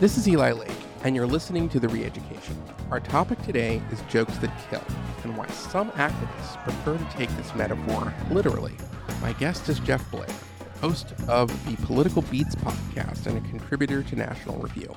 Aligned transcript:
This 0.00 0.16
is 0.16 0.26
Eli 0.26 0.52
Lake, 0.52 0.70
and 1.04 1.14
you're 1.14 1.26
listening 1.26 1.68
to 1.68 1.78
The 1.78 1.86
Reeducation. 1.88 2.56
Our 2.90 3.00
topic 3.00 3.38
today 3.42 3.82
is 3.92 4.00
jokes 4.08 4.38
that 4.38 4.50
kill, 4.70 4.82
and 5.24 5.36
why 5.36 5.46
some 5.48 5.90
activists 5.90 6.56
prefer 6.64 6.96
to 6.96 7.04
take 7.18 7.28
this 7.36 7.54
metaphor 7.54 8.14
literally. 8.30 8.72
My 9.20 9.34
guest 9.34 9.68
is 9.68 9.78
Jeff 9.80 10.02
Blehar, 10.10 10.32
host 10.80 11.12
of 11.28 11.48
the 11.66 11.76
Political 11.84 12.22
Beats 12.22 12.54
podcast 12.54 13.26
and 13.26 13.36
a 13.36 13.48
contributor 13.50 14.02
to 14.02 14.16
National 14.16 14.56
Review. 14.56 14.96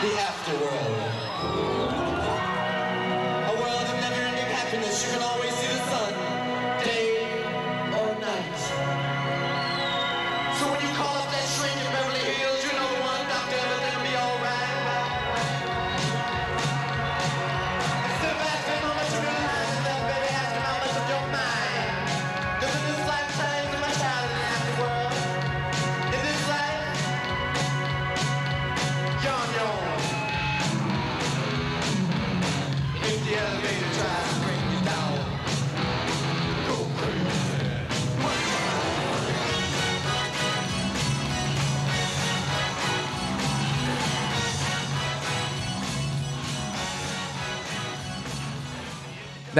The 0.00 0.06
afterworld. 0.06 1.79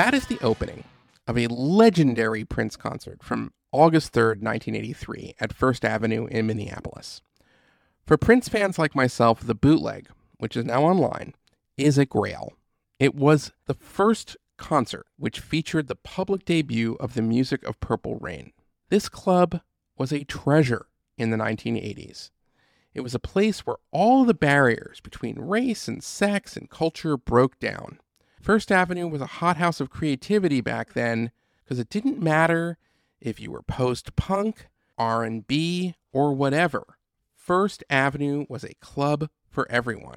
That 0.01 0.15
is 0.15 0.25
the 0.29 0.41
opening 0.41 0.85
of 1.27 1.37
a 1.37 1.47
legendary 1.49 2.43
Prince 2.43 2.75
concert 2.75 3.23
from 3.23 3.53
August 3.71 4.15
3rd, 4.15 4.41
1983, 4.41 5.35
at 5.39 5.53
First 5.53 5.85
Avenue 5.85 6.25
in 6.25 6.47
Minneapolis. 6.47 7.21
For 8.07 8.17
Prince 8.17 8.49
fans 8.49 8.79
like 8.79 8.95
myself, 8.95 9.47
the 9.47 9.55
bootleg, 9.55 10.09
which 10.39 10.57
is 10.57 10.65
now 10.65 10.85
online, 10.85 11.35
is 11.77 11.99
a 11.99 12.07
grail. 12.07 12.55
It 12.99 13.15
was 13.15 13.53
the 13.67 13.75
first 13.75 14.39
concert 14.57 15.05
which 15.19 15.39
featured 15.39 15.87
the 15.87 15.97
public 15.97 16.47
debut 16.47 16.97
of 16.99 17.13
the 17.13 17.21
music 17.21 17.63
of 17.65 17.79
Purple 17.81 18.17
Rain. 18.17 18.55
This 18.89 19.11
club 19.11 19.61
was 19.99 20.15
a 20.15 20.25
treasure 20.25 20.87
in 21.19 21.29
the 21.29 21.37
1980s. 21.37 22.31
It 22.95 23.03
was 23.03 23.15
a 23.15 23.19
place 23.19 23.67
where 23.67 23.77
all 23.91 24.25
the 24.25 24.33
barriers 24.33 24.99
between 25.01 25.39
race 25.39 25.89
and 25.89 26.03
sex 26.03 26.57
and 26.57 26.71
culture 26.71 27.19
broke 27.19 27.59
down. 27.59 27.99
First 28.41 28.73
Avenue 28.73 29.07
was 29.07 29.21
a 29.21 29.27
hothouse 29.27 29.81
of 29.81 29.91
creativity 29.91 30.63
back 30.63 30.95
then 30.95 31.31
because 31.63 31.79
it 31.79 31.91
didn't 31.91 32.23
matter 32.23 32.79
if 33.21 33.39
you 33.39 33.51
were 33.51 33.61
post-punk, 33.61 34.69
R&B, 34.97 35.95
or 36.11 36.33
whatever. 36.33 36.97
First 37.35 37.85
Avenue 37.91 38.47
was 38.49 38.65
a 38.65 38.75
club 38.81 39.29
for 39.51 39.71
everyone. 39.71 40.17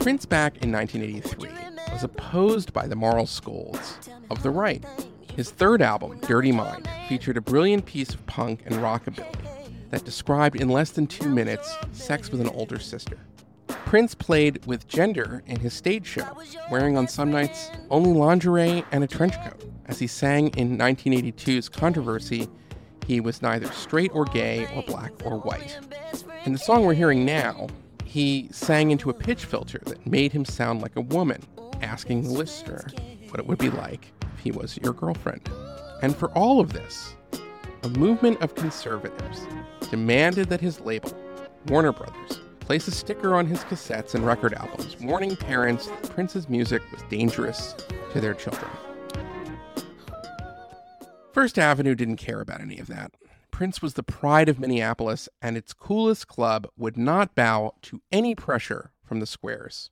Prince 0.00 0.24
back 0.24 0.56
in 0.62 0.72
1983 0.72 1.50
was 1.92 2.02
opposed 2.02 2.72
by 2.72 2.86
the 2.86 2.96
moral 2.96 3.26
scolds 3.26 4.08
of 4.30 4.42
the 4.42 4.50
right. 4.50 4.82
His 5.36 5.50
third 5.50 5.82
album, 5.82 6.18
Dirty 6.20 6.52
Mind, 6.52 6.88
featured 7.06 7.36
a 7.36 7.42
brilliant 7.42 7.84
piece 7.84 8.14
of 8.14 8.24
punk 8.24 8.62
and 8.64 8.76
rockabilly 8.76 9.36
that 9.90 10.06
described 10.06 10.56
in 10.58 10.70
less 10.70 10.90
than 10.90 11.06
two 11.06 11.28
minutes 11.28 11.76
sex 11.92 12.30
with 12.30 12.40
an 12.40 12.48
older 12.48 12.78
sister. 12.78 13.18
Prince 13.92 14.14
played 14.14 14.64
with 14.64 14.88
gender 14.88 15.42
in 15.46 15.60
his 15.60 15.74
stage 15.74 16.06
show, 16.06 16.26
wearing 16.70 16.96
on 16.96 17.06
some 17.06 17.30
nights 17.30 17.70
only 17.90 18.10
lingerie 18.10 18.82
and 18.90 19.04
a 19.04 19.06
trench 19.06 19.34
coat. 19.44 19.70
As 19.84 19.98
he 19.98 20.06
sang 20.06 20.48
in 20.56 20.78
1982's 20.78 21.68
Controversy, 21.68 22.48
he 23.06 23.20
was 23.20 23.42
neither 23.42 23.70
straight 23.70 24.10
or 24.14 24.24
gay 24.24 24.66
or 24.74 24.82
black 24.84 25.12
or 25.26 25.40
white. 25.40 25.78
In 26.46 26.54
the 26.54 26.58
song 26.58 26.86
we're 26.86 26.94
hearing 26.94 27.26
now, 27.26 27.66
he 28.06 28.48
sang 28.50 28.92
into 28.92 29.10
a 29.10 29.12
pitch 29.12 29.44
filter 29.44 29.82
that 29.84 30.06
made 30.06 30.32
him 30.32 30.46
sound 30.46 30.80
like 30.80 30.96
a 30.96 31.02
woman, 31.02 31.42
asking 31.82 32.22
the 32.22 32.30
listener 32.30 32.86
what 33.28 33.40
it 33.40 33.46
would 33.46 33.58
be 33.58 33.68
like 33.68 34.10
if 34.22 34.40
he 34.40 34.52
was 34.52 34.78
your 34.78 34.94
girlfriend. 34.94 35.50
And 36.00 36.16
for 36.16 36.30
all 36.30 36.60
of 36.60 36.72
this, 36.72 37.14
a 37.82 37.90
movement 37.90 38.40
of 38.40 38.54
conservatives 38.54 39.42
demanded 39.90 40.48
that 40.48 40.62
his 40.62 40.80
label, 40.80 41.14
Warner 41.66 41.92
Brothers, 41.92 42.40
place 42.62 42.88
a 42.88 42.90
sticker 42.90 43.34
on 43.34 43.46
his 43.46 43.64
cassettes 43.64 44.14
and 44.14 44.24
record 44.24 44.54
albums 44.54 44.96
warning 45.00 45.36
parents 45.36 45.88
that 45.88 46.10
Prince's 46.10 46.48
music 46.48 46.80
was 46.92 47.02
dangerous 47.10 47.74
to 48.12 48.20
their 48.20 48.34
children. 48.34 48.70
First 51.32 51.58
Avenue 51.58 51.94
didn't 51.94 52.16
care 52.16 52.40
about 52.40 52.60
any 52.60 52.78
of 52.78 52.86
that. 52.86 53.12
Prince 53.50 53.82
was 53.82 53.94
the 53.94 54.02
pride 54.02 54.48
of 54.48 54.58
Minneapolis, 54.58 55.28
and 55.40 55.56
its 55.56 55.72
coolest 55.72 56.28
club 56.28 56.66
would 56.76 56.96
not 56.96 57.34
bow 57.34 57.74
to 57.82 58.00
any 58.10 58.34
pressure 58.34 58.92
from 59.02 59.20
the 59.20 59.26
squares. 59.26 59.90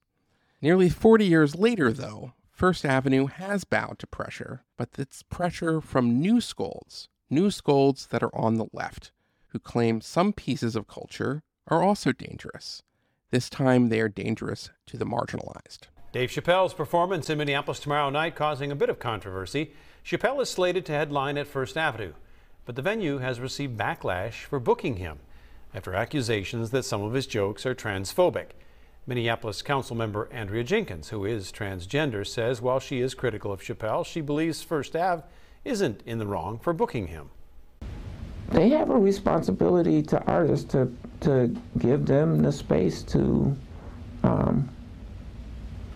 Nearly 0.62 0.88
40 0.88 1.24
years 1.24 1.54
later, 1.54 1.92
though, 1.92 2.32
First 2.50 2.84
Avenue 2.84 3.26
has 3.26 3.64
bowed 3.64 3.98
to 4.00 4.06
pressure, 4.06 4.64
but 4.76 4.90
it's 4.98 5.22
pressure 5.22 5.80
from 5.80 6.20
new 6.20 6.40
scolds, 6.40 7.08
new 7.28 7.50
scolds 7.50 8.06
that 8.08 8.22
are 8.22 8.34
on 8.34 8.54
the 8.56 8.66
left, 8.72 9.12
who 9.48 9.58
claim 9.58 10.00
some 10.00 10.32
pieces 10.32 10.76
of 10.76 10.86
culture 10.86 11.42
are 11.68 11.82
also 11.82 12.12
dangerous. 12.12 12.82
This 13.30 13.48
time 13.48 13.88
they 13.88 14.00
are 14.00 14.08
dangerous 14.08 14.70
to 14.86 14.96
the 14.96 15.06
marginalized. 15.06 15.88
Dave 16.12 16.30
Chappelle's 16.30 16.74
performance 16.74 17.30
in 17.30 17.38
Minneapolis 17.38 17.78
tomorrow 17.78 18.10
night 18.10 18.34
causing 18.34 18.72
a 18.72 18.76
bit 18.76 18.90
of 18.90 18.98
controversy. 18.98 19.72
Chappelle 20.04 20.42
is 20.42 20.50
slated 20.50 20.84
to 20.86 20.92
headline 20.92 21.38
at 21.38 21.46
First 21.46 21.76
Avenue, 21.76 22.14
but 22.64 22.74
the 22.74 22.82
venue 22.82 23.18
has 23.18 23.38
received 23.38 23.78
backlash 23.78 24.44
for 24.44 24.58
booking 24.58 24.96
him 24.96 25.20
after 25.72 25.94
accusations 25.94 26.70
that 26.70 26.84
some 26.84 27.02
of 27.02 27.12
his 27.12 27.28
jokes 27.28 27.64
are 27.64 27.74
transphobic. 27.74 28.50
Minneapolis 29.06 29.62
Councilmember 29.62 30.26
Andrea 30.32 30.64
Jenkins, 30.64 31.10
who 31.10 31.24
is 31.24 31.52
transgender, 31.52 32.26
says 32.26 32.60
while 32.60 32.80
she 32.80 33.00
is 33.00 33.14
critical 33.14 33.52
of 33.52 33.62
Chappelle, 33.62 34.04
she 34.04 34.20
believes 34.20 34.62
First 34.62 34.96
Ave 34.96 35.22
isn't 35.64 36.02
in 36.04 36.18
the 36.18 36.26
wrong 36.26 36.58
for 36.58 36.72
booking 36.72 37.06
him. 37.06 37.30
They 38.50 38.68
have 38.70 38.90
a 38.90 38.98
responsibility 38.98 40.02
to 40.02 40.22
artists 40.24 40.70
to 40.72 40.92
to 41.20 41.54
give 41.78 42.06
them 42.06 42.42
the 42.42 42.50
space 42.50 43.02
to 43.02 43.56
um, 44.22 44.68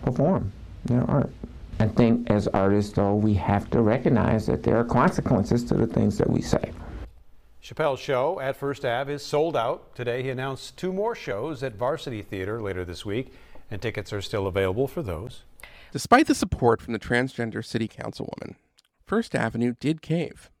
perform 0.03 0.51
their 0.85 1.03
art. 1.09 1.31
I 1.79 1.87
think 1.87 2.29
as 2.29 2.47
artists, 2.49 2.93
though, 2.93 3.15
we 3.15 3.33
have 3.33 3.69
to 3.71 3.81
recognize 3.81 4.45
that 4.45 4.63
there 4.63 4.77
are 4.77 4.83
consequences 4.83 5.63
to 5.65 5.73
the 5.73 5.87
things 5.87 6.17
that 6.19 6.29
we 6.29 6.41
say. 6.41 6.71
Chappelle's 7.61 7.99
show 7.99 8.39
at 8.39 8.55
First 8.55 8.85
Ave 8.85 9.11
is 9.11 9.25
sold 9.25 9.57
out. 9.57 9.95
Today 9.95 10.21
he 10.21 10.29
announced 10.29 10.77
two 10.77 10.93
more 10.93 11.15
shows 11.15 11.63
at 11.63 11.75
Varsity 11.75 12.21
Theater 12.21 12.61
later 12.61 12.85
this 12.85 13.03
week, 13.05 13.33
and 13.71 13.81
tickets 13.81 14.13
are 14.13 14.21
still 14.21 14.45
available 14.45 14.87
for 14.87 15.01
those. 15.01 15.41
Despite 15.91 16.27
the 16.27 16.35
support 16.35 16.81
from 16.81 16.93
the 16.93 16.99
transgender 16.99 17.65
city 17.65 17.87
councilwoman, 17.87 18.55
First 19.03 19.33
Avenue 19.33 19.73
did 19.79 20.03
cave. 20.03 20.51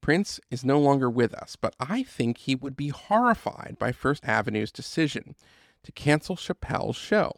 Prince 0.00 0.40
is 0.50 0.64
no 0.64 0.78
longer 0.78 1.10
with 1.10 1.34
us, 1.34 1.56
but 1.56 1.74
I 1.78 2.02
think 2.02 2.38
he 2.38 2.54
would 2.54 2.76
be 2.76 2.88
horrified 2.88 3.76
by 3.78 3.92
First 3.92 4.24
Avenue's 4.24 4.72
decision 4.72 5.34
to 5.82 5.92
cancel 5.92 6.36
Chappelle's 6.36 6.96
show. 6.96 7.32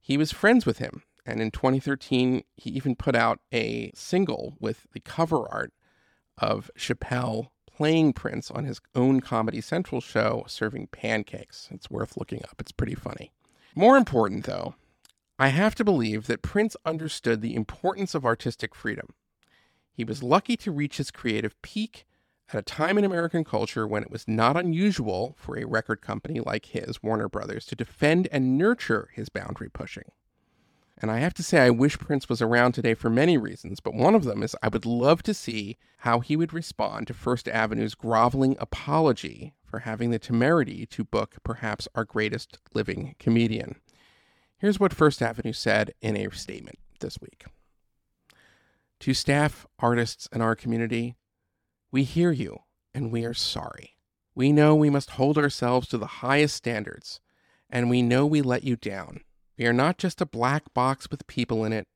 He 0.00 0.16
was 0.16 0.32
friends 0.32 0.64
with 0.64 0.78
him, 0.78 1.02
and 1.26 1.40
in 1.40 1.50
2013, 1.50 2.44
he 2.56 2.70
even 2.70 2.94
put 2.94 3.16
out 3.16 3.40
a 3.52 3.90
single 3.94 4.56
with 4.60 4.86
the 4.92 5.00
cover 5.00 5.48
art 5.50 5.72
of 6.38 6.70
Chappelle 6.78 7.48
playing 7.66 8.12
Prince 8.14 8.50
on 8.50 8.64
his 8.64 8.80
own 8.94 9.20
Comedy 9.20 9.60
Central 9.60 10.00
show, 10.00 10.44
serving 10.48 10.86
pancakes. 10.88 11.68
It's 11.70 11.90
worth 11.90 12.16
looking 12.16 12.42
up, 12.44 12.60
it's 12.60 12.72
pretty 12.72 12.94
funny. 12.94 13.32
More 13.74 13.96
important, 13.96 14.44
though, 14.44 14.74
I 15.38 15.48
have 15.48 15.74
to 15.74 15.84
believe 15.84 16.26
that 16.28 16.40
Prince 16.40 16.76
understood 16.86 17.42
the 17.42 17.54
importance 17.54 18.14
of 18.14 18.24
artistic 18.24 18.74
freedom. 18.74 19.08
He 19.96 20.04
was 20.04 20.22
lucky 20.22 20.58
to 20.58 20.70
reach 20.70 20.98
his 20.98 21.10
creative 21.10 21.60
peak 21.62 22.04
at 22.52 22.58
a 22.58 22.62
time 22.62 22.98
in 22.98 23.04
American 23.04 23.44
culture 23.44 23.86
when 23.86 24.02
it 24.02 24.10
was 24.10 24.28
not 24.28 24.54
unusual 24.54 25.34
for 25.38 25.56
a 25.56 25.64
record 25.64 26.02
company 26.02 26.38
like 26.38 26.66
his, 26.66 27.02
Warner 27.02 27.30
Brothers, 27.30 27.64
to 27.64 27.74
defend 27.74 28.28
and 28.30 28.58
nurture 28.58 29.08
his 29.14 29.30
boundary 29.30 29.70
pushing. 29.70 30.04
And 30.98 31.10
I 31.10 31.20
have 31.20 31.32
to 31.34 31.42
say, 31.42 31.60
I 31.60 31.70
wish 31.70 31.98
Prince 31.98 32.28
was 32.28 32.42
around 32.42 32.72
today 32.72 32.92
for 32.92 33.08
many 33.08 33.38
reasons, 33.38 33.80
but 33.80 33.94
one 33.94 34.14
of 34.14 34.24
them 34.24 34.42
is 34.42 34.54
I 34.62 34.68
would 34.68 34.84
love 34.84 35.22
to 35.22 35.32
see 35.32 35.78
how 35.98 36.20
he 36.20 36.36
would 36.36 36.52
respond 36.52 37.06
to 37.06 37.14
First 37.14 37.48
Avenue's 37.48 37.94
groveling 37.94 38.54
apology 38.60 39.54
for 39.64 39.80
having 39.80 40.10
the 40.10 40.18
temerity 40.18 40.84
to 40.86 41.04
book 41.04 41.36
perhaps 41.42 41.88
our 41.94 42.04
greatest 42.04 42.58
living 42.74 43.14
comedian. 43.18 43.76
Here's 44.58 44.78
what 44.78 44.92
First 44.92 45.22
Avenue 45.22 45.54
said 45.54 45.94
in 46.02 46.16
a 46.18 46.30
statement 46.32 46.78
this 47.00 47.18
week 47.18 47.46
To 49.00 49.14
staff, 49.14 49.66
artists, 49.78 50.28
and 50.32 50.42
our 50.42 50.56
community, 50.56 51.16
we 51.90 52.02
hear 52.04 52.32
you 52.32 52.60
and 52.94 53.12
we 53.12 53.24
are 53.24 53.34
sorry. 53.34 53.96
We 54.34 54.52
know 54.52 54.74
we 54.74 54.90
must 54.90 55.10
hold 55.10 55.38
ourselves 55.38 55.88
to 55.88 55.98
the 55.98 56.06
highest 56.06 56.56
standards, 56.56 57.20
and 57.70 57.88
we 57.88 58.02
know 58.02 58.26
we 58.26 58.42
let 58.42 58.64
you 58.64 58.76
down. 58.76 59.20
We 59.58 59.66
are 59.66 59.72
not 59.72 59.98
just 59.98 60.20
a 60.20 60.26
black 60.26 60.72
box 60.74 61.10
with 61.10 61.26
people 61.26 61.64
in 61.64 61.72
it, 61.72 61.88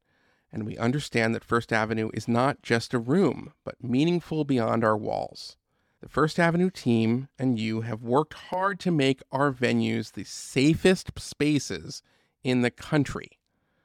and 0.52 0.67
we 0.67 0.76
understand 0.79 1.35
that 1.35 1.44
First 1.44 1.73
Avenue 1.73 2.11
is 2.14 2.29
not 2.29 2.62
just 2.62 2.94
a 2.94 2.99
room, 2.99 3.52
but 3.64 3.82
meaningful 3.82 4.44
beyond 4.44 4.85
our 4.85 4.97
walls. 4.97 5.56
The 6.00 6.08
First 6.08 6.38
Avenue 6.38 6.70
team 6.70 7.29
and 7.38 7.58
you 7.58 7.82
have 7.82 8.02
worked 8.02 8.35
hard 8.35 8.81
to 8.81 8.91
make 8.91 9.23
our 9.31 9.52
venues 9.52 10.12
the 10.12 10.25
safest 10.25 11.11
spaces 11.19 12.02
in 12.43 12.62
the 12.62 12.70
country, 12.70 13.38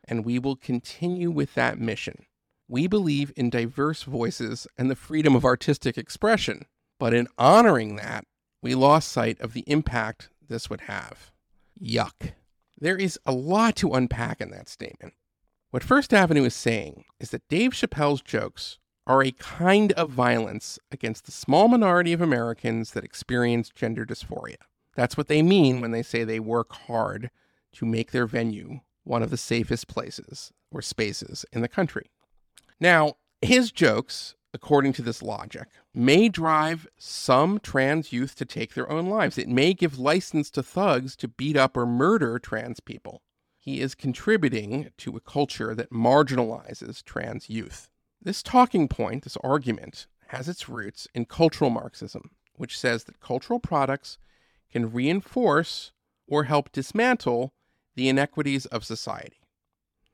and 0.05 0.23
we 0.23 0.39
will 0.39 0.55
continue 0.55 1.29
with 1.29 1.55
that 1.55 1.79
mission. 1.79 2.25
We 2.67 2.87
believe 2.87 3.31
in 3.35 3.49
diverse 3.49 4.03
voices 4.03 4.67
and 4.77 4.89
the 4.89 4.95
freedom 4.95 5.35
of 5.35 5.45
artistic 5.45 5.97
expression, 5.97 6.65
but 6.99 7.13
in 7.13 7.27
honoring 7.37 7.95
that, 7.97 8.25
we 8.61 8.73
lost 8.73 9.11
sight 9.11 9.39
of 9.39 9.53
the 9.53 9.63
impact 9.67 10.29
this 10.47 10.69
would 10.69 10.81
have. 10.81 11.31
Yuck. 11.79 12.33
There 12.79 12.97
is 12.97 13.19
a 13.25 13.31
lot 13.31 13.75
to 13.77 13.93
unpack 13.93 14.41
in 14.41 14.49
that 14.51 14.67
statement. 14.67 15.13
What 15.69 15.83
First 15.83 16.13
Avenue 16.13 16.45
is 16.45 16.55
saying 16.55 17.05
is 17.19 17.29
that 17.29 17.47
Dave 17.47 17.71
Chappelle's 17.71 18.21
jokes 18.21 18.79
are 19.05 19.21
a 19.21 19.31
kind 19.31 19.91
of 19.93 20.09
violence 20.09 20.79
against 20.91 21.25
the 21.25 21.31
small 21.31 21.67
minority 21.67 22.13
of 22.13 22.21
Americans 22.21 22.91
that 22.91 23.03
experience 23.03 23.69
gender 23.69 24.05
dysphoria. 24.05 24.57
That's 24.95 25.17
what 25.17 25.27
they 25.27 25.41
mean 25.41 25.81
when 25.81 25.91
they 25.91 26.01
say 26.01 26.23
they 26.23 26.39
work 26.39 26.73
hard 26.73 27.29
to 27.73 27.85
make 27.85 28.11
their 28.11 28.25
venue 28.25 28.79
one 29.03 29.21
of 29.21 29.29
the 29.29 29.37
safest 29.37 29.87
places 29.87 30.51
or 30.71 30.81
spaces 30.81 31.45
in 31.53 31.61
the 31.61 31.67
country. 31.67 32.09
Now, 32.79 33.15
his 33.41 33.71
jokes, 33.71 34.35
according 34.53 34.93
to 34.93 35.01
this 35.01 35.21
logic, 35.21 35.67
may 35.93 36.29
drive 36.29 36.87
some 36.97 37.59
trans 37.59 38.11
youth 38.11 38.35
to 38.35 38.45
take 38.45 38.73
their 38.73 38.89
own 38.89 39.07
lives. 39.07 39.37
It 39.37 39.47
may 39.47 39.73
give 39.73 39.99
license 39.99 40.49
to 40.51 40.63
thugs 40.63 41.15
to 41.17 41.27
beat 41.27 41.55
up 41.55 41.77
or 41.77 41.85
murder 41.85 42.39
trans 42.39 42.79
people. 42.79 43.21
He 43.59 43.81
is 43.81 43.95
contributing 43.95 44.91
to 44.97 45.15
a 45.15 45.21
culture 45.21 45.73
that 45.73 45.91
marginalizes 45.91 47.03
trans 47.03 47.49
youth. 47.49 47.89
This 48.21 48.43
talking 48.43 48.87
point, 48.87 49.23
this 49.23 49.37
argument, 49.37 50.07
has 50.27 50.49
its 50.49 50.67
roots 50.67 51.07
in 51.13 51.25
cultural 51.25 51.69
Marxism, 51.69 52.31
which 52.55 52.77
says 52.77 53.05
that 53.05 53.19
cultural 53.19 53.59
products 53.59 54.17
can 54.71 54.91
reinforce 54.91 55.91
or 56.27 56.45
help 56.45 56.71
dismantle 56.71 57.53
the 57.95 58.09
inequities 58.09 58.65
of 58.67 58.83
society. 58.83 59.44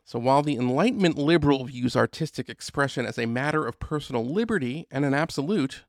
So 0.04 0.20
while 0.20 0.42
the 0.42 0.56
Enlightenment 0.56 1.18
liberal 1.18 1.66
views 1.66 1.96
artistic 1.96 2.50
expression 2.50 3.06
as 3.06 3.18
a 3.18 3.26
matter 3.26 3.66
of 3.66 3.80
personal 3.80 4.26
liberty 4.26 4.88
and 4.92 5.06
an 5.06 5.14
absolute, 5.14 5.86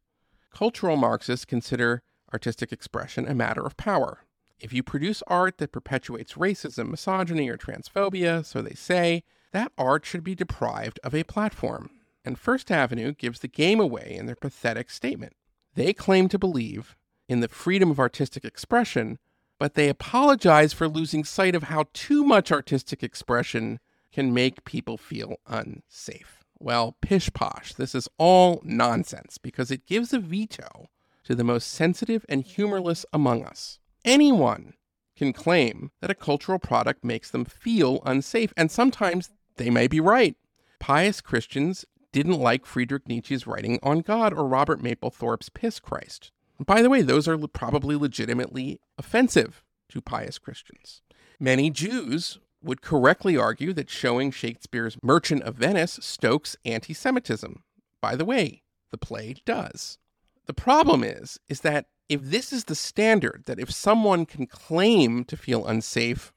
cultural 0.53 0.97
Marxists 0.97 1.45
consider 1.45 2.03
artistic 2.33 2.73
expression 2.73 3.27
a 3.27 3.35
matter 3.35 3.65
of 3.67 3.77
power. 3.77 4.21
If 4.61 4.73
you 4.73 4.83
produce 4.83 5.23
art 5.27 5.59
that 5.59 5.73
perpetuates 5.73 6.35
racism, 6.35 6.91
misogyny, 6.91 7.49
or 7.49 7.57
transphobia, 7.57 8.45
so 8.45 8.63
they 8.63 8.75
say, 8.75 9.25
that 9.51 9.73
art 9.77 10.07
should 10.07 10.23
be 10.23 10.37
deprived 10.37 11.01
of 11.03 11.15
a 11.15 11.25
platform. 11.25 11.91
And 12.25 12.39
First 12.39 12.71
Avenue 12.71 13.13
gives 13.13 13.41
the 13.41 13.49
game 13.49 13.81
away 13.81 14.15
in 14.17 14.27
their 14.27 14.37
pathetic 14.37 14.89
statement. 14.91 15.35
They 15.75 15.93
claim 15.93 16.29
to 16.29 16.39
believe 16.39 16.97
in 17.29 17.41
the 17.41 17.49
freedom 17.49 17.91
of 17.91 17.99
artistic 17.99 18.45
expression, 18.45 19.19
but 19.59 19.75
they 19.75 19.89
apologize 19.89 20.73
for 20.73 20.87
losing 20.87 21.25
sight 21.25 21.55
of 21.55 21.65
how 21.65 21.87
too 21.93 22.25
much 22.25 22.53
artistic 22.53 23.03
expression 23.03 23.81
can 24.13 24.35
make 24.35 24.65
people 24.65 24.97
feel 24.97 25.37
unsafe. 25.47 26.45
Well, 26.59 26.97
pish 27.01 27.33
posh, 27.33 27.75
this 27.75 27.95
is 27.95 28.09
all 28.19 28.61
nonsense 28.65 29.39
because 29.39 29.71
it 29.71 29.87
gives 29.87 30.13
a 30.13 30.19
veto 30.19 30.91
to 31.25 31.35
the 31.35 31.45
most 31.45 31.69
sensitive 31.69 32.25
and 32.29 32.45
humorless 32.45 33.05
among 33.13 33.45
us. 33.45 33.79
Anyone 34.05 34.75
can 35.17 35.33
claim 35.33 35.91
that 36.01 36.11
a 36.11 36.15
cultural 36.15 36.59
product 36.59 37.05
makes 37.05 37.31
them 37.31 37.45
feel 37.45 38.01
unsafe, 38.05 38.53
and 38.57 38.71
sometimes 38.71 39.31
they 39.57 39.71
may 39.71 39.87
be 39.87 40.01
right. 40.01 40.37
Pious 40.79 41.21
Christians 41.21 41.85
didn't 42.13 42.39
like 42.39 42.67
Friedrich 42.67 43.09
Nietzsche's 43.09 43.47
writing 43.47 43.79
on 43.83 44.01
God 44.01 44.33
or 44.33 44.47
Robert 44.47 44.83
Mapplethorpe's 44.83 45.49
Piss 45.49 45.81
Christ. 45.81 46.31
By 46.65 46.83
the 46.83 46.91
way, 46.91 47.03
those 47.03 47.27
are 47.27 47.39
probably 47.39 47.97
legitimately 47.97 48.81
offensive 48.99 49.65
to 49.89 50.01
pious 50.01 50.39
Christians. 50.39 51.03
Many 51.41 51.71
Jews 51.71 52.39
would 52.63 52.83
correctly 52.83 53.37
argue 53.37 53.73
that 53.73 53.91
showing 53.91 54.31
Shakespeare's 54.31 54.97
Merchant 55.03 55.43
of 55.43 55.57
Venice 55.57 55.99
stokes 56.03 56.57
anti 56.65 56.95
Semitism. 56.95 57.63
By 58.01 58.17
the 58.17 58.25
way, 58.25 58.63
the 58.91 58.99
play 58.99 59.37
does. 59.45 59.99
The 60.47 60.55
problem 60.55 61.05
is, 61.05 61.39
is 61.49 61.61
that 61.61 61.87
if 62.09 62.23
this 62.23 62.53
is 62.53 62.65
the 62.65 62.75
standard, 62.75 63.45
that 63.47 63.59
if 63.59 63.71
someone 63.71 64.27
can 64.27 64.47
claim 64.47 65.25
to 65.25 65.37
feel 65.37 65.67
unsafe 65.67 66.33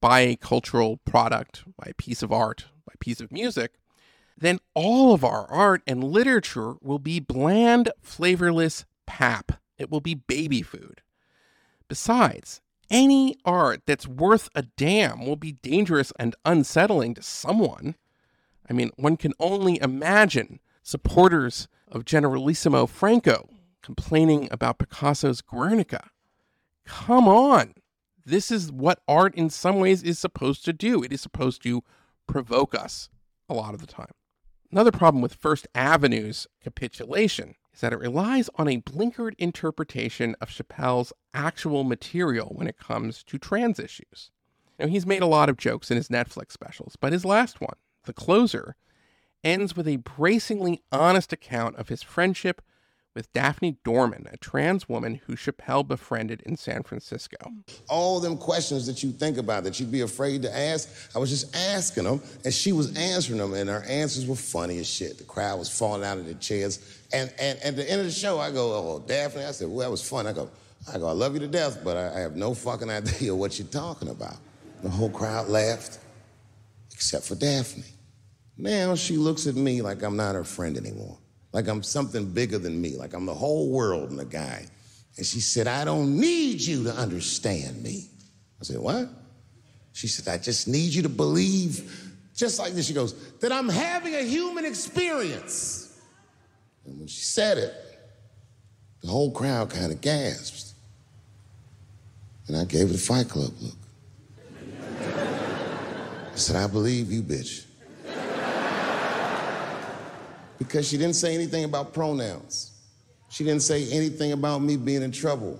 by 0.00 0.20
a 0.20 0.36
cultural 0.36 0.98
product, 1.04 1.64
by 1.76 1.90
a 1.90 1.94
piece 1.94 2.22
of 2.22 2.32
art, 2.32 2.66
by 2.86 2.92
a 2.94 2.98
piece 2.98 3.20
of 3.20 3.30
music, 3.30 3.74
then 4.36 4.58
all 4.74 5.12
of 5.12 5.22
our 5.22 5.46
art 5.50 5.82
and 5.86 6.02
literature 6.02 6.74
will 6.80 6.98
be 6.98 7.20
bland, 7.20 7.92
flavorless 8.00 8.86
pap. 9.06 9.52
It 9.78 9.90
will 9.90 10.00
be 10.00 10.14
baby 10.14 10.62
food. 10.62 11.02
Besides, 11.88 12.60
any 12.90 13.36
art 13.44 13.82
that's 13.86 14.06
worth 14.06 14.48
a 14.54 14.62
damn 14.62 15.24
will 15.24 15.36
be 15.36 15.52
dangerous 15.52 16.12
and 16.18 16.34
unsettling 16.44 17.14
to 17.14 17.22
someone. 17.22 17.96
I 18.68 18.72
mean, 18.72 18.90
one 18.96 19.16
can 19.16 19.32
only 19.38 19.80
imagine 19.80 20.60
supporters 20.82 21.68
of 21.88 22.04
Generalissimo 22.04 22.86
Franco 22.86 23.48
complaining 23.82 24.48
about 24.50 24.78
Picasso's 24.78 25.40
Guernica. 25.40 26.10
Come 26.86 27.28
on. 27.28 27.74
This 28.24 28.50
is 28.50 28.70
what 28.70 29.02
art, 29.08 29.34
in 29.34 29.50
some 29.50 29.80
ways, 29.80 30.02
is 30.02 30.18
supposed 30.18 30.64
to 30.64 30.72
do. 30.72 31.02
It 31.02 31.12
is 31.12 31.20
supposed 31.20 31.62
to 31.62 31.82
provoke 32.26 32.74
us 32.74 33.08
a 33.48 33.54
lot 33.54 33.74
of 33.74 33.80
the 33.80 33.86
time. 33.86 34.12
Another 34.70 34.92
problem 34.92 35.20
with 35.20 35.34
First 35.34 35.66
Avenue's 35.74 36.46
capitulation 36.62 37.54
is 37.72 37.80
that 37.80 37.92
it 37.92 37.98
relies 37.98 38.50
on 38.56 38.68
a 38.68 38.80
blinkered 38.80 39.34
interpretation 39.38 40.34
of 40.40 40.50
Chappelle's 40.50 41.12
actual 41.32 41.84
material 41.84 42.48
when 42.54 42.66
it 42.66 42.78
comes 42.78 43.22
to 43.24 43.38
trans 43.38 43.78
issues. 43.78 44.30
Now, 44.78 44.86
he's 44.86 45.06
made 45.06 45.22
a 45.22 45.26
lot 45.26 45.48
of 45.48 45.56
jokes 45.56 45.90
in 45.90 45.96
his 45.96 46.08
Netflix 46.08 46.52
specials, 46.52 46.96
but 46.96 47.12
his 47.12 47.24
last 47.24 47.60
one, 47.60 47.76
The 48.04 48.12
Closer, 48.12 48.76
ends 49.44 49.76
with 49.76 49.86
a 49.86 49.96
bracingly 49.96 50.82
honest 50.90 51.32
account 51.32 51.76
of 51.76 51.88
his 51.88 52.02
friendship 52.02 52.62
with 53.14 53.32
Daphne 53.32 53.76
Dorman, 53.84 54.26
a 54.32 54.36
trans 54.36 54.88
woman 54.88 55.20
who 55.26 55.34
Chappelle 55.34 55.86
befriended 55.86 56.42
in 56.46 56.56
San 56.56 56.82
Francisco. 56.82 57.36
All 57.88 58.20
them 58.20 58.36
questions 58.36 58.86
that 58.86 59.02
you 59.02 59.10
think 59.10 59.36
about 59.36 59.64
that 59.64 59.80
you'd 59.80 59.90
be 59.90 60.02
afraid 60.02 60.42
to 60.42 60.56
ask, 60.56 60.88
I 61.14 61.18
was 61.18 61.30
just 61.30 61.54
asking 61.56 62.04
them, 62.04 62.22
and 62.44 62.54
she 62.54 62.72
was 62.72 62.96
answering 62.96 63.38
them, 63.38 63.54
and 63.54 63.68
her 63.68 63.84
answers 63.88 64.26
were 64.26 64.36
funny 64.36 64.78
as 64.78 64.88
shit. 64.88 65.18
The 65.18 65.24
crowd 65.24 65.58
was 65.58 65.68
falling 65.68 66.04
out 66.04 66.18
of 66.18 66.24
their 66.24 66.34
chairs. 66.34 67.00
And, 67.12 67.32
and, 67.40 67.58
and 67.64 67.68
at 67.68 67.76
the 67.76 67.90
end 67.90 68.00
of 68.00 68.06
the 68.06 68.12
show, 68.12 68.38
I 68.38 68.50
go, 68.50 68.72
oh, 68.74 69.04
Daphne, 69.06 69.44
I 69.44 69.50
said, 69.50 69.68
well, 69.68 69.78
that 69.78 69.90
was 69.90 70.06
fun. 70.08 70.26
I 70.26 70.32
go, 70.32 70.48
I 70.92 70.98
go, 70.98 71.08
I 71.08 71.12
love 71.12 71.34
you 71.34 71.40
to 71.40 71.48
death, 71.48 71.82
but 71.84 71.96
I, 71.96 72.16
I 72.16 72.20
have 72.20 72.36
no 72.36 72.54
fucking 72.54 72.90
idea 72.90 73.34
what 73.34 73.58
you're 73.58 73.68
talking 73.68 74.08
about. 74.08 74.36
The 74.82 74.88
whole 74.88 75.10
crowd 75.10 75.48
laughed, 75.48 75.98
except 76.92 77.24
for 77.24 77.34
Daphne. 77.34 77.84
Now 78.56 78.94
she 78.94 79.16
looks 79.16 79.46
at 79.46 79.56
me 79.56 79.82
like 79.82 80.02
I'm 80.02 80.16
not 80.16 80.34
her 80.34 80.44
friend 80.44 80.76
anymore 80.76 81.18
like 81.52 81.68
I'm 81.68 81.82
something 81.82 82.32
bigger 82.32 82.58
than 82.58 82.80
me, 82.80 82.96
like 82.96 83.12
I'm 83.12 83.26
the 83.26 83.34
whole 83.34 83.70
world 83.70 84.10
and 84.10 84.20
a 84.20 84.24
guy. 84.24 84.66
And 85.16 85.26
she 85.26 85.40
said, 85.40 85.66
I 85.66 85.84
don't 85.84 86.18
need 86.18 86.60
you 86.60 86.84
to 86.84 86.92
understand 86.92 87.82
me. 87.82 88.08
I 88.60 88.64
said, 88.64 88.78
What? 88.78 89.08
She 89.92 90.06
said, 90.06 90.32
I 90.32 90.38
just 90.38 90.68
need 90.68 90.94
you 90.94 91.02
to 91.02 91.08
believe, 91.08 92.12
just 92.34 92.58
like 92.60 92.72
this. 92.72 92.86
She 92.86 92.94
goes, 92.94 93.12
that 93.40 93.50
I'm 93.50 93.68
having 93.68 94.14
a 94.14 94.22
human 94.22 94.64
experience. 94.64 96.00
And 96.86 96.98
when 97.00 97.08
she 97.08 97.22
said 97.22 97.58
it, 97.58 97.74
the 99.02 99.08
whole 99.08 99.32
crowd 99.32 99.70
kind 99.70 99.90
of 99.90 100.00
gasped. 100.00 100.74
And 102.46 102.56
I 102.56 102.64
gave 102.64 102.88
it 102.88 102.94
a 102.94 102.98
Fight 102.98 103.28
Club 103.28 103.52
look. 103.60 103.74
I 105.02 106.36
said, 106.36 106.54
I 106.54 106.68
believe 106.68 107.10
you, 107.10 107.22
bitch 107.22 107.66
because 110.60 110.86
she 110.86 110.98
didn't 110.98 111.16
say 111.16 111.34
anything 111.34 111.64
about 111.64 111.94
pronouns. 111.94 112.72
She 113.30 113.44
didn't 113.44 113.62
say 113.62 113.90
anything 113.90 114.32
about 114.32 114.58
me 114.60 114.76
being 114.76 115.02
in 115.02 115.10
trouble. 115.10 115.58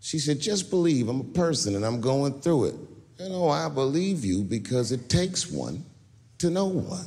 She 0.00 0.18
said, 0.18 0.40
just 0.40 0.70
believe 0.70 1.08
I'm 1.08 1.20
a 1.20 1.24
person 1.24 1.76
and 1.76 1.86
I'm 1.86 2.00
going 2.00 2.40
through 2.40 2.64
it. 2.64 2.74
You 3.18 3.26
oh, 3.26 3.28
know, 3.28 3.48
I 3.48 3.68
believe 3.68 4.24
you 4.24 4.42
because 4.42 4.90
it 4.90 5.08
takes 5.08 5.50
one 5.50 5.84
to 6.38 6.50
know 6.50 6.66
one. 6.66 7.06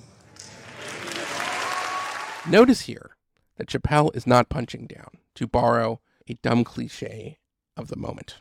Notice 2.50 2.82
here 2.82 3.18
that 3.58 3.68
Chappelle 3.68 4.16
is 4.16 4.26
not 4.26 4.50
punching 4.50 4.88
down, 4.88 5.18
to 5.36 5.48
borrow 5.48 6.00
a 6.28 6.36
dumb 6.36 6.64
cliche 6.64 7.40
of 7.76 7.90
the 7.90 7.98
moment. 7.98 8.36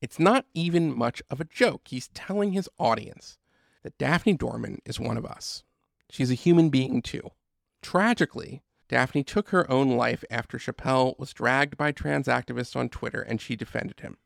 It's 0.00 0.18
not 0.18 0.46
even 0.54 0.96
much 0.96 1.22
of 1.28 1.40
a 1.40 1.44
joke. 1.44 1.82
He's 1.88 2.08
telling 2.08 2.52
his 2.52 2.68
audience 2.78 3.36
that 3.82 3.98
Daphne 3.98 4.34
Dorman 4.34 4.78
is 4.86 4.98
one 4.98 5.18
of 5.18 5.26
us. 5.26 5.64
She's 6.08 6.30
a 6.30 6.34
human 6.34 6.70
being 6.70 7.02
too. 7.02 7.30
Tragically, 7.82 8.62
Daphne 8.88 9.22
took 9.22 9.50
her 9.50 9.70
own 9.70 9.90
life 9.90 10.24
after 10.30 10.58
Chappelle 10.58 11.18
was 11.18 11.32
dragged 11.32 11.76
by 11.76 11.92
trans 11.92 12.26
activists 12.26 12.74
on 12.74 12.88
Twitter 12.88 13.22
and 13.22 13.40
she 13.40 13.54
defended 13.54 14.00
him. 14.00 14.16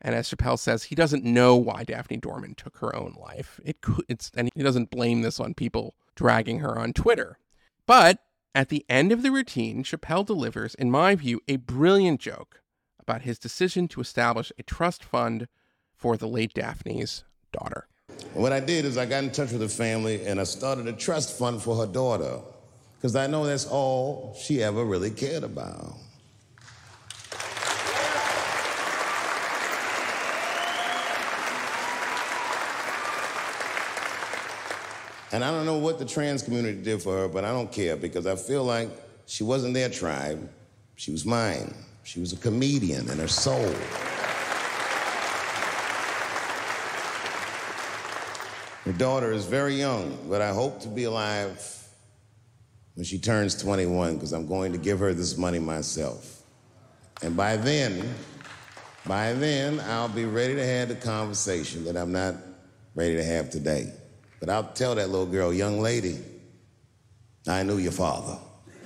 And 0.00 0.16
as 0.16 0.28
Chappelle 0.28 0.58
says, 0.58 0.84
he 0.84 0.96
doesn't 0.96 1.22
know 1.22 1.54
why 1.54 1.84
Daphne 1.84 2.16
Dorman 2.16 2.56
took 2.56 2.78
her 2.78 2.94
own 2.96 3.14
life. 3.16 3.60
It 3.64 3.80
could, 3.80 4.04
it's, 4.08 4.32
and 4.36 4.50
he 4.54 4.62
doesn't 4.62 4.90
blame 4.90 5.22
this 5.22 5.38
on 5.38 5.54
people 5.54 5.94
dragging 6.16 6.58
her 6.58 6.76
on 6.76 6.92
Twitter. 6.92 7.38
But 7.86 8.18
at 8.54 8.68
the 8.68 8.84
end 8.88 9.12
of 9.12 9.22
the 9.22 9.30
routine, 9.30 9.84
Chappelle 9.84 10.26
delivers, 10.26 10.74
in 10.74 10.90
my 10.90 11.14
view, 11.14 11.40
a 11.46 11.56
brilliant 11.56 12.20
joke 12.20 12.60
about 12.98 13.22
his 13.22 13.38
decision 13.38 13.86
to 13.88 14.00
establish 14.00 14.52
a 14.58 14.64
trust 14.64 15.04
fund 15.04 15.46
for 15.94 16.16
the 16.16 16.28
late 16.28 16.52
Daphne's 16.52 17.22
daughter. 17.52 17.86
What 18.34 18.52
I 18.52 18.58
did 18.58 18.84
is 18.84 18.98
I 18.98 19.06
got 19.06 19.22
in 19.22 19.30
touch 19.30 19.52
with 19.52 19.60
the 19.60 19.68
family 19.68 20.26
and 20.26 20.40
I 20.40 20.44
started 20.44 20.88
a 20.88 20.92
trust 20.92 21.38
fund 21.38 21.62
for 21.62 21.76
her 21.76 21.86
daughter 21.86 22.40
because 23.02 23.16
I 23.16 23.26
know 23.26 23.44
that's 23.44 23.66
all 23.66 24.32
she 24.40 24.62
ever 24.62 24.84
really 24.84 25.10
cared 25.10 25.42
about. 25.42 25.96
And 35.32 35.42
I 35.42 35.50
don't 35.50 35.66
know 35.66 35.78
what 35.78 35.98
the 35.98 36.04
trans 36.04 36.44
community 36.44 36.80
did 36.80 37.02
for 37.02 37.16
her, 37.16 37.28
but 37.28 37.44
I 37.44 37.50
don't 37.50 37.72
care 37.72 37.96
because 37.96 38.24
I 38.28 38.36
feel 38.36 38.62
like 38.62 38.88
she 39.26 39.42
wasn't 39.42 39.74
their 39.74 39.88
tribe. 39.88 40.48
She 40.94 41.10
was 41.10 41.26
mine. 41.26 41.74
She 42.04 42.20
was 42.20 42.32
a 42.32 42.36
comedian 42.36 43.10
in 43.10 43.18
her 43.18 43.26
soul. 43.26 43.74
Her 48.84 48.92
daughter 48.92 49.32
is 49.32 49.46
very 49.46 49.74
young, 49.74 50.16
but 50.28 50.40
I 50.40 50.52
hope 50.52 50.80
to 50.82 50.88
be 50.88 51.02
alive 51.02 51.81
when 52.94 53.04
she 53.04 53.18
turns 53.18 53.60
21 53.60 54.14
because 54.14 54.32
I'm 54.32 54.46
going 54.46 54.72
to 54.72 54.78
give 54.78 54.98
her 54.98 55.14
this 55.14 55.36
money 55.36 55.58
myself. 55.58 56.42
And 57.22 57.36
by 57.36 57.56
then, 57.56 58.14
by 59.06 59.32
then, 59.32 59.80
I'll 59.80 60.08
be 60.08 60.24
ready 60.24 60.54
to 60.54 60.64
have 60.64 60.88
the 60.88 60.94
conversation 60.94 61.84
that 61.84 61.96
I'm 61.96 62.12
not 62.12 62.34
ready 62.94 63.16
to 63.16 63.24
have 63.24 63.50
today. 63.50 63.92
But 64.40 64.50
I'll 64.50 64.64
tell 64.64 64.94
that 64.96 65.08
little 65.08 65.26
girl, 65.26 65.52
young 65.52 65.80
lady, 65.80 66.18
I 67.48 67.62
knew 67.62 67.78
your 67.78 67.92
father. 67.92 68.38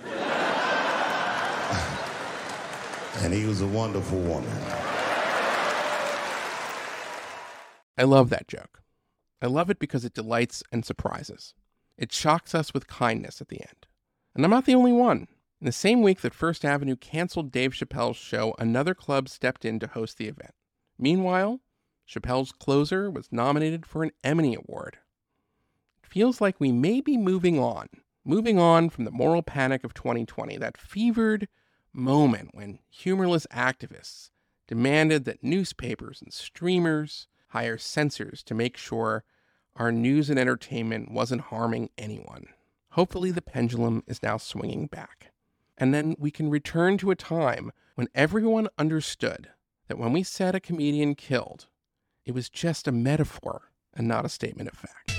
and 3.23 3.33
he 3.33 3.47
was 3.47 3.61
a 3.61 3.67
wonderful 3.67 4.21
woman. 4.21 4.51
I 7.99 8.05
love 8.05 8.31
that 8.31 8.49
joke. 8.49 8.83
I 9.41 9.47
love 9.47 9.71
it 9.71 9.79
because 9.79 10.05
it 10.05 10.15
delights 10.15 10.63
and 10.71 10.85
surprises. 10.85 11.55
It 11.99 12.13
shocks 12.13 12.55
us 12.55 12.75
with 12.75 12.87
kindness 12.87 13.41
at 13.41 13.49
the 13.49 13.61
end. 13.61 13.87
And 14.37 14.45
I'm 14.45 14.51
not 14.51 14.67
the 14.67 14.75
only 14.75 14.93
one. 14.93 15.29
In 15.63 15.65
the 15.65 15.73
same 15.73 16.03
week 16.03 16.21
that 16.21 16.35
First 16.35 16.63
Avenue 16.63 16.95
canceled 16.95 17.51
Dave 17.51 17.73
Chappelle's 17.73 18.19
show, 18.19 18.55
another 18.59 18.95
club 18.95 19.31
stepped 19.31 19.65
in 19.65 19.79
to 19.79 19.87
host 19.87 20.19
the 20.19 20.29
event. 20.29 20.53
Meanwhile, 20.99 21.61
Chappelle's 22.07 22.53
closer 22.53 23.11
was 23.11 23.33
nominated 23.33 23.87
for 23.87 24.03
an 24.03 24.11
Emmy 24.23 24.55
Award. 24.55 24.99
It 26.05 26.11
feels 26.11 26.43
like 26.43 26.61
we 26.61 26.71
may 26.71 27.01
be 27.01 27.17
moving 27.17 27.59
on, 27.59 27.89
moving 28.27 28.59
on 28.59 28.91
from 28.91 29.07
the 29.07 29.11
moral 29.11 29.43
panic 29.43 29.85
of 29.85 29.95
2020, 29.95 30.59
that 30.59 30.77
fevered 30.77 31.49
moment 31.95 32.51
when 32.53 32.81
humorless 32.91 33.47
activists 33.51 34.29
demanded 34.69 35.25
that 35.25 35.43
newspapers 35.43 36.21
and 36.21 36.31
streamers 36.31 37.27
hire 37.49 37.79
censors 37.79 38.43
to 38.43 38.55
make 38.55 38.77
sure 38.77 39.25
our 39.77 39.91
news 39.91 40.29
and 40.29 40.39
entertainment 40.39 41.11
wasn't 41.11 41.41
harming 41.41 41.89
anyone. 41.97 42.49
Hopefully, 42.97 43.31
the 43.31 43.43
pendulum 43.43 44.03
is 44.07 44.23
now 44.23 44.39
swinging 44.39 44.87
back. 44.87 45.31
And 45.77 45.93
then 45.93 46.17
we 46.19 46.31
can 46.31 46.49
return 46.49 46.97
to 46.97 47.11
a 47.11 47.15
time 47.15 47.71
when 47.95 48.09
everyone 48.15 48.69
understood 48.79 49.51
that 49.89 49.99
when 49.99 50.15
we 50.15 50.23
said 50.23 50.55
a 50.55 50.61
comedian 50.61 51.15
killed, 51.15 51.67
it 52.25 52.33
was 52.33 52.49
just 52.49 52.89
a 52.89 52.93
metaphor 52.93 53.71
and 53.93 54.09
not 54.09 54.25
a 54.25 54.31
statement 54.31 54.71
of 54.71 54.79
fact. 54.79 55.16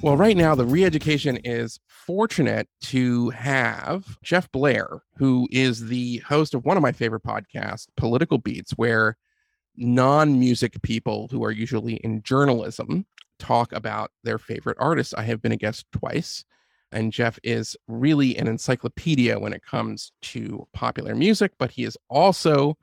Well, 0.00 0.16
right 0.16 0.36
now, 0.36 0.54
the 0.54 0.64
re-education 0.64 1.38
is 1.38 1.80
fortunate 1.88 2.68
to 2.82 3.30
have 3.30 4.16
Jeff 4.22 4.50
Blehar, 4.52 5.00
who 5.16 5.48
is 5.50 5.88
the 5.88 6.18
host 6.18 6.54
of 6.54 6.64
one 6.64 6.76
of 6.76 6.84
my 6.84 6.92
favorite 6.92 7.24
podcasts, 7.24 7.88
Political 7.96 8.38
Beats, 8.38 8.70
where 8.72 9.16
non-music 9.76 10.80
people 10.82 11.26
who 11.32 11.44
are 11.44 11.50
usually 11.50 11.94
in 11.96 12.22
journalism 12.22 13.06
talk 13.40 13.72
about 13.72 14.12
their 14.22 14.38
favorite 14.38 14.76
artists. 14.78 15.14
I 15.14 15.22
have 15.22 15.42
been 15.42 15.52
a 15.52 15.56
guest 15.56 15.84
twice, 15.92 16.44
and 16.92 17.12
Jeff 17.12 17.40
is 17.42 17.76
really 17.88 18.36
an 18.38 18.46
encyclopedia 18.46 19.36
when 19.36 19.52
it 19.52 19.64
comes 19.64 20.12
to 20.22 20.66
popular 20.72 21.16
music, 21.16 21.52
but 21.58 21.72
he 21.72 21.82
is 21.82 21.98
also 22.08 22.78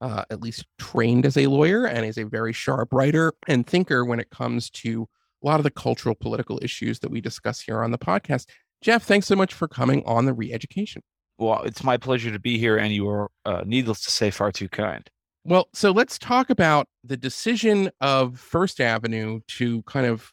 uh, 0.00 0.24
at 0.30 0.40
least 0.40 0.66
trained 0.78 1.26
as 1.26 1.36
a 1.36 1.48
lawyer 1.48 1.86
and 1.86 2.06
is 2.06 2.18
a 2.18 2.24
very 2.24 2.52
sharp 2.52 2.92
writer 2.92 3.32
and 3.48 3.66
thinker 3.66 4.04
when 4.04 4.20
it 4.20 4.30
comes 4.30 4.70
to 4.70 5.08
a 5.44 5.46
lot 5.46 5.60
of 5.60 5.64
the 5.64 5.70
cultural 5.70 6.14
political 6.14 6.58
issues 6.62 7.00
that 7.00 7.10
we 7.10 7.20
discuss 7.20 7.60
here 7.60 7.82
on 7.82 7.90
the 7.90 7.98
podcast. 7.98 8.46
Jeff, 8.80 9.04
thanks 9.04 9.26
so 9.26 9.36
much 9.36 9.52
for 9.52 9.68
coming 9.68 10.02
on 10.06 10.24
the 10.24 10.32
re-education. 10.32 11.02
Well, 11.38 11.62
it's 11.62 11.84
my 11.84 11.96
pleasure 11.96 12.32
to 12.32 12.38
be 12.38 12.58
here, 12.58 12.76
and 12.76 12.92
you 12.92 13.08
are, 13.08 13.30
uh, 13.44 13.62
needless 13.66 14.00
to 14.02 14.10
say, 14.10 14.30
far 14.30 14.52
too 14.52 14.68
kind. 14.68 15.08
Well, 15.44 15.68
so 15.74 15.90
let's 15.90 16.18
talk 16.18 16.48
about 16.48 16.86
the 17.02 17.16
decision 17.16 17.90
of 18.00 18.38
First 18.38 18.80
Avenue 18.80 19.40
to 19.48 19.82
kind 19.82 20.06
of 20.06 20.32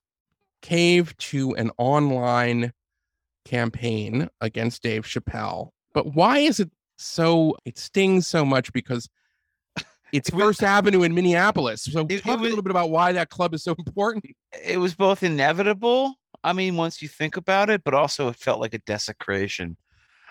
cave 0.62 1.18
to 1.18 1.54
an 1.56 1.72
online 1.78 2.72
campaign 3.44 4.30
against 4.40 4.84
Dave 4.84 5.06
Chappelle. 5.06 5.70
But 5.94 6.14
why 6.16 6.40
is 6.40 6.60
it 6.60 6.72
so, 6.98 7.58
it 7.66 7.78
stings 7.78 8.28
so 8.28 8.46
much 8.46 8.72
because 8.72 9.10
it's 10.14 10.30
It 10.30 10.36
was- 10.36 10.44
First 10.44 10.64
Avenue 10.64 11.04
in 11.04 11.14
Minneapolis. 11.14 11.84
So 11.84 12.02
It- 12.02 12.12
it 12.12 12.24
talk 12.24 12.40
a 12.40 12.44
little 12.44 12.62
bit 12.62 12.72
about 12.72 12.90
why 12.90 13.12
that 13.14 13.30
club 13.30 13.54
is 13.54 13.64
so 13.64 13.76
important. 13.86 14.26
It 14.64 14.78
was 14.80 14.94
both 14.96 15.24
inevitable. 15.24 16.16
I 16.44 16.54
mean, 16.54 16.76
once 16.76 17.02
you 17.02 17.08
think 17.08 17.38
about 17.38 17.70
it, 17.70 17.84
but 17.84 17.94
also 17.94 18.28
it 18.30 18.36
felt 18.36 18.60
like 18.60 18.74
a 18.74 18.80
desecration. 18.80 19.78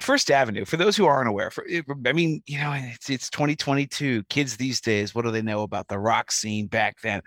First 0.01 0.31
Avenue, 0.31 0.65
for 0.65 0.79
those 0.79 0.97
who 0.97 1.05
aren't 1.05 1.29
aware, 1.29 1.51
for 1.51 1.67
I 2.07 2.13
mean, 2.13 2.43
you 2.47 2.59
know, 2.59 2.73
it's 2.75 3.11
it's 3.11 3.29
2022. 3.29 4.25
Kids 4.25 4.57
these 4.57 4.81
days, 4.81 5.15
what 5.15 5.27
do 5.27 5.31
they 5.31 5.43
know 5.43 5.63
about 5.63 5.89
the 5.89 5.99
rock 5.99 6.33
scene 6.33 6.69
back 6.69 7.01
then? 7.03 7.21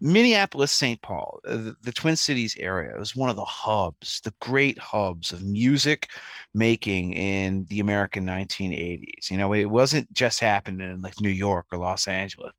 Minneapolis, 0.00 0.72
St. 0.72 1.00
Paul, 1.02 1.38
uh, 1.46 1.56
the, 1.56 1.76
the 1.82 1.92
Twin 1.92 2.16
Cities 2.16 2.56
area 2.58 2.98
was 2.98 3.14
one 3.14 3.30
of 3.30 3.36
the 3.36 3.44
hubs, 3.44 4.20
the 4.22 4.34
great 4.40 4.76
hubs 4.78 5.32
of 5.32 5.44
music 5.44 6.08
making 6.52 7.12
in 7.12 7.64
the 7.70 7.78
American 7.78 8.26
1980s. 8.26 9.30
You 9.30 9.38
know, 9.38 9.52
it 9.52 9.66
wasn't 9.66 10.12
just 10.12 10.40
happening 10.40 10.90
in 10.90 11.02
like 11.02 11.20
New 11.20 11.30
York 11.30 11.66
or 11.70 11.78
Los 11.78 12.08
Angeles. 12.08 12.52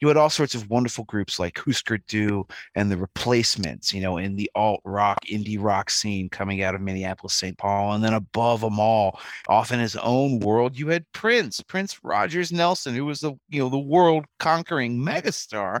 You 0.00 0.08
had 0.08 0.16
all 0.16 0.30
sorts 0.30 0.54
of 0.54 0.68
wonderful 0.70 1.04
groups 1.04 1.38
like 1.38 1.58
Husker 1.58 1.98
Du 1.98 2.46
and 2.74 2.90
the 2.90 2.96
Replacements, 2.96 3.92
you 3.92 4.00
know, 4.00 4.18
in 4.18 4.36
the 4.36 4.50
alt 4.54 4.80
rock, 4.84 5.18
indie 5.26 5.58
rock 5.60 5.90
scene 5.90 6.28
coming 6.28 6.62
out 6.62 6.74
of 6.74 6.80
Minneapolis, 6.80 7.34
St. 7.34 7.56
Paul. 7.58 7.94
And 7.94 8.04
then 8.04 8.14
above 8.14 8.60
them 8.60 8.78
all, 8.78 9.18
off 9.48 9.72
in 9.72 9.80
his 9.80 9.96
own 9.96 10.40
world, 10.40 10.78
you 10.78 10.88
had 10.88 11.10
Prince, 11.12 11.60
Prince 11.60 11.98
Rogers 12.04 12.52
Nelson, 12.52 12.94
who 12.94 13.04
was 13.04 13.20
the, 13.20 13.32
you 13.48 13.60
know, 13.60 13.68
the 13.68 13.78
world 13.78 14.24
conquering 14.38 14.98
megastar 14.98 15.80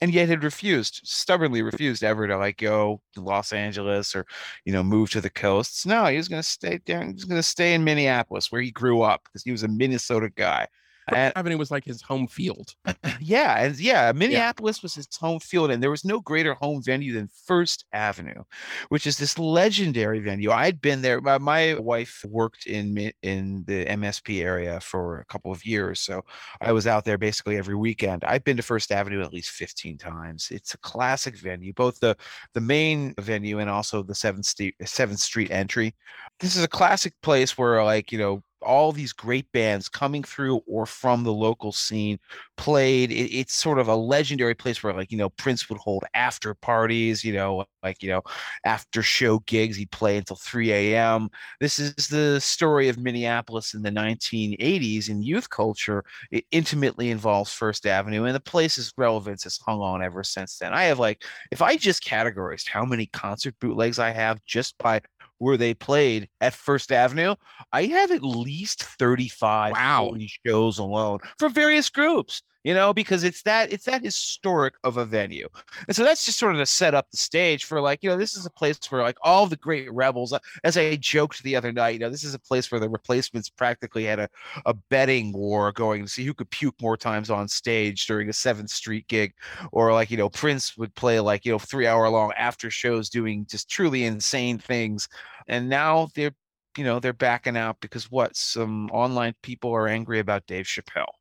and 0.00 0.12
yet 0.12 0.28
had 0.28 0.44
refused, 0.44 1.00
stubbornly 1.04 1.62
refused 1.62 2.04
ever 2.04 2.26
to 2.28 2.36
like 2.36 2.58
go 2.58 3.00
to 3.14 3.20
Los 3.20 3.52
Angeles 3.52 4.14
or, 4.14 4.26
you 4.64 4.72
know, 4.72 4.82
move 4.82 5.10
to 5.10 5.20
the 5.20 5.30
coasts. 5.30 5.84
No, 5.84 6.06
he 6.06 6.16
was 6.16 6.28
going 6.28 6.42
to 6.42 6.48
stay 6.48 6.78
down. 6.78 7.08
He 7.08 7.12
was 7.14 7.24
going 7.24 7.38
to 7.38 7.42
stay 7.42 7.74
in 7.74 7.84
Minneapolis 7.84 8.52
where 8.52 8.60
he 8.60 8.70
grew 8.70 9.02
up 9.02 9.22
because 9.24 9.42
he 9.42 9.50
was 9.50 9.64
a 9.64 9.68
Minnesota 9.68 10.30
guy. 10.36 10.66
And 11.14 11.32
Avenue 11.36 11.58
was 11.58 11.70
like 11.70 11.84
his 11.84 12.02
home 12.02 12.26
field. 12.26 12.74
yeah, 13.20 13.64
and 13.64 13.78
yeah, 13.78 14.12
Minneapolis 14.14 14.82
was 14.82 14.94
his 14.94 15.08
home 15.16 15.40
field, 15.40 15.70
and 15.70 15.82
there 15.82 15.90
was 15.90 16.04
no 16.04 16.20
greater 16.20 16.54
home 16.54 16.82
venue 16.82 17.12
than 17.12 17.28
First 17.46 17.84
Avenue, 17.92 18.42
which 18.88 19.06
is 19.06 19.16
this 19.16 19.38
legendary 19.38 20.20
venue. 20.20 20.50
I'd 20.50 20.80
been 20.80 21.02
there. 21.02 21.20
My, 21.20 21.38
my 21.38 21.74
wife 21.74 22.24
worked 22.28 22.66
in 22.66 23.12
in 23.22 23.64
the 23.66 23.86
MSP 23.86 24.42
area 24.42 24.80
for 24.80 25.20
a 25.20 25.24
couple 25.26 25.52
of 25.52 25.64
years, 25.64 26.00
so 26.00 26.22
I 26.60 26.72
was 26.72 26.86
out 26.86 27.04
there 27.04 27.18
basically 27.18 27.56
every 27.56 27.76
weekend. 27.76 28.24
I've 28.24 28.44
been 28.44 28.56
to 28.56 28.62
First 28.62 28.92
Avenue 28.92 29.22
at 29.22 29.32
least 29.32 29.50
15 29.50 29.98
times. 29.98 30.48
It's 30.50 30.74
a 30.74 30.78
classic 30.78 31.36
venue, 31.36 31.72
both 31.72 31.98
the 32.00 32.16
the 32.54 32.60
main 32.60 33.14
venue 33.18 33.58
and 33.58 33.70
also 33.70 34.02
the 34.02 34.14
Seventh 34.14 34.46
Street 34.46 34.74
Seventh 34.84 35.20
Street 35.20 35.50
entry. 35.50 35.94
This 36.40 36.56
is 36.56 36.62
a 36.62 36.68
classic 36.68 37.14
place 37.22 37.58
where, 37.58 37.82
like, 37.84 38.12
you 38.12 38.18
know, 38.18 38.42
all 38.62 38.90
these 38.90 39.12
great 39.12 39.50
bands 39.52 39.88
coming 39.88 40.22
through 40.22 40.56
or 40.66 40.84
from 40.84 41.22
the 41.22 41.32
local 41.32 41.70
scene 41.72 42.18
played. 42.56 43.10
It, 43.12 43.32
it's 43.32 43.54
sort 43.54 43.78
of 43.78 43.88
a 43.88 43.94
legendary 43.94 44.54
place 44.54 44.82
where, 44.82 44.92
like, 44.92 45.10
you 45.12 45.18
know, 45.18 45.30
Prince 45.30 45.68
would 45.68 45.78
hold 45.78 46.04
after 46.14 46.54
parties, 46.54 47.24
you 47.24 47.32
know, 47.32 47.64
like, 47.82 48.02
you 48.02 48.08
know, 48.10 48.22
after 48.64 49.02
show 49.02 49.38
gigs. 49.40 49.76
He'd 49.76 49.90
play 49.90 50.16
until 50.16 50.36
3 50.36 50.72
a.m. 50.72 51.28
This 51.60 51.78
is 51.78 51.94
the 52.08 52.40
story 52.40 52.88
of 52.88 52.98
Minneapolis 52.98 53.74
in 53.74 53.82
the 53.82 53.90
1980s 53.90 55.08
in 55.08 55.22
youth 55.22 55.48
culture. 55.50 56.04
It 56.30 56.44
intimately 56.50 57.10
involves 57.10 57.52
First 57.52 57.86
Avenue, 57.86 58.24
and 58.24 58.34
the 58.34 58.40
place's 58.40 58.92
relevance 58.96 59.44
has 59.44 59.58
hung 59.58 59.80
on 59.80 60.02
ever 60.02 60.22
since 60.24 60.58
then. 60.58 60.72
I 60.72 60.84
have, 60.84 60.98
like, 60.98 61.22
if 61.50 61.62
I 61.62 61.76
just 61.76 62.04
categorized 62.04 62.68
how 62.68 62.84
many 62.84 63.06
concert 63.06 63.54
bootlegs 63.60 63.98
I 63.98 64.10
have 64.10 64.44
just 64.44 64.76
by 64.78 65.00
where 65.38 65.56
they 65.56 65.74
played 65.74 66.28
at 66.40 66.54
First 66.54 66.92
Avenue, 66.92 67.34
I 67.72 67.84
have 67.86 68.10
at 68.10 68.22
least 68.22 68.82
35 68.84 69.72
Wow. 69.72 70.14
shows 70.46 70.78
alone 70.78 71.18
for 71.38 71.48
various 71.48 71.88
groups, 71.90 72.42
you 72.68 72.74
know, 72.74 72.92
because 72.92 73.24
it's 73.24 73.40
that 73.44 73.72
it's 73.72 73.86
that 73.86 74.04
historic 74.04 74.74
of 74.84 74.98
a 74.98 75.06
venue. 75.06 75.48
And 75.86 75.96
so 75.96 76.04
that's 76.04 76.26
just 76.26 76.38
sort 76.38 76.54
of 76.54 76.60
to 76.60 76.66
set 76.66 76.94
up 76.94 77.10
the 77.10 77.16
stage 77.16 77.64
for 77.64 77.80
like, 77.80 78.02
you 78.02 78.10
know, 78.10 78.18
this 78.18 78.36
is 78.36 78.44
a 78.44 78.50
place 78.50 78.78
where 78.90 79.00
like 79.00 79.16
all 79.22 79.46
the 79.46 79.56
great 79.56 79.90
rebels, 79.90 80.34
uh, 80.34 80.38
as 80.64 80.76
I 80.76 80.96
joked 80.96 81.42
the 81.42 81.56
other 81.56 81.72
night, 81.72 81.94
you 81.94 81.98
know, 81.98 82.10
this 82.10 82.24
is 82.24 82.34
a 82.34 82.38
place 82.38 82.70
where 82.70 82.78
the 82.78 82.90
replacements 82.90 83.48
practically 83.48 84.04
had 84.04 84.18
a, 84.18 84.28
a 84.66 84.74
betting 84.74 85.32
war 85.32 85.72
going 85.72 86.02
to 86.02 86.10
see 86.10 86.26
who 86.26 86.34
could 86.34 86.50
puke 86.50 86.74
more 86.82 86.98
times 86.98 87.30
on 87.30 87.48
stage 87.48 88.06
during 88.06 88.28
a 88.28 88.34
Seventh 88.34 88.68
Street 88.68 89.08
gig. 89.08 89.32
Or 89.72 89.94
like, 89.94 90.10
you 90.10 90.18
know, 90.18 90.28
Prince 90.28 90.76
would 90.76 90.94
play 90.94 91.20
like, 91.20 91.46
you 91.46 91.52
know, 91.52 91.58
three 91.58 91.86
hour 91.86 92.06
long 92.10 92.34
after 92.36 92.68
shows 92.68 93.08
doing 93.08 93.46
just 93.48 93.70
truly 93.70 94.04
insane 94.04 94.58
things. 94.58 95.08
And 95.46 95.70
now 95.70 96.08
they're 96.14 96.34
you 96.76 96.84
know 96.84 97.00
they're 97.00 97.14
backing 97.14 97.56
out 97.56 97.80
because 97.80 98.10
what 98.10 98.36
some 98.36 98.90
online 98.90 99.34
people 99.42 99.74
are 99.74 99.88
angry 99.88 100.18
about 100.18 100.46
Dave 100.46 100.66
Chappelle. 100.66 101.17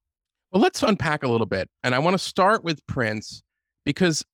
Well, 0.57 0.63
let's 0.63 0.81
unpack 0.81 1.21
a 1.21 1.27
little 1.27 1.45
bit. 1.45 1.69
And 1.83 1.93
I 1.93 1.99
want 1.99 2.15
to 2.15 2.17
start 2.17 2.63
with 2.63 2.83
Prince 2.87 3.43
because 3.85 4.25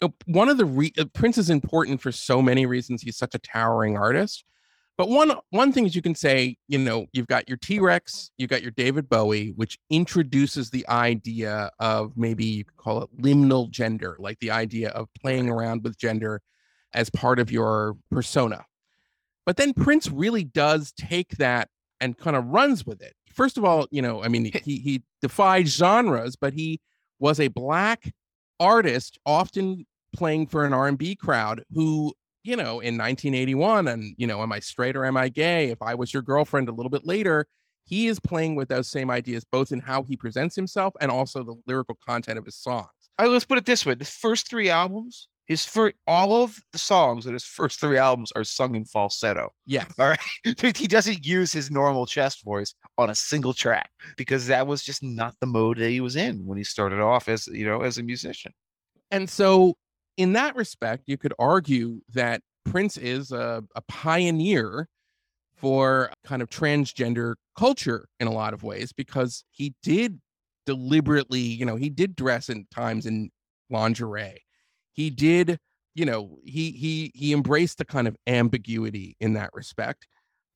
uh, 0.00 0.10
one 0.26 0.48
of 0.48 0.58
the 0.58 0.64
re- 0.64 0.92
uh, 0.96 1.06
Prince 1.12 1.38
is 1.38 1.50
important 1.50 2.00
for 2.00 2.12
so 2.12 2.40
many 2.40 2.66
reasons. 2.66 3.02
He's 3.02 3.16
such 3.16 3.34
a 3.34 3.40
towering 3.40 3.96
artist. 3.96 4.44
But 4.96 5.08
one 5.08 5.32
one 5.50 5.72
thing 5.72 5.86
is 5.86 5.96
you 5.96 6.02
can 6.02 6.14
say, 6.14 6.56
you 6.68 6.78
know, 6.78 7.06
you've 7.12 7.26
got 7.26 7.48
your 7.48 7.58
T-Rex, 7.58 8.30
you've 8.38 8.48
got 8.48 8.62
your 8.62 8.70
David 8.70 9.08
Bowie, 9.08 9.48
which 9.56 9.76
introduces 9.90 10.70
the 10.70 10.88
idea 10.88 11.72
of 11.80 12.16
maybe 12.16 12.44
you 12.44 12.64
could 12.64 12.76
call 12.76 13.02
it 13.02 13.10
liminal 13.20 13.68
gender, 13.68 14.14
like 14.20 14.38
the 14.38 14.52
idea 14.52 14.90
of 14.90 15.08
playing 15.20 15.50
around 15.50 15.82
with 15.82 15.98
gender 15.98 16.42
as 16.94 17.10
part 17.10 17.40
of 17.40 17.50
your 17.50 17.96
persona. 18.12 18.66
But 19.46 19.56
then 19.56 19.74
Prince 19.74 20.08
really 20.12 20.44
does 20.44 20.92
take 20.92 21.38
that 21.38 21.70
and 22.00 22.16
kind 22.16 22.36
of 22.36 22.46
runs 22.46 22.86
with 22.86 23.02
it. 23.02 23.14
First 23.40 23.56
of 23.56 23.64
all, 23.64 23.88
you 23.90 24.02
know, 24.02 24.22
I 24.22 24.28
mean, 24.28 24.50
he 24.64 24.76
he 24.76 25.02
defied 25.22 25.66
genres, 25.66 26.36
but 26.36 26.52
he 26.52 26.78
was 27.18 27.40
a 27.40 27.48
black 27.48 28.12
artist, 28.58 29.18
often 29.24 29.86
playing 30.14 30.48
for 30.48 30.66
an 30.66 30.74
R&B 30.74 31.16
crowd 31.16 31.64
who, 31.72 32.12
you 32.42 32.54
know, 32.54 32.80
in 32.80 32.98
1981 32.98 33.88
and, 33.88 34.14
you 34.18 34.26
know, 34.26 34.42
am 34.42 34.52
I 34.52 34.60
straight 34.60 34.94
or 34.94 35.06
am 35.06 35.16
I 35.16 35.30
gay? 35.30 35.70
If 35.70 35.80
I 35.80 35.94
was 35.94 36.12
your 36.12 36.22
girlfriend 36.22 36.68
a 36.68 36.72
little 36.72 36.90
bit 36.90 37.06
later, 37.06 37.46
he 37.84 38.08
is 38.08 38.20
playing 38.20 38.56
with 38.56 38.68
those 38.68 38.88
same 38.88 39.10
ideas 39.10 39.42
both 39.50 39.72
in 39.72 39.80
how 39.80 40.02
he 40.02 40.18
presents 40.18 40.54
himself 40.54 40.92
and 41.00 41.10
also 41.10 41.42
the 41.42 41.56
lyrical 41.66 41.96
content 42.06 42.38
of 42.38 42.44
his 42.44 42.56
songs. 42.56 42.90
All 43.18 43.24
right, 43.24 43.32
let's 43.32 43.46
put 43.46 43.56
it 43.56 43.64
this 43.64 43.86
way: 43.86 43.94
the 43.94 44.04
first 44.04 44.50
three 44.50 44.68
albums, 44.68 45.28
his 45.50 45.64
first, 45.64 45.96
all 46.06 46.44
of 46.44 46.56
the 46.70 46.78
songs 46.78 47.26
in 47.26 47.32
his 47.32 47.42
first 47.42 47.80
three 47.80 47.98
albums 47.98 48.30
are 48.36 48.44
sung 48.44 48.76
in 48.76 48.84
falsetto. 48.84 49.50
Yeah. 49.66 49.84
All 49.98 50.08
right, 50.08 50.76
he 50.76 50.86
doesn't 50.86 51.26
use 51.26 51.50
his 51.50 51.72
normal 51.72 52.06
chest 52.06 52.44
voice 52.44 52.72
on 52.96 53.10
a 53.10 53.16
single 53.16 53.52
track 53.52 53.90
because 54.16 54.46
that 54.46 54.68
was 54.68 54.84
just 54.84 55.02
not 55.02 55.34
the 55.40 55.48
mode 55.48 55.78
that 55.78 55.90
he 55.90 56.00
was 56.00 56.14
in 56.14 56.46
when 56.46 56.56
he 56.56 56.62
started 56.62 57.00
off 57.00 57.28
as 57.28 57.48
you 57.48 57.66
know 57.66 57.80
as 57.80 57.98
a 57.98 58.02
musician. 58.04 58.52
And 59.10 59.28
so, 59.28 59.74
in 60.16 60.34
that 60.34 60.54
respect, 60.54 61.02
you 61.06 61.18
could 61.18 61.34
argue 61.36 62.00
that 62.14 62.42
Prince 62.64 62.96
is 62.96 63.32
a, 63.32 63.64
a 63.74 63.80
pioneer 63.88 64.86
for 65.56 66.12
kind 66.24 66.42
of 66.42 66.48
transgender 66.48 67.34
culture 67.58 68.06
in 68.20 68.28
a 68.28 68.32
lot 68.32 68.54
of 68.54 68.62
ways 68.62 68.92
because 68.92 69.42
he 69.50 69.74
did 69.82 70.20
deliberately, 70.64 71.40
you 71.40 71.66
know, 71.66 71.74
he 71.74 71.90
did 71.90 72.14
dress 72.14 72.48
in 72.48 72.68
times 72.70 73.04
in 73.04 73.30
lingerie. 73.68 74.44
He 74.92 75.10
did, 75.10 75.58
you 75.94 76.04
know, 76.04 76.38
he 76.44 76.70
he 76.72 77.12
he 77.14 77.32
embraced 77.32 77.78
the 77.78 77.84
kind 77.84 78.08
of 78.08 78.16
ambiguity 78.26 79.16
in 79.20 79.34
that 79.34 79.50
respect. 79.52 80.06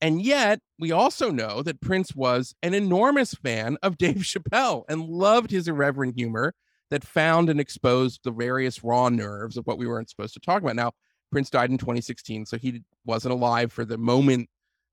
And 0.01 0.21
yet, 0.21 0.59
we 0.77 0.91
also 0.91 1.31
know 1.31 1.61
that 1.63 1.81
Prince 1.81 2.13
was 2.13 2.53
an 2.61 2.73
enormous 2.73 3.33
fan 3.33 3.77
of 3.81 3.97
Dave 3.99 4.17
Chappelle 4.17 4.83
and 4.89 5.01
loved 5.07 5.51
his 5.51 5.67
irreverent 5.67 6.15
humor 6.15 6.53
that 6.91 7.03
found 7.03 7.49
and 7.49 7.59
exposed 7.59 8.21
the 8.23 8.31
various 8.31 8.83
raw 8.83 9.09
nerves 9.09 9.57
of 9.57 9.65
what 9.65 9.77
we 9.77 9.87
weren't 9.87 10.09
supposed 10.09 10.33
to 10.33 10.39
talk 10.39 10.61
about. 10.61 10.75
Now, 10.75 10.91
Prince 11.31 11.49
died 11.49 11.71
in 11.71 11.77
2016, 11.77 12.45
so 12.45 12.57
he 12.57 12.83
wasn't 13.05 13.33
alive 13.33 13.71
for 13.71 13.85
the 13.85 13.97
moment 13.97 14.49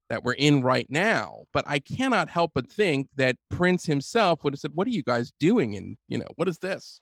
that 0.08 0.24
we're 0.24 0.32
in 0.34 0.62
right 0.62 0.86
now. 0.88 1.44
But 1.52 1.64
I 1.66 1.78
cannot 1.78 2.28
help 2.28 2.52
but 2.54 2.70
think 2.70 3.08
that 3.16 3.36
Prince 3.50 3.86
himself 3.86 4.42
would 4.44 4.52
have 4.54 4.60
said, 4.60 4.72
"What 4.74 4.86
are 4.86 4.90
you 4.90 5.02
guys 5.02 5.32
doing?" 5.38 5.76
And 5.76 5.96
you 6.08 6.18
know, 6.18 6.28
what 6.36 6.48
is 6.48 6.58
this? 6.58 7.00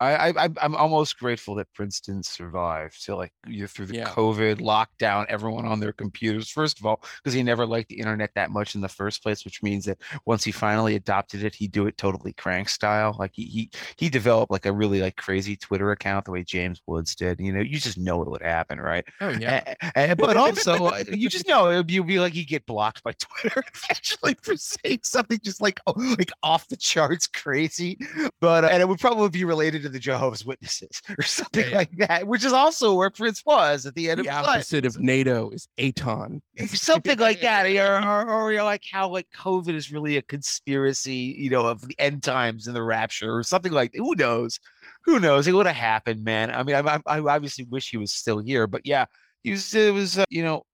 I, 0.00 0.30
I 0.30 0.48
I'm 0.62 0.74
almost 0.74 1.18
grateful 1.18 1.54
that 1.56 1.72
Prince 1.74 2.00
didn't 2.00 2.24
survive 2.26 2.96
to 3.04 3.14
like 3.16 3.32
you 3.46 3.66
through 3.66 3.86
the 3.86 3.96
Yeah. 3.96 4.08
COVID 4.08 4.60
lockdown, 4.60 5.26
everyone 5.28 5.66
on 5.66 5.78
their 5.78 5.92
computers. 5.92 6.48
First 6.50 6.78
of 6.80 6.86
all, 6.86 7.02
because 7.22 7.34
he 7.34 7.42
never 7.42 7.66
liked 7.66 7.90
the 7.90 7.98
internet 7.98 8.30
that 8.34 8.50
much 8.50 8.74
in 8.74 8.80
the 8.80 8.88
first 8.88 9.22
place, 9.22 9.44
which 9.44 9.62
means 9.62 9.84
that 9.84 9.98
once 10.24 10.42
he 10.42 10.52
finally 10.52 10.94
adopted 10.94 11.44
it, 11.44 11.54
he'd 11.54 11.72
do 11.72 11.86
it 11.86 11.98
totally 11.98 12.32
crank 12.32 12.70
style. 12.70 13.14
Like 13.18 13.32
he 13.34 13.44
he 13.44 13.70
he 13.96 14.08
developed 14.08 14.50
like 14.50 14.64
a 14.64 14.72
really 14.72 15.02
like 15.02 15.16
crazy 15.16 15.54
Twitter 15.54 15.90
account 15.90 16.24
the 16.24 16.30
way 16.30 16.44
James 16.44 16.80
Woods 16.86 17.14
did. 17.14 17.38
You 17.38 17.52
know, 17.52 17.60
you 17.60 17.78
just 17.78 17.98
know 17.98 18.22
it 18.22 18.30
would 18.30 18.40
happen, 18.42 18.80
right? 18.80 19.04
Oh 19.20 19.28
yeah, 19.30 19.74
A- 19.96 20.12
a- 20.12 20.16
but 20.16 20.38
also, 20.38 20.86
uh, 20.86 21.04
you 21.12 21.28
just 21.28 21.46
know 21.48 21.68
it 21.68 21.76
would 21.76 21.86
be, 21.86 21.98
be 22.00 22.18
like 22.20 22.34
you 22.34 22.46
get 22.46 22.64
blocked 22.64 23.02
by 23.02 23.12
Twitter 23.18 23.62
eventually 23.74 24.34
for 24.42 24.56
saying 24.56 25.00
something 25.02 25.38
just 25.44 25.60
like 25.60 25.78
oh, 25.86 25.92
like 26.18 26.30
off 26.42 26.68
the 26.68 26.76
charts 26.78 27.26
crazy. 27.26 27.98
But 28.40 28.64
uh, 28.64 28.68
and 28.68 28.80
it 28.80 28.88
would 28.88 28.98
probably 29.00 29.28
be 29.28 29.44
related 29.44 29.82
to 29.82 29.89
the 29.92 29.98
Jehovah's 29.98 30.44
Witnesses 30.44 31.02
or 31.18 31.22
something 31.22 31.64
Yeah, 31.64 31.70
yeah. 31.70 31.76
like 31.76 31.96
that, 31.98 32.26
which 32.26 32.44
is 32.44 32.52
also 32.52 32.94
where 32.94 33.10
Prince 33.10 33.42
was 33.44 33.86
at 33.86 33.94
the 33.94 34.10
end 34.10 34.20
the 34.20 34.28
of 34.28 34.34
life. 34.42 34.48
opposite 34.56 34.86
of 34.86 34.98
NATO 34.98 35.50
is 35.50 35.68
Aton. 35.78 36.42
Something 36.68 37.18
like 37.18 37.40
that, 37.40 37.66
or, 37.66 37.98
or, 38.06 38.28
or 38.30 38.52
you're 38.52 38.62
like 38.64 38.82
how 38.90 39.08
like 39.08 39.26
COVID 39.36 39.74
is 39.74 39.92
really 39.92 40.16
a 40.16 40.22
conspiracy, 40.22 41.34
you 41.38 41.50
know, 41.50 41.66
of 41.66 41.80
the 41.86 41.94
end 41.98 42.22
times 42.22 42.66
and 42.66 42.76
the 42.76 42.82
rapture, 42.82 43.34
or 43.36 43.42
something 43.42 43.72
like. 43.72 43.92
Who 43.94 44.14
knows? 44.14 44.58
Who 45.04 45.20
knows? 45.20 45.46
It 45.46 45.52
would 45.52 45.66
have 45.66 45.76
happened, 45.76 46.22
man. 46.24 46.50
I 46.50 46.62
mean, 46.62 46.76
I, 46.76 46.80
I, 46.96 47.00
I 47.06 47.20
obviously 47.20 47.64
wish 47.70 47.90
he 47.90 47.96
was 47.96 48.12
still 48.12 48.38
here, 48.38 48.66
but 48.66 48.82
yeah, 48.84 49.06
he 49.42 49.52
was. 49.52 49.74
It 49.74 49.92
was, 49.94 50.18
uh, 50.18 50.24
you 50.28 50.42
know, 50.42 50.64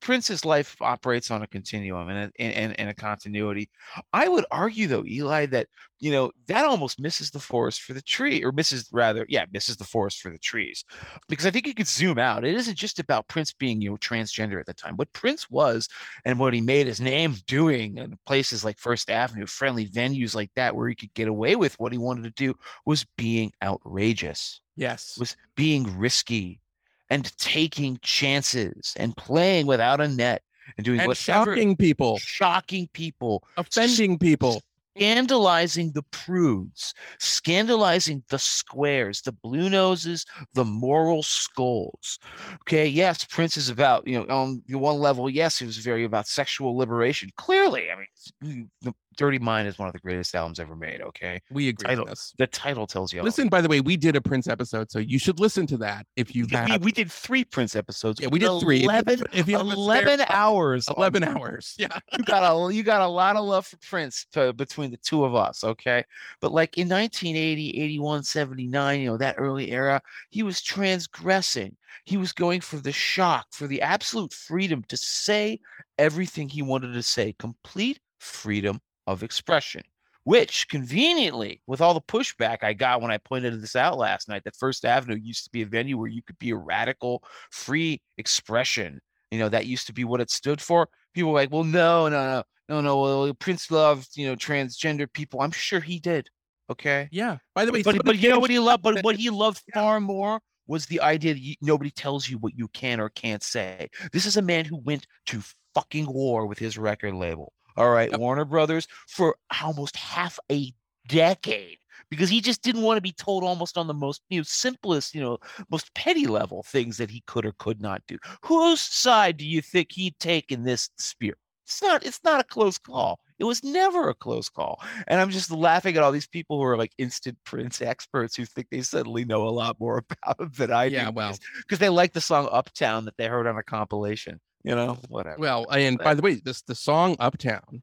Prince's 0.00 0.44
life 0.44 0.76
operates 0.80 1.30
on 1.30 1.42
a 1.42 1.46
continuum 1.46 2.08
and 2.08 2.32
a, 2.38 2.40
and, 2.40 2.78
and 2.78 2.88
a 2.88 2.94
continuity. 2.94 3.68
I 4.12 4.28
would 4.28 4.44
argue, 4.50 4.86
though, 4.86 5.04
Eli, 5.04 5.46
that 5.46 5.66
you 5.98 6.12
know 6.12 6.30
that 6.46 6.64
almost 6.66 7.00
misses 7.00 7.30
the 7.30 7.40
forest 7.40 7.82
for 7.82 7.92
the 7.92 8.02
tree, 8.02 8.44
or 8.44 8.52
misses 8.52 8.88
rather, 8.92 9.26
yeah, 9.28 9.46
misses 9.52 9.76
the 9.76 9.84
forest 9.84 10.20
for 10.20 10.30
the 10.30 10.38
trees, 10.38 10.84
because 11.28 11.46
I 11.46 11.50
think 11.50 11.66
you 11.66 11.74
could 11.74 11.88
zoom 11.88 12.18
out. 12.18 12.44
It 12.44 12.54
isn't 12.54 12.76
just 12.76 13.00
about 13.00 13.26
Prince 13.28 13.52
being 13.52 13.80
you 13.80 13.90
know 13.90 13.96
transgender 13.96 14.60
at 14.60 14.66
the 14.66 14.74
time. 14.74 14.96
What 14.96 15.12
Prince 15.12 15.50
was 15.50 15.88
and 16.24 16.38
what 16.38 16.54
he 16.54 16.60
made 16.60 16.86
his 16.86 17.00
name 17.00 17.34
doing 17.46 17.98
in 17.98 18.18
places 18.26 18.64
like 18.64 18.78
First 18.78 19.10
Avenue, 19.10 19.46
friendly 19.46 19.88
venues 19.88 20.34
like 20.34 20.50
that, 20.54 20.76
where 20.76 20.88
he 20.88 20.94
could 20.94 21.14
get 21.14 21.28
away 21.28 21.56
with 21.56 21.78
what 21.80 21.92
he 21.92 21.98
wanted 21.98 22.22
to 22.24 22.30
do, 22.30 22.54
was 22.84 23.04
being 23.16 23.52
outrageous, 23.62 24.60
Yes. 24.76 25.16
was 25.18 25.36
being 25.56 25.98
risky, 25.98 26.60
and 27.10 27.36
taking 27.38 27.98
chances 28.02 28.94
and 28.98 29.16
playing 29.16 29.66
without 29.66 30.00
a 30.00 30.08
net 30.08 30.42
and 30.76 30.84
doing 30.84 31.00
and 31.00 31.16
shocking 31.16 31.76
people, 31.76 32.18
shocking 32.18 32.88
people, 32.92 33.44
offending 33.56 34.18
people. 34.18 34.62
scandalizing 34.96 35.92
the 35.92 36.02
prudes, 36.04 36.94
scandalizing 37.18 38.22
the 38.28 38.38
squares, 38.38 39.20
the 39.22 39.32
blue 39.32 39.68
noses, 39.68 40.24
the 40.54 40.64
moral 40.64 41.22
skulls. 41.22 42.18
Okay, 42.62 42.86
yes, 42.86 43.24
Prince 43.24 43.56
is 43.56 43.68
about, 43.68 44.06
you 44.06 44.18
know, 44.18 44.34
on 44.34 44.62
the 44.66 44.78
one 44.78 44.98
level, 44.98 45.28
yes, 45.28 45.58
he 45.58 45.66
was 45.66 45.76
very 45.78 46.04
about 46.04 46.26
sexual 46.26 46.76
liberation. 46.76 47.30
Clearly, 47.36 47.88
I 47.90 47.96
mean, 48.40 48.70
the 48.82 48.94
Dirty 49.16 49.38
Mind 49.38 49.66
is 49.68 49.78
one 49.78 49.88
of 49.88 49.92
the 49.92 49.98
greatest 50.00 50.34
albums 50.34 50.60
ever 50.60 50.76
made. 50.76 51.00
Okay, 51.00 51.40
We 51.50 51.68
agree 51.68 51.86
Title- 51.88 52.04
on 52.04 52.10
this. 52.10 52.34
the 52.38 52.46
title 52.46 52.86
tells 52.86 53.12
you. 53.12 53.22
Listen, 53.22 53.48
by 53.48 53.60
the 53.60 53.68
way, 53.68 53.80
we 53.80 53.96
did 53.96 54.16
a 54.16 54.20
Prince 54.20 54.46
episode, 54.48 54.90
so 54.90 54.98
you 54.98 55.18
should 55.18 55.40
listen 55.40 55.66
to 55.68 55.76
that 55.78 56.06
if 56.16 56.34
you 56.34 56.46
we, 56.50 56.56
have. 56.56 56.84
we 56.84 56.92
did 56.92 57.10
three 57.10 57.44
Prince 57.44 57.74
episodes. 57.76 58.20
yeah, 58.20 58.28
we 58.28 58.38
did 58.38 58.60
three. 58.60 58.78
If 58.78 58.84
11, 58.84 59.22
if 59.32 59.48
you 59.48 59.56
have 59.58 59.66
a 59.66 59.70
spare 59.70 59.76
11 60.08 60.26
hours. 60.28 60.88
on 60.88 60.94
11 60.96 61.24
hours. 61.24 61.74
Yeah. 61.78 61.88
you 62.18 62.24
got 62.24 62.42
a 62.42 62.72
you 62.74 62.82
got 62.82 63.00
a 63.02 63.06
lot 63.08 63.36
of 63.36 63.44
love 63.44 63.66
for 63.66 63.76
Prince 63.78 64.26
to, 64.32 64.52
between 64.52 64.90
the 64.90 64.96
two 64.98 65.24
of 65.24 65.34
us, 65.34 65.62
okay? 65.64 66.04
But 66.40 66.52
like 66.52 66.76
in 66.78 66.88
1980, 66.88 67.80
81, 67.82 68.22
79, 68.24 69.00
you 69.00 69.06
know, 69.06 69.16
that 69.16 69.36
early 69.38 69.70
era, 69.72 70.00
he 70.30 70.42
was 70.42 70.60
transgressing. 70.62 71.76
He 72.04 72.16
was 72.16 72.32
going 72.32 72.60
for 72.60 72.76
the 72.76 72.92
shock, 72.92 73.46
for 73.52 73.66
the 73.66 73.82
absolute 73.82 74.32
freedom 74.32 74.82
to 74.88 74.96
say 74.96 75.60
everything 75.98 76.48
he 76.48 76.62
wanted 76.62 76.92
to 76.94 77.02
say, 77.02 77.34
complete 77.38 77.98
freedom 78.18 78.80
of 79.06 79.22
expression. 79.22 79.82
Which 80.24 80.68
conveniently, 80.68 81.60
with 81.68 81.80
all 81.80 81.94
the 81.94 82.00
pushback 82.00 82.64
I 82.64 82.72
got 82.72 83.00
when 83.00 83.12
I 83.12 83.18
pointed 83.18 83.62
this 83.62 83.76
out 83.76 83.96
last 83.96 84.28
night, 84.28 84.42
that 84.44 84.56
First 84.56 84.84
Avenue 84.84 85.16
used 85.16 85.44
to 85.44 85.50
be 85.50 85.62
a 85.62 85.66
venue 85.66 85.96
where 85.96 86.08
you 86.08 86.20
could 86.20 86.38
be 86.40 86.50
a 86.50 86.56
radical, 86.56 87.22
free 87.52 88.02
expression. 88.18 89.00
You 89.30 89.38
know, 89.38 89.48
that 89.48 89.66
used 89.66 89.86
to 89.86 89.92
be 89.92 90.02
what 90.02 90.20
it 90.20 90.30
stood 90.30 90.60
for 90.60 90.88
people 91.16 91.32
were 91.32 91.40
like, 91.40 91.50
well, 91.50 91.64
no, 91.64 92.08
no, 92.08 92.26
no, 92.26 92.42
no, 92.68 92.80
no. 92.80 93.00
Well, 93.00 93.34
Prince 93.34 93.70
loved, 93.70 94.16
you 94.16 94.26
know, 94.26 94.36
transgender 94.36 95.12
people. 95.12 95.40
I'm 95.40 95.50
sure 95.50 95.80
he 95.80 95.98
did. 95.98 96.28
Okay. 96.70 97.08
Yeah. 97.10 97.38
By 97.54 97.64
the 97.64 97.72
way, 97.72 97.82
But 97.82 98.04
but 98.04 98.18
you 98.18 98.28
know 98.28 98.38
what 98.38 98.50
he 98.50 98.58
loved? 98.58 98.82
But 98.82 99.02
what 99.02 99.16
he 99.22 99.30
loved 99.30 99.62
far 99.74 99.98
more 99.98 100.40
was 100.68 100.86
the 100.86 101.00
idea 101.00 101.32
that 101.32 101.40
you, 101.40 101.54
nobody 101.60 101.90
tells 101.90 102.28
you 102.28 102.38
what 102.38 102.56
you 102.56 102.68
can 102.68 103.00
or 103.00 103.08
can't 103.08 103.42
say. 103.42 103.88
This 104.12 104.26
is 104.26 104.36
a 104.36 104.42
man 104.42 104.64
who 104.64 104.76
went 104.76 105.06
to 105.26 105.40
fucking 105.74 106.06
war 106.06 106.46
with 106.46 106.58
his 106.58 106.76
record 106.76 107.14
label. 107.14 107.52
All 107.76 107.90
right, 107.90 108.10
Yep. 108.10 108.20
Warner 108.20 108.44
Brothers 108.44 108.86
for 109.08 109.36
almost 109.62 109.96
half 109.96 110.38
a 110.50 110.72
decade 111.08 111.78
because 112.10 112.28
he 112.28 112.40
just 112.40 112.62
didn't 112.62 112.82
want 112.82 112.96
to 112.96 113.00
be 113.02 113.12
told 113.12 113.44
almost 113.44 113.78
on 113.78 113.86
the 113.86 113.94
most 113.94 114.22
you 114.28 114.40
know 114.40 114.44
simplest 114.44 115.14
you 115.14 115.20
know 115.20 115.38
most 115.70 115.92
petty 115.94 116.26
level 116.26 116.62
things 116.64 116.96
that 116.96 117.10
he 117.10 117.22
could 117.26 117.44
or 117.46 117.52
could 117.58 117.80
not 117.80 118.02
do. 118.08 118.18
Whose 118.44 118.80
side 118.80 119.36
do 119.36 119.46
you 119.46 119.60
think 119.62 119.92
he'd 119.92 120.18
take 120.18 120.50
in 120.52 120.62
this 120.64 120.88
dispute? 120.96 121.38
It's 121.64 121.82
not. 121.82 122.06
It's 122.06 122.20
not 122.22 122.40
a 122.40 122.44
close 122.44 122.78
call. 122.78 123.18
It 123.40 123.44
was 123.44 123.64
never 123.64 124.08
a 124.08 124.14
close 124.14 124.48
call. 124.48 124.80
And 125.08 125.20
I'm 125.20 125.30
just 125.30 125.50
laughing 125.50 125.96
at 125.96 126.02
all 126.02 126.12
these 126.12 126.28
people 126.28 126.58
who 126.58 126.62
are 126.64 126.76
like 126.76 126.92
instant 126.96 127.36
Prince 127.44 127.82
experts 127.82 128.36
who 128.36 128.44
think 128.46 128.68
they 128.70 128.82
suddenly 128.82 129.24
know 129.24 129.48
a 129.48 129.50
lot 129.50 129.78
more 129.80 129.98
about 130.22 130.40
him 130.40 130.52
than 130.56 130.70
I 130.72 130.84
Yeah, 130.84 131.06
do. 131.06 131.10
well. 131.12 131.36
because 131.58 131.80
they 131.80 131.88
like 131.88 132.12
the 132.12 132.20
song 132.20 132.48
Uptown 132.52 133.04
that 133.06 133.16
they 133.16 133.26
heard 133.26 133.48
on 133.48 133.58
a 133.58 133.64
compilation. 133.64 134.40
You 134.66 134.74
know, 134.74 134.98
whatever. 135.08 135.36
Well, 135.38 135.66
and 135.70 135.96
by 135.98 136.14
the 136.14 136.22
way, 136.22 136.34
this 136.44 136.62
the 136.62 136.74
song 136.74 137.14
Uptown 137.20 137.82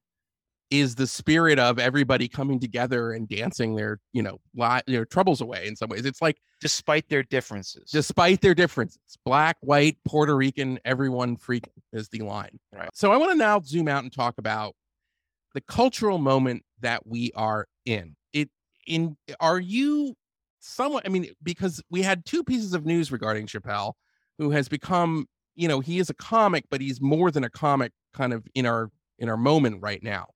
is 0.70 0.96
the 0.96 1.08
spirit 1.08 1.60
of 1.60 1.80
everybody 1.80 2.28
coming 2.28 2.60
together 2.60 3.12
and 3.12 3.30
dancing 3.30 3.76
their, 3.76 4.00
you 4.12 4.24
know, 4.24 4.40
li- 4.56 4.82
their 4.88 5.06
troubles 5.06 5.40
away 5.40 5.68
in 5.68 5.76
some 5.76 5.88
ways. 5.88 6.04
It's 6.06 6.22
like 6.22 6.38
Despite 6.62 7.08
their 7.10 7.24
differences. 7.24 7.92
despite 7.92 8.42
their 8.42 8.56
differences, 8.56 9.00
black, 9.24 9.56
white, 9.62 9.98
Puerto 10.04 10.36
Rican, 10.36 10.80
everyone 10.84 11.38
freaking 11.38 11.70
is 11.94 12.10
the 12.10 12.20
line. 12.20 12.60
Right. 12.74 12.90
So 12.94 13.12
I 13.12 13.18
want 13.18 13.32
to 13.32 13.38
now 13.38 13.62
zoom 13.64 13.88
out 13.88 14.04
and 14.04 14.12
talk 14.12 14.36
about 14.38 14.76
the 15.54 15.62
cultural 15.62 16.18
moment 16.18 16.64
that 16.82 17.06
we 17.06 17.32
are 17.36 17.68
in. 17.86 18.16
It 18.34 18.50
in 18.88 19.16
are 19.40 19.60
you 19.60 20.16
somewhat 20.60 21.04
I 21.06 21.10
mean, 21.10 21.28
because 21.44 21.82
we 21.90 22.02
had 22.02 22.26
two 22.26 22.44
pieces 22.44 22.74
of 22.74 22.86
news 22.86 23.12
regarding 23.12 23.46
Chappelle, 23.48 23.94
who 24.40 24.50
has 24.52 24.68
become, 24.68 25.28
you 25.56 25.68
know, 25.68 25.80
he 25.80 26.00
is 26.00 26.10
a 26.10 26.14
comic, 26.14 26.66
but 26.70 26.82
he's 26.82 27.02
more 27.02 27.32
than 27.32 27.44
a 27.44 27.50
comic 27.50 27.92
kind 28.14 28.34
of 28.34 28.46
in 28.56 28.66
our 28.66 28.90
in 29.20 29.30
our 29.30 29.38
moment 29.38 29.82
right 29.82 30.02
now. 30.04 30.28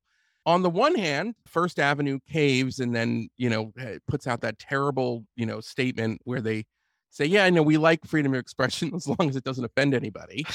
On 0.45 0.61
the 0.61 0.69
one 0.69 0.95
hand, 0.95 1.35
First 1.45 1.77
Avenue 1.77 2.19
caves 2.29 2.79
and 2.79 2.95
then, 2.95 3.27
you 3.35 3.49
know, 3.49 3.73
eh, 3.77 3.97
puts 4.07 4.27
out 4.27 4.41
that 4.41 4.57
terrible, 4.59 5.25
you 5.35 5.45
know, 5.45 5.59
statement 5.59 6.21
where 6.23 6.39
they 6.39 6.63
say, 7.09 7.25
yeah, 7.25 7.43
I 7.43 7.49
know 7.49 7.61
we 7.63 7.77
like 7.77 8.05
freedom 8.05 8.33
of 8.33 8.39
expression 8.39 8.93
as 8.95 9.07
long 9.07 9.29
as 9.29 9.35
it 9.35 9.43
doesn't 9.43 9.65
offend 9.65 9.93
anybody. 9.93 10.45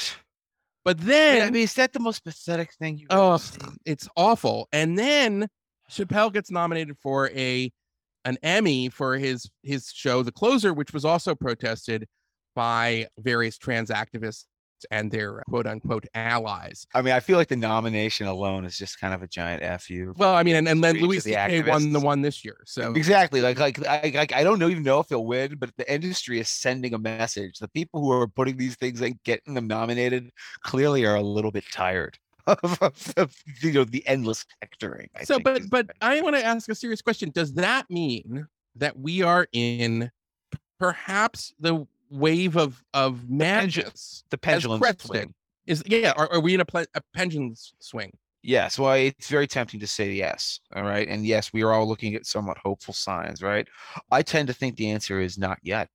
But 0.83 0.99
then 0.99 1.47
I 1.47 1.51
mean, 1.51 1.63
is 1.63 1.75
that 1.75 1.93
the 1.93 1.99
most 1.99 2.23
pathetic 2.23 2.73
thing 2.73 2.97
you've 2.97 3.07
oh, 3.11 3.39
it's 3.85 4.09
awful. 4.17 4.67
And 4.73 4.97
then 4.97 5.47
Chappelle 5.89 6.33
gets 6.33 6.51
nominated 6.51 6.97
for 6.97 7.29
a 7.29 7.71
an 8.25 8.37
Emmy 8.41 8.89
for 8.89 9.17
his 9.17 9.49
his 9.61 9.91
show 9.93 10.23
The 10.23 10.31
Closer, 10.31 10.73
which 10.73 10.93
was 10.93 11.05
also 11.05 11.35
protested 11.35 12.07
by 12.55 13.07
various 13.17 13.57
trans 13.57 13.89
activists 13.89 14.45
and 14.91 15.11
their 15.11 15.39
uh, 15.39 15.43
quote 15.49 15.67
unquote 15.67 16.05
allies. 16.13 16.85
I 16.93 17.01
mean, 17.01 17.13
I 17.13 17.19
feel 17.19 17.37
like 17.37 17.47
the 17.47 17.55
nomination 17.55 18.27
alone 18.27 18.65
is 18.65 18.77
just 18.77 18.99
kind 18.99 19.13
of 19.13 19.21
a 19.21 19.27
giant 19.27 19.81
fu. 19.81 20.13
Well, 20.17 20.35
I 20.35 20.43
mean, 20.43 20.55
and, 20.55 20.67
and 20.67 20.83
then 20.83 20.97
Louis 20.97 21.17
the 21.17 21.31
C.K. 21.31 21.63
won 21.63 21.93
the 21.93 21.99
one 21.99 22.21
this 22.21 22.43
year. 22.43 22.57
So 22.65 22.93
Exactly. 22.93 23.41
Like, 23.41 23.59
like 23.59 23.85
I, 23.87 24.11
like, 24.13 24.33
I 24.33 24.43
don't 24.43 24.59
know- 24.59 24.69
even 24.69 24.83
know 24.83 24.99
if 24.99 25.09
he'll 25.09 25.25
win, 25.25 25.55
but 25.59 25.71
the 25.77 25.91
industry 25.91 26.39
is 26.39 26.49
sending 26.49 26.93
a 26.93 26.97
message. 26.97 27.59
The 27.59 27.67
people 27.67 28.01
who 28.01 28.11
are 28.11 28.27
putting 28.27 28.57
these 28.57 28.75
things 28.75 29.01
and 29.01 29.21
getting 29.23 29.53
them 29.53 29.67
nominated 29.67 30.31
clearly 30.63 31.05
are 31.05 31.15
a 31.15 31.21
little 31.21 31.51
bit 31.51 31.63
tired 31.71 32.17
of, 32.47 32.59
of, 32.81 33.13
of, 33.17 33.35
you 33.61 33.71
know 33.71 33.83
the 33.83 34.05
endless 34.07 34.45
hectoring. 34.61 35.09
I 35.15 35.23
so 35.23 35.39
but 35.39 35.69
but 35.69 35.91
i 36.01 36.21
want 36.21 36.35
to 36.35 36.43
ask 36.43 36.69
a 36.69 36.75
serious 36.75 37.01
question 37.01 37.31
does 37.33 37.53
that 37.53 37.89
mean 37.89 38.47
that 38.75 38.97
we 38.97 39.21
are 39.21 39.47
in 39.53 40.11
perhaps 40.79 41.53
the 41.59 41.87
wave 42.13 42.55
of 42.55 42.83
of 42.93 43.29
madness 43.29 44.23
the 44.29 44.37
pendulum 44.37 44.81
swing. 44.99 45.33
is 45.65 45.83
yeah 45.87 46.13
are, 46.15 46.31
are 46.31 46.39
we 46.39 46.53
in 46.53 46.61
a, 46.61 46.65
a 46.95 47.01
pendulum 47.13 47.53
swing 47.79 48.11
Yes, 48.45 48.77
well, 48.77 48.91
it's 48.95 49.29
very 49.29 49.47
tempting 49.47 49.79
to 49.79 49.87
say 49.87 50.11
yes. 50.11 50.59
All 50.75 50.83
right. 50.83 51.07
And 51.07 51.25
yes, 51.25 51.53
we 51.53 51.63
are 51.63 51.71
all 51.71 51.87
looking 51.87 52.13
at 52.13 52.25
somewhat 52.25 52.57
hopeful 52.57 52.93
signs, 52.93 53.41
right? 53.41 53.65
I 54.11 54.21
tend 54.21 54.49
to 54.49 54.53
think 54.53 54.75
the 54.75 54.91
answer 54.91 55.21
is 55.21 55.37
not 55.37 55.59
yet. 55.63 55.87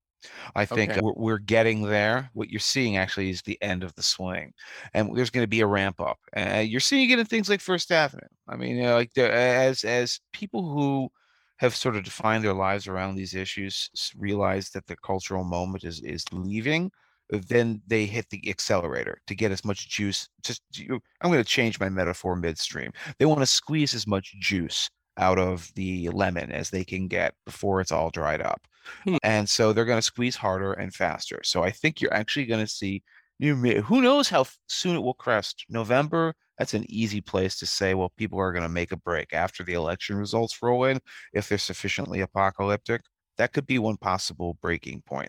I 0.56 0.64
think 0.64 0.92
Okay. 0.92 1.00
we're, 1.02 1.12
we're 1.14 1.38
getting 1.38 1.82
there. 1.82 2.30
What 2.32 2.48
you're 2.48 2.58
seeing 2.58 2.96
actually 2.96 3.28
is 3.28 3.42
the 3.42 3.60
end 3.62 3.84
of 3.84 3.94
the 3.96 4.02
swing, 4.02 4.54
and 4.94 5.14
there's 5.14 5.28
going 5.30 5.44
to 5.44 5.48
be 5.48 5.60
a 5.60 5.66
ramp 5.66 6.00
up. 6.00 6.18
Uh, 6.34 6.64
you're 6.66 6.80
seeing 6.80 7.10
it 7.10 7.18
in 7.18 7.26
things 7.26 7.50
like 7.50 7.60
First 7.60 7.92
Avenue. 7.92 8.26
I 8.48 8.56
mean, 8.56 8.76
you 8.76 8.82
know, 8.82 8.94
like 8.94 9.12
there, 9.12 9.30
as 9.30 9.84
as 9.84 10.18
people 10.32 10.68
who 10.72 11.10
have 11.58 11.76
sort 11.76 11.96
of 11.96 12.04
defined 12.04 12.44
their 12.44 12.54
lives 12.54 12.86
around 12.86 13.14
these 13.14 13.34
issues 13.34 13.90
realize 14.16 14.70
that 14.70 14.86
the 14.86 14.96
cultural 14.96 15.44
moment 15.44 15.84
is 15.84 16.00
is 16.02 16.24
leaving 16.32 16.90
then 17.30 17.82
they 17.86 18.06
hit 18.06 18.28
the 18.30 18.48
accelerator 18.48 19.20
to 19.26 19.34
get 19.34 19.52
as 19.52 19.64
much 19.64 19.88
juice. 19.88 20.28
Just 20.42 20.62
I'm 20.78 21.30
going 21.30 21.42
to 21.42 21.44
change 21.44 21.78
my 21.78 21.88
metaphor 21.88 22.36
midstream. 22.36 22.92
They 23.18 23.26
want 23.26 23.40
to 23.40 23.46
squeeze 23.46 23.94
as 23.94 24.06
much 24.06 24.34
juice 24.40 24.88
out 25.18 25.38
of 25.38 25.70
the 25.74 26.08
lemon 26.10 26.52
as 26.52 26.70
they 26.70 26.84
can 26.84 27.08
get 27.08 27.34
before 27.44 27.80
it's 27.80 27.92
all 27.92 28.10
dried 28.10 28.40
up. 28.40 28.62
Hmm. 29.04 29.16
And 29.22 29.48
so 29.48 29.72
they're 29.72 29.84
going 29.84 29.98
to 29.98 30.02
squeeze 30.02 30.36
harder 30.36 30.72
and 30.72 30.94
faster. 30.94 31.40
So 31.44 31.62
I 31.62 31.70
think 31.70 32.00
you're 32.00 32.14
actually 32.14 32.46
going 32.46 32.64
to 32.64 32.72
see 32.72 33.02
new. 33.38 33.56
Who 33.82 34.02
knows 34.02 34.28
how 34.28 34.46
soon 34.68 34.96
it 34.96 35.02
will 35.02 35.14
crest? 35.14 35.64
November. 35.68 36.34
That's 36.58 36.74
an 36.74 36.84
easy 36.88 37.20
place 37.20 37.58
to 37.58 37.66
say. 37.66 37.94
Well, 37.94 38.12
people 38.16 38.38
are 38.40 38.52
going 38.52 38.64
to 38.64 38.68
make 38.68 38.92
a 38.92 38.96
break 38.96 39.32
after 39.32 39.62
the 39.62 39.74
election 39.74 40.16
results 40.16 40.60
roll 40.62 40.84
in 40.84 41.00
if 41.32 41.48
they're 41.48 41.58
sufficiently 41.58 42.20
apocalyptic. 42.20 43.02
That 43.36 43.52
could 43.52 43.66
be 43.66 43.78
one 43.78 43.96
possible 43.96 44.58
breaking 44.60 45.02
point. 45.06 45.28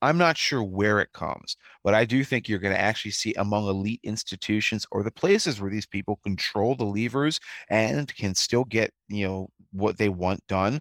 I'm 0.00 0.16
not 0.16 0.38
sure 0.38 0.62
where 0.62 1.00
it 1.00 1.12
comes, 1.12 1.56
but 1.84 1.92
I 1.92 2.06
do 2.06 2.24
think 2.24 2.48
you're 2.48 2.58
going 2.58 2.74
to 2.74 2.80
actually 2.80 3.10
see 3.10 3.34
among 3.34 3.68
elite 3.68 4.00
institutions 4.02 4.86
or 4.90 5.02
the 5.02 5.10
places 5.10 5.60
where 5.60 5.70
these 5.70 5.86
people 5.86 6.16
control 6.24 6.74
the 6.74 6.84
levers 6.84 7.38
and 7.68 8.14
can 8.14 8.34
still 8.34 8.64
get, 8.64 8.92
you 9.08 9.28
know, 9.28 9.50
what 9.72 9.98
they 9.98 10.08
want 10.08 10.46
done. 10.46 10.80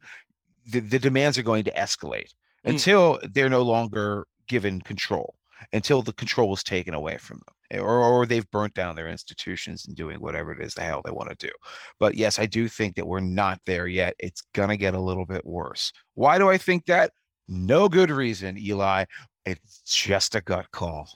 The, 0.67 0.79
the 0.79 0.99
demands 0.99 1.37
are 1.37 1.43
going 1.43 1.65
to 1.65 1.71
escalate 1.71 2.29
Mm. 2.65 2.71
until 2.71 3.19
they're 3.31 3.49
no 3.49 3.61
longer 3.61 4.27
given 4.47 4.81
control. 4.81 5.35
Until 5.73 6.01
the 6.01 6.13
control 6.13 6.53
is 6.53 6.63
taken 6.63 6.93
away 6.93 7.17
from 7.17 7.37
them 7.37 7.55
eh, 7.71 7.79
or, 7.79 7.99
or 7.99 8.25
they've 8.25 8.49
burnt 8.51 8.73
down 8.73 8.95
their 8.95 9.07
institutions 9.07 9.85
and 9.85 9.95
doing 9.95 10.19
whatever 10.19 10.51
it 10.51 10.61
is 10.61 10.73
the 10.73 10.81
hell 10.81 11.01
they 11.03 11.11
want 11.11 11.29
to 11.29 11.47
do. 11.47 11.53
But 11.99 12.15
yes, 12.15 12.39
I 12.39 12.45
do 12.45 12.67
think 12.67 12.95
that 12.95 13.07
we're 13.07 13.19
not 13.19 13.59
there 13.65 13.87
yet. 13.87 14.15
It's 14.19 14.41
going 14.53 14.69
to 14.69 14.77
get 14.77 14.93
a 14.93 14.99
little 14.99 15.25
bit 15.25 15.45
worse. 15.45 15.91
Why 16.15 16.37
do 16.37 16.49
I 16.49 16.57
think 16.57 16.85
that? 16.85 17.11
No 17.47 17.89
good 17.89 18.11
reason, 18.11 18.57
Eli. 18.57 19.05
It's 19.45 19.81
just 19.85 20.35
a 20.35 20.41
gut 20.41 20.67
call. 20.71 21.09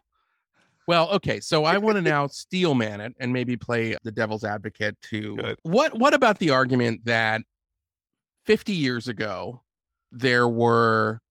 Well, 0.88 1.10
okay, 1.12 1.40
so 1.40 1.64
I 1.64 1.78
want 1.78 1.96
to 1.96 2.02
now 2.10 2.28
steel 2.28 2.74
man 2.74 3.02
it 3.02 3.14
and 3.20 3.32
maybe 3.32 3.56
play 3.56 3.96
the 4.04 4.12
devil's 4.12 4.44
advocate 4.44 5.00
to 5.10 5.36
Good. 5.38 5.60
what 5.64 5.98
what 5.98 6.14
about 6.14 6.40
the 6.40 6.50
argument 6.50 7.06
that 7.06 7.42
50 8.46 8.74
years 8.74 9.08
ago 9.08 9.62
there 10.12 10.48
were 10.48 11.22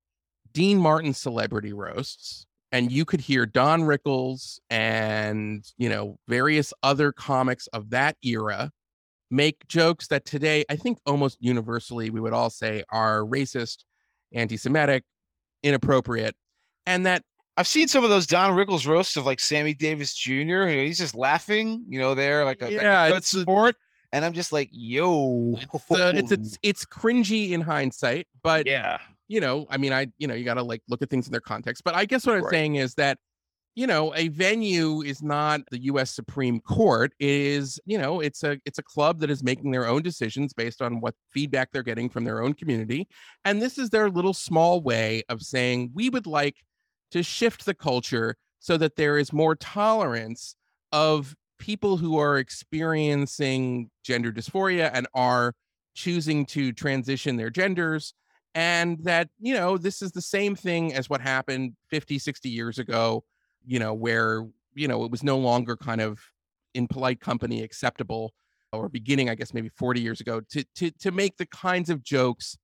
Dean 0.52 0.78
Martin 0.78 1.14
celebrity 1.14 1.72
roasts 1.72 2.46
and 2.72 2.90
you 2.90 3.04
could 3.04 3.20
hear 3.20 3.44
Don 3.46 3.82
Rickles 3.82 4.58
and, 4.70 5.64
you 5.76 5.88
know, 5.88 6.18
various 6.26 6.72
other 6.82 7.12
comics 7.12 7.66
of 7.68 7.90
that 7.90 8.16
era 8.24 8.70
make 9.30 9.66
jokes 9.68 10.08
that 10.08 10.24
today 10.24 10.64
I 10.68 10.76
think 10.76 10.98
almost 11.06 11.38
universally 11.40 12.10
we 12.10 12.20
would 12.20 12.32
all 12.32 12.50
say 12.50 12.82
are 12.90 13.20
racist, 13.20 13.84
anti-Semitic, 14.32 15.04
inappropriate, 15.62 16.34
and 16.86 17.06
that 17.06 17.22
I've 17.56 17.66
seen 17.66 17.88
some 17.88 18.02
of 18.02 18.10
those 18.10 18.26
Don 18.26 18.52
Rickles 18.56 18.86
roasts 18.86 19.16
of 19.16 19.26
like 19.26 19.38
Sammy 19.38 19.74
Davis 19.74 20.14
Jr. 20.14 20.32
you 20.32 20.46
know, 20.56 20.66
He's 20.66 20.98
just 20.98 21.14
laughing, 21.14 21.84
you 21.88 21.98
know, 22.00 22.14
there 22.14 22.44
like 22.44 22.62
a 22.62 22.64
like 22.64 22.72
a 22.74 22.82
Yeah, 22.82 23.16
it's 23.16 23.34
a- 23.34 23.42
sport. 23.42 23.76
And 24.14 24.26
I'm 24.26 24.34
just 24.34 24.52
like, 24.52 24.68
yo, 24.72 25.58
it's, 25.72 25.90
uh, 25.90 26.12
it's 26.14 26.32
it's 26.32 26.58
it's 26.62 26.84
cringy 26.84 27.52
in 27.52 27.62
hindsight, 27.62 28.26
but 28.42 28.66
yeah. 28.66 28.98
You 29.32 29.40
know, 29.40 29.66
I 29.70 29.78
mean, 29.78 29.92
I 29.92 30.08
you 30.18 30.26
know, 30.28 30.34
you 30.34 30.44
got 30.44 30.54
to 30.54 30.62
like 30.62 30.82
look 30.88 31.02
at 31.02 31.10
things 31.10 31.26
in 31.26 31.32
their 31.32 31.40
context. 31.40 31.84
But 31.84 31.94
I 31.94 32.04
guess 32.04 32.26
what 32.26 32.36
I'm 32.36 32.42
Right. 32.42 32.50
saying 32.50 32.74
is 32.76 32.94
that 32.96 33.18
you 33.74 33.86
know, 33.86 34.14
a 34.16 34.28
venue 34.28 35.02
is 35.02 35.22
not 35.22 35.62
the 35.70 35.82
U.S. 35.84 36.10
Supreme 36.14 36.60
Court. 36.60 37.14
It 37.18 37.30
is 37.30 37.80
you 37.86 37.96
know, 37.98 38.20
it's 38.20 38.42
a 38.44 38.58
it's 38.66 38.78
a 38.78 38.82
club 38.82 39.20
that 39.20 39.30
is 39.30 39.42
making 39.42 39.70
their 39.70 39.86
own 39.86 40.02
decisions 40.02 40.52
based 40.52 40.82
on 40.82 41.00
what 41.00 41.14
feedback 41.30 41.70
they're 41.72 41.82
getting 41.82 42.10
from 42.10 42.24
their 42.24 42.42
own 42.42 42.52
community, 42.54 43.08
and 43.46 43.62
this 43.62 43.78
is 43.78 43.90
their 43.90 44.10
little 44.10 44.34
small 44.34 44.82
way 44.82 45.22
of 45.30 45.40
saying 45.42 45.90
we 45.94 46.10
would 46.10 46.26
like 46.26 46.56
to 47.12 47.22
shift 47.22 47.64
the 47.64 47.74
culture 47.74 48.36
so 48.60 48.76
that 48.76 48.96
there 48.96 49.18
is 49.18 49.32
more 49.32 49.54
tolerance 49.56 50.54
of 50.92 51.34
people 51.58 51.96
who 51.96 52.18
are 52.18 52.38
experiencing 52.38 53.90
gender 54.04 54.32
dysphoria 54.32 54.90
and 54.92 55.06
are 55.14 55.54
choosing 55.94 56.44
to 56.46 56.72
transition 56.72 57.36
their 57.36 57.50
genders 57.50 58.14
and 58.54 59.02
that 59.04 59.30
you 59.40 59.54
know 59.54 59.78
this 59.78 60.02
is 60.02 60.12
the 60.12 60.22
same 60.22 60.54
thing 60.54 60.92
as 60.94 61.08
what 61.08 61.20
happened 61.20 61.74
50 61.88 62.18
60 62.18 62.48
years 62.50 62.78
ago 62.78 63.24
you 63.64 63.78
know 63.78 63.94
where 63.94 64.46
you 64.74 64.88
know 64.88 65.04
it 65.04 65.10
was 65.10 65.22
no 65.22 65.38
longer 65.38 65.76
kind 65.76 66.00
of 66.00 66.20
in 66.74 66.86
polite 66.88 67.20
company 67.20 67.62
acceptable 67.62 68.34
or 68.72 68.88
beginning 68.88 69.28
i 69.30 69.34
guess 69.34 69.54
maybe 69.54 69.68
40 69.70 70.00
years 70.00 70.20
ago 70.20 70.40
to 70.50 70.64
to 70.74 70.90
to 70.92 71.10
make 71.10 71.36
the 71.36 71.46
kinds 71.46 71.90
of 71.90 72.02
jokes 72.02 72.56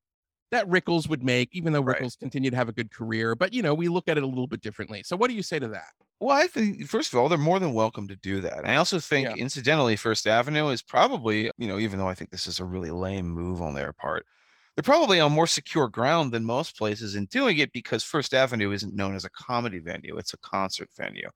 that 0.50 0.66
Rickles 0.68 1.08
would 1.08 1.22
make 1.24 1.50
even 1.54 1.72
though 1.72 1.82
Right. 1.82 2.02
Rickles 2.02 2.18
continued 2.18 2.52
to 2.52 2.56
have 2.56 2.68
a 2.68 2.72
good 2.72 2.90
career 2.92 3.34
but 3.34 3.52
you 3.52 3.62
know 3.62 3.74
we 3.74 3.88
look 3.88 4.08
at 4.08 4.18
it 4.18 4.22
a 4.24 4.26
little 4.26 4.46
bit 4.48 4.60
differently 4.62 5.02
so 5.02 5.16
what 5.16 5.28
do 5.30 5.36
you 5.36 5.42
say 5.42 5.58
to 5.58 5.68
that 5.68 5.92
Well, 6.20 6.36
I 6.36 6.48
think 6.48 6.86
first 6.88 7.12
of 7.12 7.18
all, 7.18 7.28
they're 7.28 7.38
more 7.38 7.60
than 7.60 7.74
welcome 7.74 8.08
to 8.08 8.16
do 8.16 8.40
that. 8.40 8.66
I 8.66 8.76
also 8.76 8.98
think, 8.98 9.30
Yeah. 9.30 9.34
incidentally, 9.34 9.94
First 9.96 10.26
Avenue 10.26 10.68
is 10.68 10.82
probably, 10.82 11.50
you 11.58 11.68
know, 11.68 11.78
even 11.78 11.98
though 11.98 12.08
I 12.08 12.14
think 12.14 12.30
this 12.30 12.46
is 12.48 12.58
a 12.58 12.64
really 12.64 12.90
lame 12.90 13.28
move 13.28 13.62
on 13.62 13.74
their 13.74 13.92
part, 13.92 14.26
they're 14.78 14.82
probably 14.84 15.18
on 15.18 15.32
more 15.32 15.48
secure 15.48 15.88
ground 15.88 16.30
than 16.30 16.44
most 16.44 16.78
places 16.78 17.16
in 17.16 17.24
doing 17.24 17.58
it 17.58 17.72
because 17.72 18.04
First 18.04 18.32
Avenue 18.32 18.70
isn't 18.70 18.94
known 18.94 19.16
as 19.16 19.24
a 19.24 19.30
comedy 19.30 19.80
venue; 19.80 20.16
it's 20.18 20.34
a 20.34 20.38
concert 20.38 20.88
venue. 20.96 21.28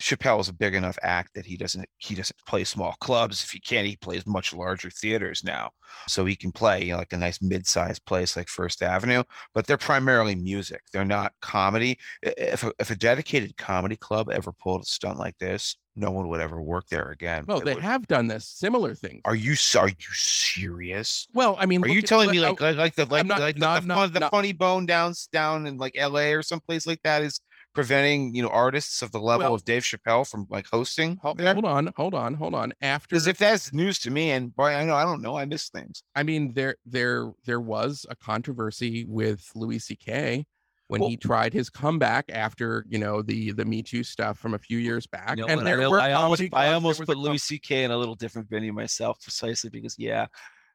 Chappelle 0.00 0.40
is 0.40 0.48
a 0.48 0.54
big 0.54 0.74
enough 0.74 0.96
act 1.02 1.34
that 1.34 1.44
he 1.44 1.58
doesn't 1.58 1.84
he 1.98 2.14
doesn't 2.14 2.38
play 2.46 2.64
small 2.64 2.94
clubs. 3.00 3.44
If 3.44 3.50
he 3.50 3.60
can, 3.60 3.84
he 3.84 3.96
plays 3.96 4.26
much 4.26 4.54
larger 4.54 4.88
theaters 4.88 5.44
now, 5.44 5.72
so 6.08 6.24
he 6.24 6.34
can 6.34 6.52
play 6.52 6.84
you 6.84 6.92
know 6.92 6.98
like 6.98 7.12
a 7.12 7.18
nice 7.18 7.42
mid-sized 7.42 8.02
place 8.06 8.34
like 8.34 8.48
First 8.48 8.82
Avenue. 8.82 9.24
But 9.52 9.66
they're 9.66 9.76
primarily 9.76 10.34
music; 10.34 10.80
they're 10.90 11.04
not 11.04 11.34
comedy 11.42 11.98
if 12.22 12.64
a, 12.64 12.72
if 12.78 12.90
a 12.90 12.96
dedicated 12.96 13.58
comedy 13.58 13.96
club 13.96 14.30
ever 14.30 14.52
pulled 14.52 14.80
a 14.80 14.86
stunt 14.86 15.18
like 15.18 15.36
this, 15.36 15.76
no 15.96 16.10
one 16.10 16.28
would 16.28 16.40
ever 16.40 16.60
work 16.60 16.86
there 16.88 17.10
again. 17.10 17.44
well 17.48 17.58
It 17.58 17.64
they 17.64 17.74
would- 17.74 17.82
have 17.82 18.06
done 18.06 18.26
this 18.28 18.46
similar 18.46 18.94
thing. 18.94 19.20
Are 19.24 19.34
you 19.34 19.54
are 19.78 19.88
you 19.88 20.12
serious? 20.12 21.26
well 21.34 21.56
i 21.58 21.66
mean 21.66 21.82
Are 21.84 21.88
you 21.88 21.98
at- 21.98 22.06
telling 22.06 22.30
me 22.30 22.38
oh, 22.40 22.50
like 22.50 22.60
like, 22.60 22.76
like 22.76 22.94
the 22.94 23.06
like, 23.06 23.26
not- 23.26 23.40
like 23.40 23.54
the- 23.56 23.60
not- 23.60 23.82
the, 23.82 23.88
not- 23.88 23.96
fun, 23.96 24.12
the 24.12 24.28
funny 24.30 24.52
bone 24.52 24.86
down 24.86 25.14
down 25.32 25.66
in 25.66 25.76
like 25.78 25.92
L.A. 25.96 26.32
or 26.34 26.42
someplace 26.42 26.86
like 26.86 27.02
that 27.04 27.22
is 27.22 27.40
preventing 27.74 28.34
you 28.34 28.42
know 28.42 28.48
artists 28.48 29.02
of 29.02 29.12
the 29.12 29.18
level 29.20 29.44
Well- 29.44 29.54
of 29.54 29.64
Dave 29.64 29.82
Chappelle 29.82 30.28
from 30.28 30.46
like 30.50 30.66
hosting? 30.72 31.18
Hold, 31.22 31.40
hold 31.40 31.64
on, 31.64 31.92
hold 31.96 32.14
on, 32.14 32.34
hold 32.34 32.54
on. 32.54 32.72
After 32.80 33.08
Because 33.14 33.26
if 33.26 33.36
that's 33.38 33.72
news 33.72 33.98
to 34.00 34.10
me, 34.10 34.30
and 34.30 34.54
boy, 34.56 34.70
I 34.74 34.84
know 34.84 34.94
I 34.94 35.02
don't 35.04 35.20
know, 35.22 35.36
I 35.36 35.44
miss 35.44 35.68
things. 35.68 36.02
I 36.14 36.22
mean, 36.22 36.54
there 36.54 36.76
there 36.86 37.32
there 37.44 37.60
was 37.60 38.06
a 38.08 38.16
controversy 38.16 39.04
with 39.06 39.50
Louis 39.54 39.78
C.K. 39.78 40.46
when 40.88 41.00
Well- 41.00 41.10
he 41.10 41.16
tried 41.16 41.52
his 41.52 41.68
comeback 41.70 42.26
after 42.32 42.84
you 42.88 42.98
know 42.98 43.22
the 43.22 43.52
the 43.52 43.64
Me 43.64 43.82
Too 43.82 44.02
stuff 44.04 44.38
from 44.38 44.54
a 44.54 44.58
few 44.58 44.78
years 44.78 45.06
back. 45.06 45.36
You 45.36 45.42
know, 45.42 45.48
and 45.48 45.60
and 45.60 45.68
I, 45.68 45.76
there 45.76 45.90
were 45.90 46.00
I 46.00 46.12
almost 46.12 46.42
I 46.52 46.72
almost 46.72 47.04
put 47.04 47.16
Louis 47.18 47.42
C.K. 47.42 47.84
in 47.84 47.90
a 47.90 47.96
little 47.96 48.14
different 48.14 48.48
venue 48.48 48.72
myself, 48.72 49.20
precisely 49.22 49.70
because 49.70 49.96
yeah, 49.98 50.26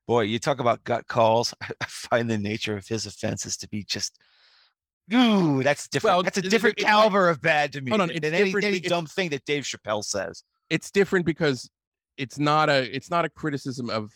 boy, 0.07 0.21
you 0.21 0.37
talk 0.39 0.59
about 0.59 0.83
gut 0.83 1.07
calls. 1.07 1.53
I 1.61 1.85
find 1.87 2.29
the 2.29 2.37
nature 2.37 2.75
of 2.75 2.87
his 2.87 3.05
offenses 3.05 3.57
to 3.57 3.69
be 3.69 3.83
just. 3.83 4.17
Ooh, 5.13 5.61
that's 5.63 5.87
different. 5.87 6.13
Well, 6.15 6.23
that's 6.23 6.37
a 6.37 6.41
it- 6.41 6.45
it- 6.45 6.49
different 6.49 6.79
it- 6.79 6.83
caliber 6.83 7.27
of 7.29 7.41
bad 7.41 7.73
to 7.73 7.81
me 7.81 7.89
Hold 7.91 8.01
on, 8.01 8.07
than 8.09 8.17
it's 8.17 8.25
any, 8.27 8.43
different 8.45 8.65
any 8.65 8.79
dumb 8.79 9.05
thing 9.07 9.29
that 9.29 9.43
Dave 9.45 9.63
Chappelle 9.63 10.03
says. 10.03 10.43
it's 10.69 10.89
different 10.91 11.25
because 11.25 11.69
it's 12.17 12.37
not 12.37 12.69
a 12.69 12.83
it's 12.95 13.09
not 13.09 13.25
a 13.25 13.29
criticism 13.29 13.89
of 13.89 14.11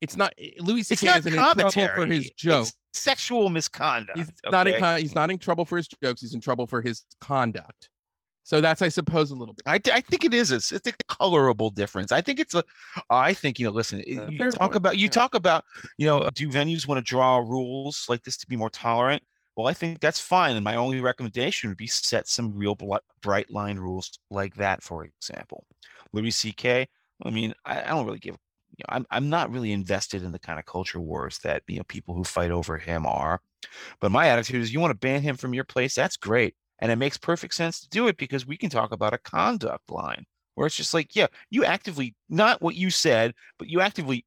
it's 0.00 0.16
not 0.16 0.32
Louis 0.60 0.80
It's 0.80 1.00
C.K. 1.00 1.06
not 1.06 1.18
isn't 1.18 1.32
in 1.32 1.38
trouble 1.38 1.70
for 1.70 1.72
commentary. 1.72 2.16
his 2.16 2.26
It's 2.26 2.34
joke. 2.42 2.68
sexual 2.92 3.48
misconduct. 3.48 4.18
He's 4.18 4.30
not 4.50 4.66
in 4.68 4.98
he's 5.00 5.14
not 5.14 5.30
in 5.30 5.38
trouble 5.38 5.64
for 5.64 5.76
his 5.76 5.88
jokes. 5.88 6.20
He's 6.20 6.34
in 6.34 6.40
trouble 6.40 6.66
for 6.66 6.82
his 6.82 7.04
conduct. 7.20 7.88
So 8.42 8.60
that's 8.60 8.80
I 8.80 8.88
suppose 8.90 9.32
a 9.32 9.34
little 9.34 9.54
bit. 9.54 9.64
I, 9.66 9.80
I 9.92 10.00
think 10.02 10.24
it 10.24 10.32
is. 10.32 10.52
It's, 10.52 10.70
it's 10.70 10.86
a 10.86 10.92
colorable 11.08 11.68
difference. 11.70 12.12
I 12.12 12.20
think 12.20 12.38
it's 12.38 12.54
a. 12.54 12.62
I 13.10 13.34
think 13.34 13.58
you 13.58 13.66
know. 13.66 13.72
Listen, 13.72 13.98
Uh, 14.00 14.28
you 14.28 14.38
talk 14.38 14.58
point, 14.60 14.76
about 14.76 14.96
you 14.98 15.04
yeah. 15.06 15.10
talk 15.10 15.34
about 15.34 15.64
you 15.98 16.06
know. 16.06 16.30
Do 16.32 16.48
venues 16.48 16.86
want 16.86 16.98
to 16.98 17.02
draw 17.02 17.38
rules 17.38 18.06
like 18.08 18.22
this 18.22 18.36
to 18.36 18.46
be 18.46 18.54
more 18.54 18.70
tolerant? 18.70 19.22
Well, 19.56 19.66
I 19.66 19.72
think 19.72 19.98
that's 20.00 20.20
fine. 20.20 20.54
And 20.54 20.62
my 20.62 20.76
only 20.76 21.00
recommendation 21.00 21.70
would 21.70 21.78
be 21.78 21.86
set 21.86 22.28
some 22.28 22.52
real 22.56 22.74
bl- 22.76 22.96
bright 23.22 23.50
line 23.50 23.78
rules 23.78 24.16
like 24.30 24.54
that. 24.56 24.82
For 24.82 25.04
example, 25.04 25.64
Louis 26.12 26.30
C.K. 26.30 26.86
I 27.24 27.30
mean, 27.30 27.52
I, 27.64 27.82
I 27.82 27.86
don't 27.88 28.06
really 28.06 28.18
give. 28.18 28.36
You 28.76 28.84
know, 28.88 28.96
I'm 28.96 29.06
I'm 29.10 29.28
not 29.30 29.50
really 29.50 29.72
invested 29.72 30.22
in 30.22 30.32
the 30.32 30.38
kind 30.38 30.58
of 30.58 30.66
culture 30.66 31.00
wars 31.00 31.38
that 31.44 31.62
you 31.68 31.78
know 31.78 31.84
people 31.84 32.14
who 32.14 32.24
fight 32.24 32.50
over 32.50 32.78
him 32.78 33.06
are. 33.06 33.40
But 34.00 34.12
my 34.12 34.28
attitude 34.28 34.62
is, 34.62 34.72
you 34.72 34.80
want 34.80 34.92
to 34.92 34.98
ban 34.98 35.22
him 35.22 35.36
from 35.36 35.54
your 35.54 35.64
place? 35.64 35.94
That's 35.94 36.16
great, 36.16 36.54
and 36.80 36.92
it 36.92 36.96
makes 36.96 37.16
perfect 37.16 37.54
sense 37.54 37.80
to 37.80 37.88
do 37.88 38.08
it 38.08 38.16
because 38.16 38.46
we 38.46 38.56
can 38.56 38.70
talk 38.70 38.92
about 38.92 39.14
a 39.14 39.18
conduct 39.18 39.90
line 39.90 40.24
where 40.54 40.66
it's 40.66 40.76
just 40.76 40.94
like, 40.94 41.14
yeah, 41.14 41.26
you 41.50 41.64
actively 41.64 42.14
not 42.28 42.62
what 42.62 42.74
you 42.76 42.90
said, 42.90 43.34
but 43.58 43.68
you 43.68 43.80
actively 43.80 44.24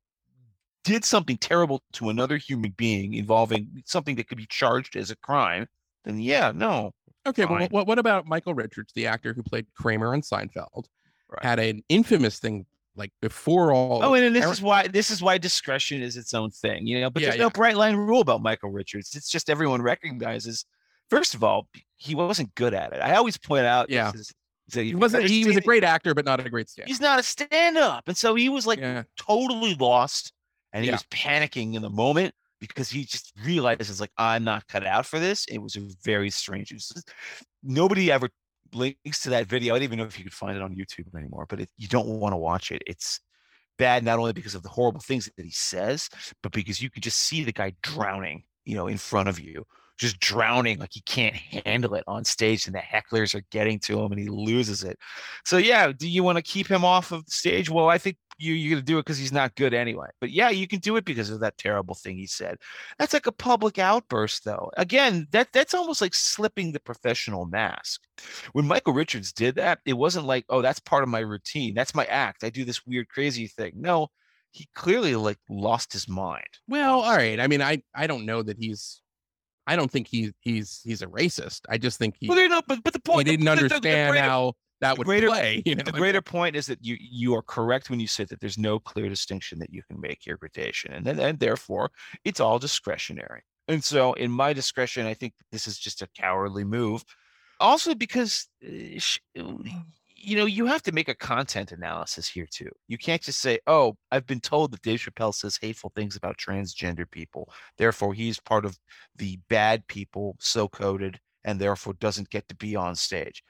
did 0.83 1.03
something 1.03 1.37
terrible 1.37 1.81
to 1.93 2.09
another 2.09 2.37
human 2.37 2.71
being 2.77 3.13
involving 3.15 3.83
something 3.85 4.15
that 4.15 4.27
could 4.27 4.37
be 4.37 4.47
charged 4.47 4.95
as 4.95 5.11
a 5.11 5.15
crime. 5.17 5.67
Then 6.05 6.19
yeah, 6.19 6.51
no, 6.55 6.91
Okay, 7.27 7.45
well, 7.45 7.59
Fine. 7.59 7.67
what 7.71 7.87
what 7.87 7.99
about 7.99 8.25
Michael 8.25 8.53
Richards, 8.53 8.93
the 8.93 9.07
actor 9.07 9.33
who 9.33 9.43
played 9.43 9.67
Kramer 9.75 10.13
on 10.13 10.21
Seinfeld, 10.21 10.85
Right. 11.29 11.43
had 11.43 11.59
an 11.59 11.83
infamous 11.89 12.39
thing 12.39 12.65
like 12.99 13.11
before 13.21 13.73
all. 13.73 14.03
Oh, 14.03 14.13
and, 14.13 14.35
this 14.35 14.43
Aaron- 14.43 14.53
is 14.53 14.61
why 14.61 14.87
this 14.87 15.09
is 15.09 15.21
why 15.23 15.39
discretion 15.39 16.03
is 16.03 16.15
its 16.17 16.33
own 16.35 16.51
thing, 16.51 16.85
you 16.85 17.01
know. 17.01 17.09
But 17.09 17.21
Yeah, 17.23 17.29
there's 17.29 17.37
yeah. 17.37 17.43
no 17.45 17.49
bright 17.49 17.77
line 17.77 17.95
rule 17.95 18.21
about 18.21 18.43
Michael 18.43 18.69
Richards. 18.69 19.15
It's 19.15 19.29
just 19.29 19.49
everyone 19.49 19.81
recognizes. 19.81 20.65
First 21.09 21.33
of 21.33 21.43
all, 21.43 21.67
he 21.97 22.13
wasn't 22.13 22.53
good 22.53 22.75
at 22.75 22.93
it. 22.93 23.01
I 23.01 23.15
always 23.15 23.37
point 23.37 23.65
out. 23.65 23.89
Yeah. 23.89 24.11
this 24.11 24.21
is- 24.21 24.33
that 24.73 24.83
he 24.83 24.93
wasn't. 24.93 25.23
He 25.27 25.45
was 25.45 25.57
a 25.57 25.61
great 25.61 25.83
actor, 25.83 26.13
but 26.13 26.25
not 26.25 26.39
a 26.45 26.47
great 26.47 26.69
stand. 26.69 26.87
He's 26.87 27.01
not 27.01 27.17
a 27.17 27.23
stand-up, 27.23 28.03
and 28.07 28.15
so 28.15 28.35
he 28.35 28.49
was 28.49 28.67
like 28.67 28.77
Yeah, 28.77 29.01
totally 29.17 29.73
lost, 29.73 30.31
and 30.73 30.85
he 30.85 30.91
was 30.91 31.01
panicking 31.09 31.73
in 31.73 31.81
the 31.81 31.89
moment 31.89 32.35
because 32.59 32.87
he 32.87 33.03
just 33.03 33.33
realizes 33.43 33.99
like 33.99 34.11
I'm 34.17 34.43
not 34.43 34.67
cut 34.67 34.85
out 34.85 35.07
for 35.07 35.17
this. 35.17 35.45
It 35.47 35.57
was 35.57 35.75
a 35.75 35.87
very 36.03 36.29
strange. 36.29 36.71
Nobody 37.63 38.11
ever 38.11 38.29
links 38.73 39.21
to 39.21 39.29
that 39.31 39.47
video. 39.47 39.73
I 39.73 39.79
don't 39.79 39.83
even 39.83 39.99
know 39.99 40.05
if 40.05 40.17
you 40.17 40.23
could 40.23 40.33
find 40.33 40.55
it 40.55 40.61
on 40.61 40.75
YouTube 40.75 41.15
anymore, 41.15 41.45
but 41.47 41.61
it, 41.61 41.69
you 41.77 41.87
don't 41.87 42.07
want 42.07 42.33
to 42.33 42.37
watch 42.37 42.71
it. 42.71 42.81
It's 42.87 43.19
bad 43.77 44.03
not 44.03 44.19
only 44.19 44.33
because 44.33 44.55
of 44.55 44.63
the 44.63 44.69
horrible 44.69 45.01
things 45.01 45.29
that 45.37 45.43
he 45.43 45.51
says, 45.51 46.09
but 46.43 46.51
because 46.51 46.81
you 46.81 46.89
can 46.89 47.01
just 47.01 47.17
see 47.17 47.43
the 47.43 47.51
guy 47.51 47.73
drowning, 47.81 48.43
you 48.65 48.75
know, 48.75 48.87
in 48.87 48.97
front 48.97 49.29
of 49.29 49.39
you, 49.39 49.65
just 49.97 50.19
drowning 50.19 50.79
like 50.79 50.91
he 50.93 51.01
can't 51.01 51.35
handle 51.35 51.95
it 51.95 52.03
on 52.07 52.23
stage, 52.23 52.67
and 52.67 52.75
the 52.75 52.79
hecklers 52.79 53.35
are 53.35 53.43
getting 53.51 53.79
to 53.79 53.99
him, 53.99 54.11
and 54.11 54.19
he 54.19 54.29
loses 54.29 54.83
it. 54.83 54.97
So 55.45 55.57
yeah, 55.57 55.91
do 55.91 56.07
you 56.07 56.23
want 56.23 56.37
to 56.37 56.41
keep 56.41 56.67
him 56.67 56.85
off 56.85 57.11
of 57.11 57.23
stage? 57.27 57.69
Well, 57.69 57.89
I 57.89 57.97
think 57.97 58.17
you, 58.39 58.53
you're 58.53 58.79
to 58.79 58.81
do 58.85 58.97
it 58.97 59.01
because 59.05 59.17
he's 59.17 59.31
not 59.31 59.55
good 59.55 59.73
anyway. 59.73 60.07
But 60.21 60.31
yeah, 60.31 60.49
you 60.49 60.67
can 60.67 60.79
do 60.79 60.95
it 60.95 61.05
because 61.05 61.29
of 61.29 61.41
that 61.41 61.57
terrible 61.57 61.93
thing 61.93 62.17
he 62.17 62.25
said. 62.25 62.57
That's 62.97 63.13
like 63.13 63.27
a 63.27 63.31
public 63.31 63.77
outburst, 63.77 64.45
though. 64.45 64.71
Again, 64.77 65.27
that 65.31 65.49
that's 65.53 65.73
almost 65.73 66.01
like 66.01 66.15
slipping 66.15 66.71
the 66.71 66.79
professional 66.79 67.45
mask. 67.45 68.01
When 68.53 68.65
Michael 68.65 68.93
Richards 68.93 69.31
did 69.33 69.55
that, 69.55 69.79
it 69.85 69.93
wasn't 69.93 70.25
like, 70.25 70.45
oh, 70.49 70.61
that's 70.61 70.79
part 70.79 71.03
of 71.03 71.09
my 71.09 71.19
routine. 71.19 71.73
That's 71.73 71.93
my 71.93 72.05
act. 72.05 72.43
I 72.43 72.49
do 72.49 72.65
this 72.65 72.85
weird, 72.87 73.09
crazy 73.09 73.47
thing. 73.47 73.73
No, 73.75 74.07
he 74.51 74.67
clearly 74.73 75.15
like 75.15 75.37
lost 75.49 75.93
his 75.93 76.07
mind. 76.07 76.47
Well, 76.67 77.01
all 77.01 77.15
right. 77.15 77.39
I 77.39 77.47
mean, 77.47 77.61
I 77.61 77.83
I 77.93 78.07
don't 78.07 78.25
know 78.25 78.41
that 78.41 78.57
he's. 78.57 79.01
I 79.67 79.75
don't 79.75 79.91
think 79.91 80.07
he's 80.07 80.31
he's 80.39 80.81
he's 80.83 81.01
a 81.03 81.07
racist. 81.07 81.61
I 81.69 81.77
just 81.77 81.99
think 81.99 82.15
he 82.19 82.27
Well, 82.27 82.61
but, 82.67 82.83
but 82.83 82.93
the 82.93 82.99
point 82.99 83.27
the- 83.27 83.37
didn't 83.37 83.45
the- 83.45 83.51
the- 83.51 83.67
the 83.67 83.75
understand 83.75 84.11
greater- 84.13 84.25
how 84.25 84.53
that 84.81 84.95
the 84.95 84.99
would 84.99 85.05
greater- 85.05 85.27
play. 85.27 85.61
You 85.65 85.75
know, 85.75 85.83
the 85.83 85.91
greater 86.03 86.21
point 86.21 86.55
is 86.55 86.67
that 86.67 86.83
you 86.83 86.97
you 86.99 87.35
are 87.35 87.41
correct 87.41 87.89
when 87.89 87.99
you 87.99 88.07
say 88.07 88.23
that 88.25 88.39
there's 88.39 88.57
no 88.57 88.79
clear 88.79 89.09
distinction 89.09 89.59
that 89.59 89.73
you 89.73 89.83
can 89.83 89.99
make 89.99 90.19
here, 90.21 90.37
rotation, 90.41 90.91
and 90.93 91.05
then 91.05 91.19
and 91.19 91.39
therefore 91.39 91.91
it's 92.23 92.39
all 92.39 92.59
discretionary. 92.59 93.43
And 93.67 93.83
so, 93.83 94.13
in 94.13 94.31
my 94.31 94.53
discretion, 94.53 95.05
I 95.05 95.13
think 95.13 95.33
this 95.51 95.67
is 95.67 95.77
just 95.77 96.01
a 96.01 96.07
cowardly 96.17 96.63
move. 96.63 97.03
Also, 97.59 97.93
because 97.93 98.47
uh, 98.65 98.99
you 99.35 100.35
know 100.35 100.45
you 100.45 100.65
have 100.65 100.81
to 100.83 100.91
make 100.91 101.07
a 101.07 101.15
content 101.15 101.71
analysis 101.71 102.27
here 102.27 102.47
too. 102.49 102.71
You 102.87 102.97
can't 102.97 103.21
just 103.21 103.39
say, 103.39 103.59
"Oh, 103.67 103.95
I've 104.11 104.25
been 104.25 104.39
told 104.39 104.71
that 104.71 104.81
Dave 104.81 104.99
Chappelle 105.01 105.35
says 105.35 105.59
hateful 105.61 105.91
things 105.95 106.15
about 106.15 106.37
transgender 106.37 107.09
people, 107.09 107.51
therefore 107.77 108.13
he's 108.13 108.39
part 108.39 108.65
of 108.65 108.77
the 109.15 109.39
bad 109.49 109.85
people, 109.87 110.35
so 110.39 110.67
coded, 110.67 111.19
and 111.43 111.59
therefore 111.59 111.93
doesn't 111.93 112.29
get 112.29 112.47
to 112.49 112.55
be 112.55 112.75
on 112.75 112.95
stage." 112.95 113.43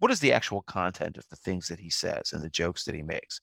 What 0.00 0.10
is 0.10 0.20
the 0.20 0.32
actual 0.32 0.62
content 0.62 1.16
of 1.16 1.28
the 1.28 1.36
things 1.36 1.68
that 1.68 1.78
he 1.78 1.90
says 1.90 2.32
and 2.32 2.42
the 2.42 2.50
jokes 2.50 2.84
that 2.84 2.94
he 2.94 3.02
makes? 3.02 3.40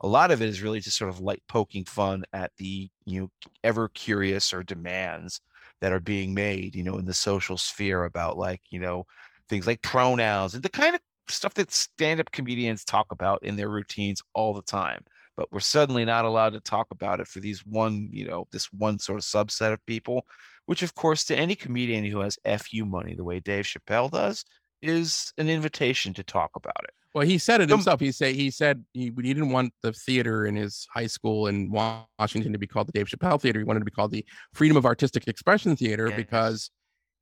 A 0.00 0.08
lot 0.08 0.30
of 0.30 0.42
it 0.42 0.48
is 0.48 0.62
really 0.62 0.80
just 0.80 0.96
sort 0.96 1.10
of 1.10 1.20
like 1.20 1.42
poking 1.48 1.84
fun 1.84 2.24
at 2.32 2.52
the 2.56 2.88
you 3.04 3.20
know 3.20 3.30
ever 3.62 3.88
curious 3.88 4.52
or 4.52 4.62
demands 4.62 5.40
that 5.80 5.92
are 5.92 6.00
being 6.00 6.34
made, 6.34 6.74
you 6.74 6.82
know, 6.82 6.98
in 6.98 7.04
the 7.04 7.14
social 7.14 7.56
sphere 7.56 8.04
about 8.04 8.36
like 8.36 8.62
you 8.70 8.80
know 8.80 9.06
things 9.48 9.66
like 9.66 9.82
pronouns 9.82 10.54
and 10.54 10.62
the 10.62 10.68
kind 10.68 10.94
of 10.94 11.00
stuff 11.30 11.54
that 11.54 11.70
stand-up 11.70 12.30
comedians 12.32 12.84
talk 12.84 13.12
about 13.12 13.42
in 13.42 13.56
their 13.56 13.68
routines 13.68 14.22
all 14.34 14.54
the 14.54 14.62
time. 14.62 15.04
But 15.36 15.52
we're 15.52 15.60
suddenly 15.60 16.04
not 16.04 16.24
allowed 16.24 16.54
to 16.54 16.60
talk 16.60 16.88
about 16.90 17.20
it 17.20 17.28
for 17.28 17.40
these 17.40 17.64
one, 17.64 18.08
you 18.12 18.26
know, 18.26 18.46
this 18.50 18.72
one 18.72 18.98
sort 18.98 19.18
of 19.18 19.24
subset 19.24 19.72
of 19.72 19.84
people, 19.86 20.26
which 20.66 20.82
of 20.82 20.94
course 20.94 21.24
to 21.24 21.36
any 21.36 21.54
comedian 21.54 22.04
who 22.04 22.20
has 22.20 22.38
FU 22.44 22.84
money 22.84 23.14
the 23.14 23.24
way 23.24 23.40
Dave 23.40 23.64
Chappelle 23.64 24.10
does, 24.10 24.44
is 24.82 25.32
an 25.38 25.48
invitation 25.48 26.14
to 26.14 26.22
talk 26.22 26.50
about 26.54 26.84
it. 26.84 26.90
Well, 27.14 27.26
he 27.26 27.38
said 27.38 27.60
it 27.60 27.70
himself. 27.70 28.00
He 28.00 28.12
said 28.12 28.34
he 28.34 28.50
said 28.50 28.84
he, 28.92 29.04
he 29.04 29.10
didn't 29.34 29.50
want 29.50 29.72
the 29.82 29.92
theater 29.92 30.46
in 30.46 30.54
his 30.56 30.86
high 30.92 31.06
school 31.06 31.46
in 31.46 31.70
Washington 31.70 32.52
to 32.52 32.58
be 32.58 32.66
called 32.66 32.86
the 32.86 32.92
Dave 32.92 33.08
Chappelle 33.08 33.40
Theater. 33.40 33.58
He 33.58 33.64
wanted 33.64 33.80
to 33.80 33.84
be 33.86 33.90
called 33.90 34.12
the 34.12 34.24
Freedom 34.52 34.76
of 34.76 34.84
Artistic 34.84 35.26
Expression 35.26 35.74
Theater 35.74 36.08
Yes. 36.08 36.16
because 36.16 36.70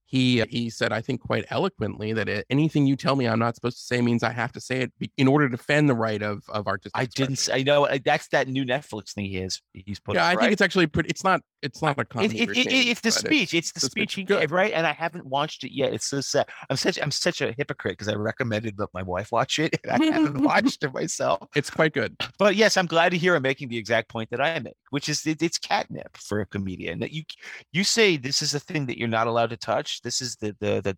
he 0.06 0.42
he 0.48 0.70
said 0.70 0.92
I 0.92 1.00
think 1.00 1.20
quite 1.20 1.44
eloquently 1.50 2.12
that 2.12 2.28
it, 2.28 2.46
anything 2.48 2.86
you 2.86 2.96
tell 2.96 3.16
me 3.16 3.26
I'm 3.26 3.38
not 3.38 3.54
supposed 3.54 3.76
to 3.78 3.82
say 3.82 4.00
means 4.00 4.22
I 4.22 4.30
have 4.30 4.52
to 4.52 4.60
say 4.60 4.80
it 4.82 5.10
in 5.16 5.28
order 5.28 5.48
to 5.48 5.56
defend 5.56 5.88
the 5.88 5.94
right 5.94 6.22
of 6.22 6.42
of 6.48 6.66
artistic. 6.66 6.92
I 6.94 7.06
didn't. 7.06 7.48
I 7.52 7.62
know 7.62 7.86
uh, 7.86 7.98
that's 8.04 8.28
that 8.28 8.48
new 8.48 8.64
Netflix 8.64 9.12
thing 9.12 9.26
he 9.26 9.38
is. 9.38 9.60
He's 9.72 10.00
put. 10.00 10.14
Yeah, 10.16 10.26
I 10.26 10.36
think 10.36 10.52
it's 10.52 10.62
actually 10.62 10.86
pretty. 10.86 11.10
It's 11.10 11.24
not. 11.24 11.42
It's 11.62 11.82
not 11.82 11.98
a 11.98 12.02
It, 12.02 12.08
comedy. 12.08 12.40
it, 12.40 12.50
it, 12.56 12.72
it's 12.72 13.00
the 13.00 13.10
speech. 13.10 13.52
It's 13.52 13.72
the 13.72 13.80
the 13.80 13.86
speech 13.86 14.06
speech 14.06 14.14
he 14.14 14.24
gave, 14.24 14.52
right? 14.52 14.72
And 14.72 14.86
I 14.86 14.92
haven't 14.92 15.26
watched 15.26 15.64
it 15.64 15.74
yet. 15.74 15.92
It's 15.92 16.06
so 16.06 16.20
sad. 16.20 16.48
I'm 16.70 16.76
such 16.76 16.98
I'm 17.00 17.10
such 17.10 17.40
a 17.40 17.52
hypocrite 17.56 17.92
because 17.92 18.08
I 18.08 18.14
recommended 18.14 18.76
that 18.78 18.88
my 18.94 19.02
wife 19.02 19.32
watch 19.32 19.58
it, 19.58 19.78
and 19.84 20.02
I 20.02 20.06
haven't 20.06 20.42
watched 20.42 20.82
it 20.84 20.92
myself. 20.92 21.48
It's 21.54 21.70
quite 21.70 21.92
good. 21.92 22.16
But 22.38 22.56
yes, 22.56 22.76
I'm 22.76 22.86
glad 22.86 23.10
to 23.10 23.18
hear 23.18 23.34
him 23.34 23.42
making 23.42 23.68
the 23.68 23.78
exact 23.78 24.08
point 24.08 24.30
that 24.30 24.40
I 24.40 24.58
make, 24.58 24.76
which 24.90 25.08
is 25.08 25.26
it, 25.26 25.42
it's 25.42 25.58
catnip 25.58 26.16
for 26.16 26.40
a 26.40 26.46
comedian. 26.46 27.00
That 27.00 27.12
you 27.12 27.22
you 27.72 27.84
say 27.84 28.16
this 28.16 28.42
is 28.42 28.54
a 28.54 28.60
thing 28.60 28.86
that 28.86 28.98
you're 28.98 29.08
not 29.08 29.26
allowed 29.26 29.50
to 29.50 29.56
touch. 29.56 29.95
This 30.00 30.20
is 30.20 30.36
the 30.36 30.56
the 30.60 30.80
the 30.82 30.96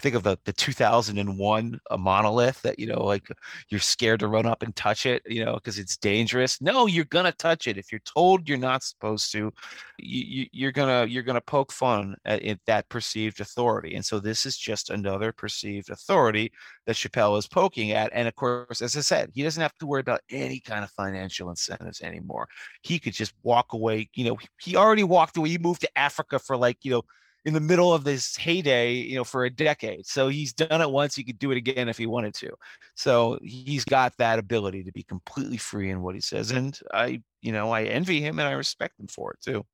think 0.00 0.14
of 0.14 0.22
the 0.22 0.38
the 0.44 0.52
2001 0.52 1.80
a 1.90 1.94
uh, 1.94 1.96
monolith 1.96 2.60
that 2.62 2.78
you 2.78 2.86
know 2.86 3.04
like 3.04 3.28
you're 3.68 3.80
scared 3.80 4.20
to 4.20 4.28
run 4.28 4.46
up 4.46 4.62
and 4.62 4.74
touch 4.76 5.06
it 5.06 5.22
you 5.26 5.44
know 5.44 5.54
because 5.54 5.78
it's 5.78 5.96
dangerous. 5.96 6.60
No 6.60 6.86
you're 6.86 7.04
gonna 7.06 7.32
touch 7.32 7.66
it. 7.66 7.76
If 7.76 7.92
you're 7.92 8.00
told 8.00 8.48
you're 8.48 8.58
not 8.58 8.82
supposed 8.82 9.32
to 9.32 9.38
you, 9.38 9.52
you 9.98 10.46
you're 10.52 10.72
gonna 10.72 11.06
you're 11.06 11.22
gonna 11.22 11.40
poke 11.40 11.72
fun 11.72 12.16
at, 12.24 12.42
at 12.42 12.60
that 12.66 12.88
perceived 12.88 13.40
authority. 13.40 13.94
And 13.94 14.04
so 14.04 14.20
this 14.20 14.46
is 14.46 14.56
just 14.56 14.90
another 14.90 15.32
perceived 15.32 15.90
authority 15.90 16.52
that 16.86 16.96
Chappelle 16.96 17.38
is 17.38 17.46
poking 17.46 17.92
at. 17.92 18.10
And 18.12 18.28
of 18.28 18.34
course 18.36 18.82
as 18.82 18.96
I 18.96 19.00
said 19.00 19.30
he 19.34 19.42
doesn't 19.42 19.62
have 19.62 19.76
to 19.78 19.86
worry 19.86 20.00
about 20.00 20.20
any 20.30 20.60
kind 20.60 20.84
of 20.84 20.90
financial 20.90 21.50
incentives 21.50 22.00
anymore. 22.00 22.48
He 22.82 22.98
could 22.98 23.14
just 23.14 23.34
walk 23.42 23.72
away 23.72 24.08
you 24.14 24.24
know 24.24 24.38
he 24.60 24.76
already 24.76 25.04
walked 25.04 25.36
away. 25.36 25.48
He 25.50 25.58
moved 25.58 25.80
to 25.82 25.98
Africa 25.98 26.38
for 26.38 26.56
like 26.56 26.78
you 26.82 26.92
know 26.92 27.02
in 27.44 27.54
the 27.54 27.60
middle 27.60 27.92
of 27.92 28.04
this 28.04 28.36
heyday, 28.36 28.92
you 28.92 29.16
know, 29.16 29.24
for 29.24 29.44
a 29.44 29.50
decade. 29.50 30.06
So 30.06 30.28
he's 30.28 30.52
done 30.52 30.80
it 30.80 30.90
once. 30.90 31.14
He 31.14 31.24
could 31.24 31.38
do 31.38 31.50
it 31.50 31.56
again 31.56 31.88
if 31.88 31.96
he 31.96 32.06
wanted 32.06 32.34
to. 32.34 32.50
So 32.94 33.38
he's 33.42 33.84
got 33.84 34.16
that 34.18 34.38
ability 34.38 34.84
to 34.84 34.92
be 34.92 35.02
completely 35.02 35.56
free 35.56 35.90
in 35.90 36.02
what 36.02 36.14
he 36.14 36.20
says. 36.20 36.50
And 36.50 36.78
I, 36.92 37.22
you 37.40 37.52
know, 37.52 37.70
I 37.70 37.84
envy 37.84 38.20
him 38.20 38.38
and 38.38 38.48
I 38.48 38.52
respect 38.52 38.98
him 38.98 39.06
for 39.06 39.32
it 39.32 39.40
too. 39.40 39.64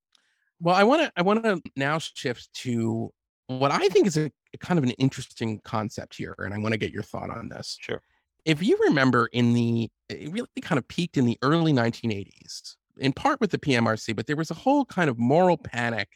Well, 0.60 0.74
I 0.74 0.84
want 0.84 1.02
to 1.02 1.12
I 1.16 1.22
want 1.22 1.42
to 1.44 1.60
now 1.76 1.98
shift 1.98 2.52
to 2.62 3.10
what 3.48 3.70
I 3.70 3.88
think 3.88 4.06
is 4.06 4.16
a, 4.16 4.30
a 4.54 4.58
kind 4.58 4.78
of 4.78 4.84
an 4.84 4.92
interesting 4.92 5.60
concept 5.64 6.16
here, 6.16 6.34
and 6.38 6.54
I 6.54 6.58
want 6.58 6.72
to 6.72 6.78
get 6.78 6.92
your 6.92 7.02
thought 7.02 7.30
on 7.30 7.48
this. 7.48 7.76
Sure. 7.80 8.00
If 8.44 8.62
you 8.62 8.78
remember, 8.88 9.28
in 9.32 9.52
the 9.54 9.90
it 10.08 10.30
really 10.32 10.48
kind 10.62 10.78
of 10.78 10.86
peaked 10.86 11.16
in 11.16 11.24
the 11.24 11.38
early 11.42 11.72
1980s, 11.72 12.76
in 12.98 13.12
part 13.12 13.40
with 13.40 13.50
the 13.50 13.58
PMRC, 13.58 14.14
but 14.14 14.26
there 14.26 14.36
was 14.36 14.50
a 14.50 14.54
whole 14.54 14.84
kind 14.84 15.10
of 15.10 15.18
moral 15.18 15.56
panic 15.56 16.08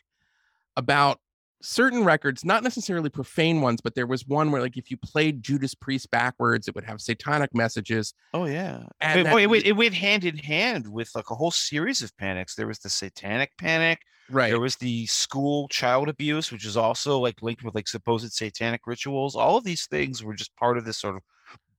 about 0.76 1.18
certain 1.60 2.04
records, 2.04 2.44
not 2.44 2.62
necessarily 2.62 3.10
profane 3.10 3.60
ones, 3.60 3.80
but 3.80 3.94
there 3.94 4.06
was 4.06 4.26
one 4.26 4.50
where, 4.50 4.62
like, 4.62 4.76
if 4.76 4.90
you 4.90 4.96
played 4.96 5.42
Judas 5.42 5.74
Priest 5.74 6.10
backwards, 6.10 6.68
it 6.68 6.74
would 6.74 6.84
have 6.84 7.00
satanic 7.00 7.54
messages. 7.54 8.14
Oh 8.34 8.44
yeah. 8.44 8.84
And 9.00 9.26
that- 9.26 9.32
oh, 9.32 9.38
it, 9.38 9.46
went, 9.46 9.66
it 9.66 9.72
went 9.72 9.94
hand 9.94 10.24
in 10.24 10.36
hand 10.36 10.86
with 10.86 11.10
like 11.14 11.30
a 11.30 11.34
whole 11.34 11.50
series 11.50 12.02
of 12.02 12.16
panics. 12.16 12.54
There 12.54 12.66
was 12.66 12.78
the 12.78 12.90
satanic 12.90 13.56
panic. 13.58 14.00
Right. 14.30 14.50
There 14.50 14.60
was 14.60 14.76
the 14.76 15.06
school 15.06 15.68
child 15.68 16.08
abuse, 16.08 16.52
which 16.52 16.66
is 16.66 16.76
also 16.76 17.18
like 17.18 17.40
linked 17.42 17.64
with 17.64 17.74
like 17.74 17.88
supposed 17.88 18.30
satanic 18.32 18.82
rituals. 18.86 19.34
All 19.34 19.56
of 19.56 19.64
these 19.64 19.86
things 19.86 20.22
were 20.22 20.34
just 20.34 20.54
part 20.56 20.76
of 20.76 20.84
this 20.84 20.98
sort 20.98 21.16
of 21.16 21.22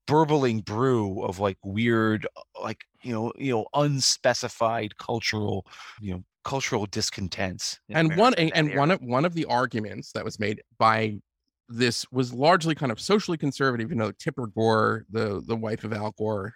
burbling 0.08 0.62
brew 0.62 1.22
of 1.22 1.38
like 1.38 1.60
weird, 1.64 2.26
uh, 2.36 2.42
like 2.64 2.82
you 3.04 3.14
know, 3.14 3.32
you 3.38 3.52
know, 3.52 3.68
unspecified 3.76 4.98
cultural, 4.98 5.66
you 6.02 6.14
know, 6.14 6.24
cultural 6.44 6.86
discontents. 6.86 7.80
and 7.90 8.16
one 8.16 8.34
America 8.34 8.56
and 8.56 8.70
that 8.70 8.78
one 8.78 8.92
of 8.92 9.02
one 9.02 9.26
of 9.26 9.34
the 9.34 9.46
arguments 9.46 10.12
that 10.14 10.24
was 10.26 10.40
made 10.40 10.62
by 10.78 11.20
this 11.68 12.06
was 12.12 12.34
largely 12.34 12.74
kind 12.76 12.92
of 12.92 13.00
socially 13.00 13.38
conservative. 13.38 13.90
You 13.92 13.96
know, 13.98 14.12
Tipper 14.12 14.48
Gore, 14.48 15.06
the 15.10 15.42
the 15.46 15.56
wife 15.56 15.84
of 15.84 15.94
Al 15.94 16.12
Gore, 16.18 16.54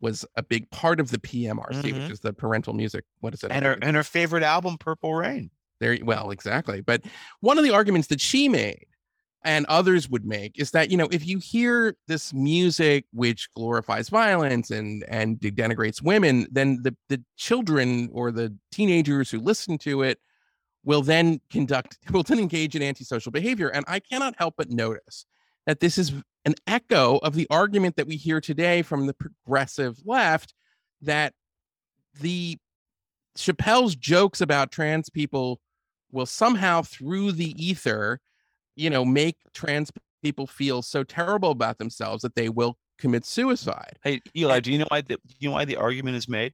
was 0.00 0.24
a 0.36 0.42
big 0.42 0.70
part 0.70 1.00
of 1.00 1.10
the 1.10 1.18
PMRC, 1.18 1.82
Mhm. 1.92 2.02
which 2.02 2.10
is 2.12 2.20
the 2.20 2.32
parental 2.32 2.72
music. 2.72 3.04
What 3.20 3.34
is 3.34 3.42
it? 3.42 3.50
and 3.50 3.64
her 3.64 3.78
and 3.82 3.96
her 3.96 4.02
favorite 4.04 4.42
album, 4.42 4.76
Purple 4.78 5.14
Rain. 5.14 5.50
there. 5.80 5.98
Well, 6.02 6.30
exactly. 6.30 6.80
But 6.80 7.02
one 7.40 7.58
of 7.58 7.64
the 7.64 7.70
arguments 7.72 8.06
that 8.08 8.20
she 8.20 8.48
made 8.48 8.86
and 9.44 9.66
others 9.66 10.08
would 10.08 10.24
make 10.24 10.58
is 10.58 10.70
that 10.70 10.90
you 10.90 10.96
know 10.96 11.08
if 11.10 11.26
you 11.26 11.38
hear 11.38 11.96
this 12.06 12.32
music 12.32 13.04
which 13.12 13.48
glorifies 13.54 14.08
violence 14.08 14.70
and 14.70 15.04
and 15.08 15.40
denigrates 15.40 16.02
women 16.02 16.46
then 16.50 16.78
the 16.82 16.94
the 17.08 17.22
children 17.36 18.08
or 18.12 18.30
the 18.30 18.54
teenagers 18.70 19.30
who 19.30 19.38
listen 19.40 19.76
to 19.78 20.02
it 20.02 20.18
will 20.84 21.02
then 21.02 21.40
conduct 21.50 21.98
will 22.10 22.22
then 22.22 22.38
engage 22.38 22.74
in 22.74 22.82
antisocial 22.82 23.32
behavior. 23.32 23.68
And 23.68 23.84
i 23.88 23.98
cannot 23.98 24.34
help 24.38 24.54
but 24.56 24.70
notice 24.70 25.26
that 25.66 25.80
this 25.80 25.98
is 25.98 26.12
an 26.44 26.54
echo 26.66 27.18
of 27.18 27.34
the 27.34 27.46
argument 27.50 27.96
that 27.96 28.06
we 28.06 28.16
hear 28.16 28.40
today 28.40 28.82
from 28.82 29.06
the 29.06 29.14
progressive 29.14 29.98
left 30.04 30.54
that 31.02 31.34
the 32.20 32.58
Chappelle's 33.38 33.94
jokes 33.94 34.40
about 34.40 34.72
trans 34.72 35.08
people 35.08 35.60
will 36.10 36.26
somehow 36.26 36.82
through 36.82 37.32
the 37.32 37.54
ether 37.64 38.20
you 38.76 38.90
know 38.90 39.04
make 39.04 39.36
trans 39.54 39.90
people 40.22 40.46
feel 40.46 40.82
so 40.82 41.02
terrible 41.02 41.50
about 41.50 41.78
themselves 41.78 42.22
that 42.22 42.34
they 42.34 42.48
will 42.48 42.76
commit 42.98 43.24
suicide 43.24 43.98
Hey 44.02 44.20
Eli, 44.36 44.60
do 44.60 44.72
you 44.72 44.78
know 44.78 44.86
why 44.88 45.00
the 45.00 45.16
do 45.16 45.34
you 45.38 45.48
know 45.48 45.54
why 45.54 45.64
the 45.64 45.76
argument 45.76 46.16
is 46.16 46.28
made? 46.28 46.52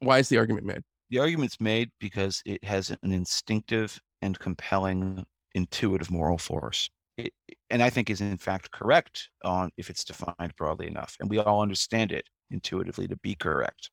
why 0.00 0.18
is 0.18 0.28
the 0.28 0.38
argument 0.38 0.66
made 0.66 0.82
The 1.10 1.18
argument's 1.18 1.60
made 1.60 1.90
because 2.00 2.42
it 2.44 2.62
has 2.64 2.90
an 2.90 3.12
instinctive 3.12 4.00
and 4.22 4.38
compelling 4.38 5.24
intuitive 5.54 6.10
moral 6.10 6.38
force. 6.38 6.90
It, 7.16 7.32
and 7.70 7.82
I 7.82 7.90
think 7.90 8.10
is 8.10 8.20
in 8.20 8.38
fact 8.38 8.70
correct 8.72 9.28
on 9.44 9.70
if 9.76 9.88
it's 9.88 10.04
defined 10.04 10.54
broadly 10.56 10.88
enough. 10.88 11.16
And 11.20 11.30
we 11.30 11.38
all 11.38 11.62
understand 11.62 12.10
it 12.12 12.26
intuitively 12.50 13.06
to 13.08 13.16
be 13.16 13.34
correct. 13.34 13.90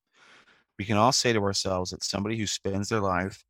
We 0.79 0.85
can 0.85 0.97
all 0.97 1.11
say 1.11 1.31
to 1.33 1.43
ourselves 1.43 1.91
that 1.91 2.03
somebody 2.03 2.37
who 2.37 2.47
spends 2.47 2.89
their 2.89 3.01
life 3.01 3.43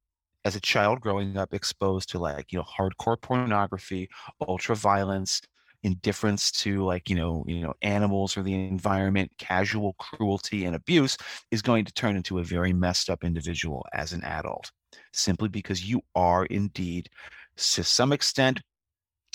as 0.45 0.55
a 0.55 0.61
child 0.61 1.01
growing 1.01 1.37
up 1.37 1.53
exposed 1.53 2.09
to 2.09 2.19
like, 2.19 2.51
you 2.51 2.59
know, 2.59 2.65
hardcore 2.65 3.19
pornography, 3.21 4.09
ultra 4.47 4.75
violence, 4.75 5.41
indifference 5.83 6.51
to 6.51 6.83
like 6.83 7.09
you 7.09 7.15
know 7.15 7.43
you 7.47 7.61
know 7.61 7.73
animals 7.81 8.37
or 8.37 8.43
the 8.43 8.53
environment 8.53 9.31
casual 9.37 9.93
cruelty 9.93 10.65
and 10.65 10.75
abuse 10.75 11.17
is 11.49 11.61
going 11.61 11.85
to 11.85 11.93
turn 11.93 12.15
into 12.15 12.39
a 12.39 12.43
very 12.43 12.71
messed 12.71 13.09
up 13.09 13.23
individual 13.23 13.85
as 13.93 14.13
an 14.13 14.23
adult 14.23 14.71
simply 15.11 15.49
because 15.49 15.87
you 15.87 16.01
are 16.15 16.45
indeed 16.45 17.09
to 17.57 17.83
some 17.83 18.11
extent 18.11 18.61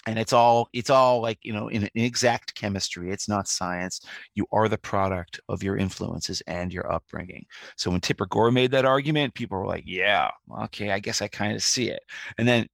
and 0.07 0.19
it's 0.19 0.33
all 0.33 0.69
it's 0.73 0.91
all 0.91 1.21
like 1.21 1.39
you 1.43 1.53
know 1.53 1.69
in, 1.69 1.85
in 1.95 2.05
exact 2.05 2.55
chemistry 2.55 3.11
it's 3.13 3.29
not 3.29 3.49
science. 3.49 4.01
You 4.35 4.47
are 4.53 4.69
the 4.69 4.79
product 4.79 5.41
of 5.49 5.63
your 5.63 5.77
influences 5.77 6.43
and 6.47 6.73
your 6.73 6.91
upbringing. 6.91 7.45
So 7.77 7.91
when 7.91 8.01
tipper 8.01 8.27
gore 8.27 8.51
made 8.51 8.71
that 8.73 8.85
argument 8.85 9.35
people 9.35 9.59
were 9.59 9.67
like 9.67 9.85
yeah 9.87 10.31
okay 10.63 10.91
i 10.91 10.99
guess 10.99 11.23
i 11.23 11.29
kind 11.29 11.55
of 11.55 11.63
see 11.63 11.91
it. 11.91 12.03
And 12.39 12.47
then 12.49 12.69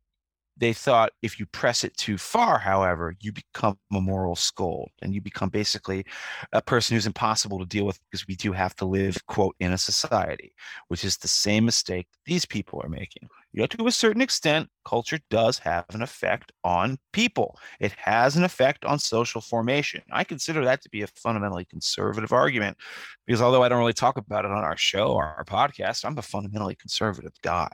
they 0.58 0.72
thought 0.72 1.12
if 1.22 1.40
you 1.40 1.46
press 1.46 1.82
it 1.82 1.96
too 1.96 2.18
far, 2.18 2.58
however, 2.58 3.16
you 3.20 3.32
become 3.32 3.78
a 3.92 4.00
moral 4.00 4.36
scold 4.36 4.90
and 5.00 5.14
you 5.14 5.20
become 5.20 5.48
basically 5.48 6.04
a 6.52 6.60
person 6.60 6.94
who's 6.94 7.06
impossible 7.06 7.58
to 7.58 7.64
deal 7.66 7.86
with 7.86 7.98
because 8.04 8.26
we 8.28 8.36
do 8.36 8.52
have 8.52 8.74
to 8.76 8.84
live, 8.84 9.16
quote, 9.26 9.56
in 9.60 9.72
a 9.72 9.78
society, 9.78 10.52
which 10.88 11.04
is 11.04 11.16
the 11.16 11.28
same 11.28 11.64
mistake 11.64 12.06
these 12.26 12.44
people 12.44 12.80
are 12.84 12.88
making. 12.88 13.28
You 13.52 13.60
know, 13.60 13.66
to 13.66 13.86
a 13.86 13.92
certain 13.92 14.22
extent, 14.22 14.68
culture 14.86 15.18
does 15.30 15.58
have 15.58 15.84
an 15.90 16.00
effect 16.00 16.52
on 16.64 16.98
people. 17.12 17.58
It 17.80 17.92
has 17.92 18.36
an 18.36 18.44
effect 18.44 18.84
on 18.84 18.98
social 18.98 19.42
formation. 19.42 20.02
I 20.10 20.24
consider 20.24 20.64
that 20.64 20.82
to 20.82 20.88
be 20.88 21.02
a 21.02 21.06
fundamentally 21.06 21.66
conservative 21.66 22.32
argument 22.32 22.78
because 23.26 23.42
although 23.42 23.62
I 23.62 23.68
don't 23.68 23.78
really 23.78 23.92
talk 23.92 24.16
about 24.16 24.46
it 24.46 24.50
on 24.50 24.64
our 24.64 24.76
show 24.76 25.12
or 25.12 25.24
our 25.24 25.44
podcast, 25.44 26.04
I'm 26.04 26.16
a 26.16 26.22
fundamentally 26.22 26.76
conservative 26.76 27.34
guy. 27.42 27.70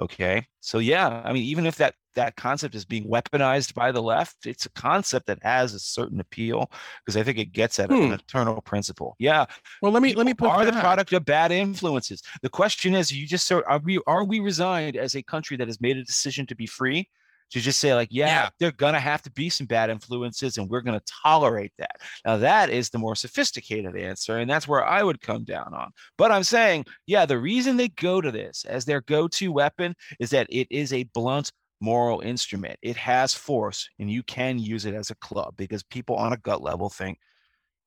Okay. 0.00 0.46
So 0.60 0.78
yeah, 0.78 1.22
I 1.24 1.32
mean, 1.32 1.44
even 1.44 1.66
if 1.66 1.76
that 1.76 1.94
that 2.14 2.36
concept 2.36 2.74
is 2.76 2.84
being 2.84 3.08
weaponized 3.08 3.74
by 3.74 3.90
the 3.90 4.00
left, 4.02 4.46
it's 4.46 4.66
a 4.66 4.70
concept 4.70 5.26
that 5.26 5.42
has 5.42 5.74
a 5.74 5.80
certain 5.80 6.20
appeal 6.20 6.70
because 7.04 7.16
I 7.16 7.22
think 7.24 7.38
it 7.38 7.52
gets 7.52 7.78
at 7.80 7.90
Hmm. 7.90 7.94
an 7.94 8.12
eternal 8.12 8.60
principle. 8.60 9.16
Yeah. 9.18 9.46
Well, 9.82 9.92
let 9.92 10.02
me 10.02 10.14
let 10.14 10.26
me 10.26 10.32
people 10.32 10.48
put 10.48 10.48
are 10.58 10.64
the 10.64 10.72
product 10.72 11.12
of 11.12 11.24
bad 11.24 11.50
influences. 11.52 12.22
The 12.42 12.48
question 12.48 12.94
is, 12.94 13.10
you 13.10 13.26
just 13.26 13.46
sort 13.46 13.64
are 13.66 13.78
we 13.80 14.00
are 14.06 14.24
we 14.24 14.40
resigned 14.40 14.96
as 14.96 15.14
a 15.16 15.22
country 15.22 15.56
that 15.56 15.68
has 15.68 15.80
made 15.80 15.96
a 15.96 16.04
decision 16.04 16.46
to 16.46 16.54
be 16.54 16.66
free? 16.66 17.08
To 17.50 17.60
just 17.60 17.78
say, 17.78 17.94
like, 17.94 18.08
yeah, 18.10 18.26
Yeah. 18.26 18.48
they're 18.58 18.72
gonna 18.72 18.98
have 18.98 19.22
to 19.22 19.30
be 19.30 19.48
some 19.48 19.66
bad 19.66 19.88
influences, 19.90 20.58
and 20.58 20.68
we're 20.68 20.80
gonna 20.80 21.02
tolerate 21.22 21.72
that. 21.78 22.00
Now, 22.24 22.36
that 22.38 22.68
is 22.70 22.90
the 22.90 22.98
more 22.98 23.14
sophisticated 23.14 23.96
answer, 23.96 24.38
and 24.38 24.50
that's 24.50 24.66
where 24.66 24.84
I 24.84 25.02
would 25.04 25.20
come 25.20 25.44
down 25.44 25.72
on. 25.72 25.92
But 26.18 26.32
I'm 26.32 26.42
saying, 26.42 26.86
yeah, 27.06 27.26
the 27.26 27.38
reason 27.38 27.76
they 27.76 27.88
go 27.88 28.20
to 28.20 28.32
this 28.32 28.64
as 28.64 28.84
their 28.84 29.02
go-to 29.02 29.52
weapon 29.52 29.94
is 30.18 30.30
that 30.30 30.48
it 30.50 30.66
is 30.70 30.92
a 30.92 31.04
blunt 31.04 31.52
moral 31.80 32.20
instrument. 32.22 32.78
It 32.82 32.96
has 32.96 33.34
force, 33.34 33.88
and 33.98 34.10
you 34.10 34.22
can 34.24 34.58
use 34.58 34.84
it 34.84 34.94
as 34.94 35.10
a 35.10 35.16
club 35.16 35.54
because 35.56 35.82
people 35.84 36.16
on 36.16 36.32
a 36.32 36.38
gut 36.38 36.62
level 36.62 36.88
think, 36.88 37.18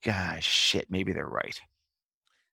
gosh, 0.04 0.46
shit, 0.48 0.86
maybe 0.90 1.12
they're 1.12 1.28
right. 1.28 1.60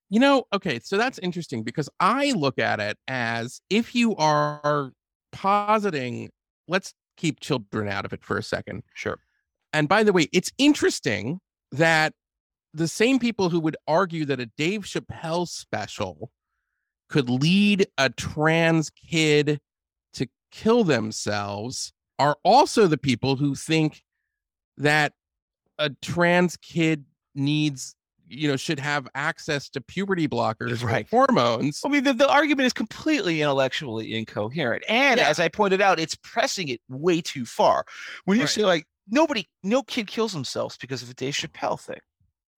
You 0.09 0.19
know, 0.19 0.45
okay, 0.53 0.79
so 0.83 0.97
that's 0.97 1.19
interesting 1.19 1.63
because 1.63 1.89
I 1.99 2.31
look 2.31 2.59
at 2.59 2.79
it 2.79 2.97
as 3.07 3.61
if 3.69 3.95
you 3.95 4.15
are 4.17 4.91
positing, 5.31 6.29
let's 6.67 6.93
keep 7.17 7.39
children 7.39 7.87
out 7.87 8.05
of 8.05 8.13
it 8.13 8.23
for 8.23 8.37
a 8.37 8.43
second. 8.43 8.83
Sure. 8.93 9.19
And 9.73 9.87
by 9.89 10.03
the 10.03 10.13
way, 10.13 10.27
it's 10.31 10.51
interesting 10.57 11.39
that 11.71 12.13
the 12.73 12.87
same 12.87 13.19
people 13.19 13.49
who 13.49 13.59
would 13.59 13.77
argue 13.87 14.25
that 14.25 14.39
a 14.39 14.47
Dave 14.57 14.81
Chappelle 14.81 15.47
special 15.47 16.31
could 17.09 17.29
lead 17.29 17.87
a 17.97 18.09
trans 18.09 18.89
kid 18.89 19.59
to 20.13 20.27
kill 20.51 20.83
themselves 20.83 21.93
are 22.19 22.37
also 22.43 22.87
the 22.87 22.97
people 22.97 23.35
who 23.35 23.55
think 23.55 24.03
that 24.77 25.13
a 25.77 25.89
trans 26.01 26.57
kid 26.57 27.05
needs 27.33 27.95
you 28.27 28.47
know 28.47 28.55
should 28.55 28.79
have 28.79 29.07
access 29.15 29.69
to 29.69 29.81
puberty 29.81 30.27
blockers 30.27 30.83
Right. 30.83 31.07
hormones 31.09 31.81
I 31.85 31.89
mean, 31.89 32.03
the, 32.03 32.13
the 32.13 32.29
argument 32.29 32.65
is 32.65 32.73
completely 32.73 33.41
intellectually 33.41 34.15
incoherent. 34.15 34.83
And 34.89 35.19
Yeah. 35.19 35.29
as 35.29 35.39
I 35.39 35.47
pointed 35.49 35.81
out, 35.81 35.99
it's 35.99 36.15
pressing 36.15 36.69
it 36.69 36.81
way 36.89 37.21
too 37.21 37.45
far. 37.45 37.85
When 38.25 38.37
you 38.37 38.43
Right. 38.43 38.49
say, 38.49 38.65
like, 38.65 38.87
nobody, 39.07 39.47
no 39.63 39.83
kid 39.83 40.07
kills 40.07 40.33
themselves 40.33 40.77
because 40.77 41.03
of 41.03 41.09
a 41.09 41.13
Dave 41.13 41.33
Chappelle 41.35 41.79
thing. 41.79 41.99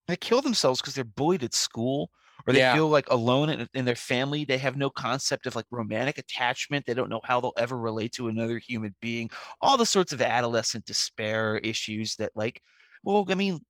They 0.08 0.16
kill 0.16 0.42
themselves 0.42 0.80
because 0.82 0.96
they're 0.96 1.04
bullied 1.04 1.44
at 1.44 1.54
school 1.54 2.12
or 2.48 2.54
they 2.54 2.60
Yeah. 2.60 2.74
feel 2.74 2.88
like 2.88 3.10
alone 3.10 3.50
in, 3.50 3.68
in 3.74 3.84
their 3.84 3.96
family. 3.96 4.46
They 4.46 4.58
have 4.60 4.78
no 4.78 4.90
concept 4.90 5.46
of 5.48 5.56
like 5.56 5.66
romantic 5.70 6.18
attachment. 6.18 6.86
They 6.86 6.94
don't 6.94 7.10
know 7.10 7.22
how 7.26 7.42
they'll 7.42 7.52
ever 7.58 7.78
relate 7.78 8.14
to 8.14 8.30
another 8.30 8.58
human 8.58 8.96
being. 9.02 9.30
All 9.60 9.76
the 9.78 9.86
sorts 9.86 10.14
of 10.14 10.22
adolescent 10.22 10.86
despair 10.86 11.58
issues 11.58 12.16
that, 12.16 12.32
like, 12.36 12.62
well, 13.08 13.26
I 13.30 13.36
mean, 13.36 13.62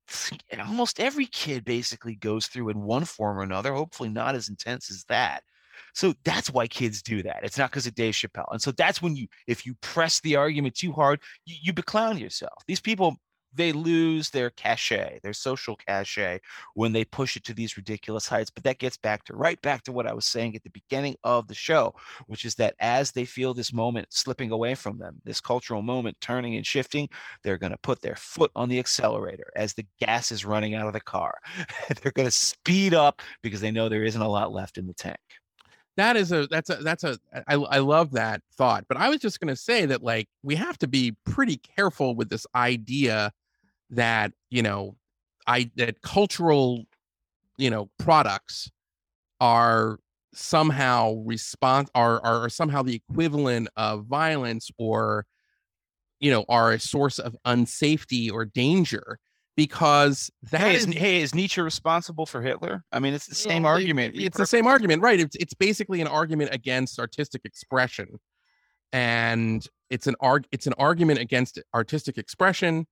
almost 0.58 0.98
every 0.98 1.26
kid 1.26 1.64
basically 1.64 2.16
goes 2.16 2.48
through 2.48 2.70
in 2.70 2.80
one 2.82 3.04
form 3.04 3.38
or 3.38 3.42
another, 3.42 3.72
hopefully 3.72 4.08
not 4.08 4.34
as 4.34 4.48
intense 4.48 4.90
as 4.90 5.04
that. 5.08 5.44
So 5.94 6.12
that's 6.24 6.50
why 6.50 6.66
kids 6.66 7.02
do 7.02 7.22
that. 7.22 7.44
It's 7.44 7.56
not 7.56 7.70
because 7.70 7.86
of 7.86 7.94
Dave 7.94 8.14
Chappelle. 8.14 8.48
And 8.50 8.60
so 8.60 8.72
that's 8.72 9.00
when 9.00 9.14
you, 9.14 9.28
if 9.46 9.64
you 9.64 9.76
press 9.80 10.20
the 10.20 10.34
argument 10.34 10.74
too 10.74 10.90
hard, 10.90 11.20
you, 11.44 11.54
you 11.62 11.72
beclown 11.72 12.18
yourself. 12.18 12.64
These 12.66 12.80
people, 12.80 13.16
they 13.54 13.72
lose 13.72 14.30
their 14.30 14.50
cachet, 14.50 15.20
their 15.22 15.32
social 15.32 15.76
cachet 15.76 16.40
when 16.74 16.92
they 16.92 17.04
push 17.04 17.36
it 17.36 17.44
to 17.44 17.54
these 17.54 17.76
ridiculous 17.76 18.28
heights. 18.28 18.50
But 18.50 18.64
that 18.64 18.78
gets 18.78 18.96
back 18.96 19.24
to 19.24 19.36
right 19.36 19.60
back 19.62 19.82
to 19.84 19.92
what 19.92 20.06
I 20.06 20.12
was 20.12 20.26
saying 20.26 20.56
at 20.56 20.62
the 20.62 20.70
beginning 20.70 21.16
of 21.24 21.48
the 21.48 21.54
show, 21.54 21.94
which 22.26 22.44
is 22.44 22.54
that 22.56 22.74
as 22.80 23.12
they 23.12 23.24
feel 23.24 23.54
this 23.54 23.72
moment 23.72 24.08
slipping 24.10 24.50
away 24.50 24.74
from 24.74 24.98
them, 24.98 25.20
this 25.24 25.40
cultural 25.40 25.82
moment 25.82 26.16
turning 26.20 26.56
and 26.56 26.66
shifting, 26.66 27.08
they're 27.42 27.58
going 27.58 27.72
to 27.72 27.78
put 27.78 28.02
their 28.02 28.16
foot 28.16 28.50
on 28.54 28.68
the 28.68 28.78
accelerator 28.78 29.50
as 29.56 29.74
the 29.74 29.86
gas 30.00 30.32
is 30.32 30.44
running 30.44 30.74
out 30.74 30.86
of 30.86 30.92
the 30.92 31.00
car. 31.00 31.38
they're 32.02 32.12
going 32.12 32.28
to 32.28 32.32
speed 32.32 32.94
up 32.94 33.22
because 33.42 33.60
they 33.60 33.70
know 33.70 33.88
there 33.88 34.04
isn't 34.04 34.20
a 34.20 34.28
lot 34.28 34.52
left 34.52 34.78
in 34.78 34.86
the 34.86 34.94
tank. 34.94 35.18
That 35.98 36.16
is 36.16 36.30
a 36.32 36.46
that's 36.46 36.70
a 36.70 36.76
that's 36.76 37.04
a 37.04 37.18
I, 37.48 37.54
I 37.54 37.78
love 37.78 38.12
that 38.12 38.40
thought 38.56 38.84
but 38.88 38.96
i 38.96 39.08
was 39.08 39.20
just 39.20 39.40
going 39.40 39.52
to 39.54 39.60
say 39.60 39.84
that 39.84 40.02
like 40.02 40.28
we 40.42 40.54
have 40.54 40.78
to 40.78 40.88
be 40.88 41.16
pretty 41.26 41.56
careful 41.56 42.14
with 42.14 42.30
this 42.30 42.46
idea 42.54 43.32
that 43.90 44.32
you 44.48 44.62
know 44.62 44.96
i 45.46 45.70
that 45.76 46.00
cultural 46.00 46.84
you 47.58 47.68
know 47.68 47.90
products 47.98 48.70
are 49.40 49.98
somehow 50.32 51.14
response 51.24 51.90
are 51.94 52.24
are 52.24 52.48
somehow 52.48 52.82
the 52.82 52.94
equivalent 52.94 53.68
of 53.76 54.06
violence 54.06 54.70
or 54.78 55.26
you 56.20 56.30
know 56.30 56.44
are 56.48 56.72
a 56.72 56.78
source 56.78 57.18
of 57.18 57.36
unsafety 57.44 58.30
or 58.32 58.44
danger 58.44 59.18
because 59.58 60.30
that 60.52 60.60
Hey 60.60 60.76
is 60.76 60.86
is, 60.86 60.94
hey, 60.94 61.20
is 61.20 61.34
Nietzsche 61.34 61.60
responsible 61.60 62.26
for 62.26 62.40
Hitler? 62.40 62.84
I 62.92 63.00
mean, 63.00 63.12
it's 63.12 63.26
the 63.26 63.34
same 63.34 63.64
Well, 63.64 63.72
argument. 63.72 64.14
It's 64.16 64.38
the 64.38 64.46
same 64.46 64.68
argument, 64.68 65.02
right? 65.02 65.18
It's 65.18 65.34
it's 65.34 65.52
basically 65.52 66.00
an 66.00 66.06
argument 66.06 66.54
against 66.54 67.00
artistic 67.00 67.44
expression, 67.44 68.20
and 68.92 69.66
it's 69.90 70.06
an 70.06 70.14
arg 70.20 70.46
it's 70.52 70.68
an 70.68 70.74
argument 70.78 71.18
against 71.18 71.58
artistic 71.74 72.18
expression. 72.18 72.86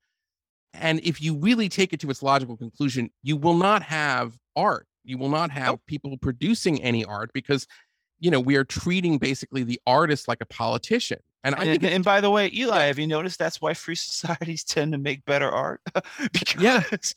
And 0.74 0.98
if 1.04 1.22
you 1.22 1.36
really 1.36 1.68
take 1.68 1.92
it 1.92 2.00
to 2.00 2.10
its 2.10 2.20
logical 2.20 2.56
conclusion, 2.56 3.10
you 3.22 3.36
will 3.36 3.54
not 3.54 3.82
have 3.84 4.36
art. 4.56 4.88
You 5.04 5.18
will 5.18 5.30
not 5.30 5.52
have 5.52 5.78
people 5.86 6.16
producing 6.18 6.82
any 6.82 7.04
art 7.04 7.30
because, 7.32 7.68
you 8.18 8.28
know, 8.28 8.40
we 8.40 8.56
are 8.56 8.64
treating 8.64 9.18
basically 9.18 9.62
the 9.62 9.80
artist 9.86 10.26
like 10.26 10.40
a 10.40 10.46
politician. 10.46 11.20
And 11.46 11.54
I 11.54 11.64
think, 11.64 11.84
and 11.84 12.04
by 12.04 12.20
the 12.20 12.28
way, 12.30 12.50
Eli, 12.52 12.86
have 12.86 12.98
you 12.98 13.06
noticed 13.06 13.38
that's 13.38 13.60
why 13.60 13.72
free 13.72 13.94
societies 13.94 14.64
tend 14.74 14.90
to 14.92 14.98
make 14.98 15.24
better 15.26 15.48
art? 15.48 15.80
because 16.32 16.60
Yeah, 16.60 16.82
because 16.90 17.14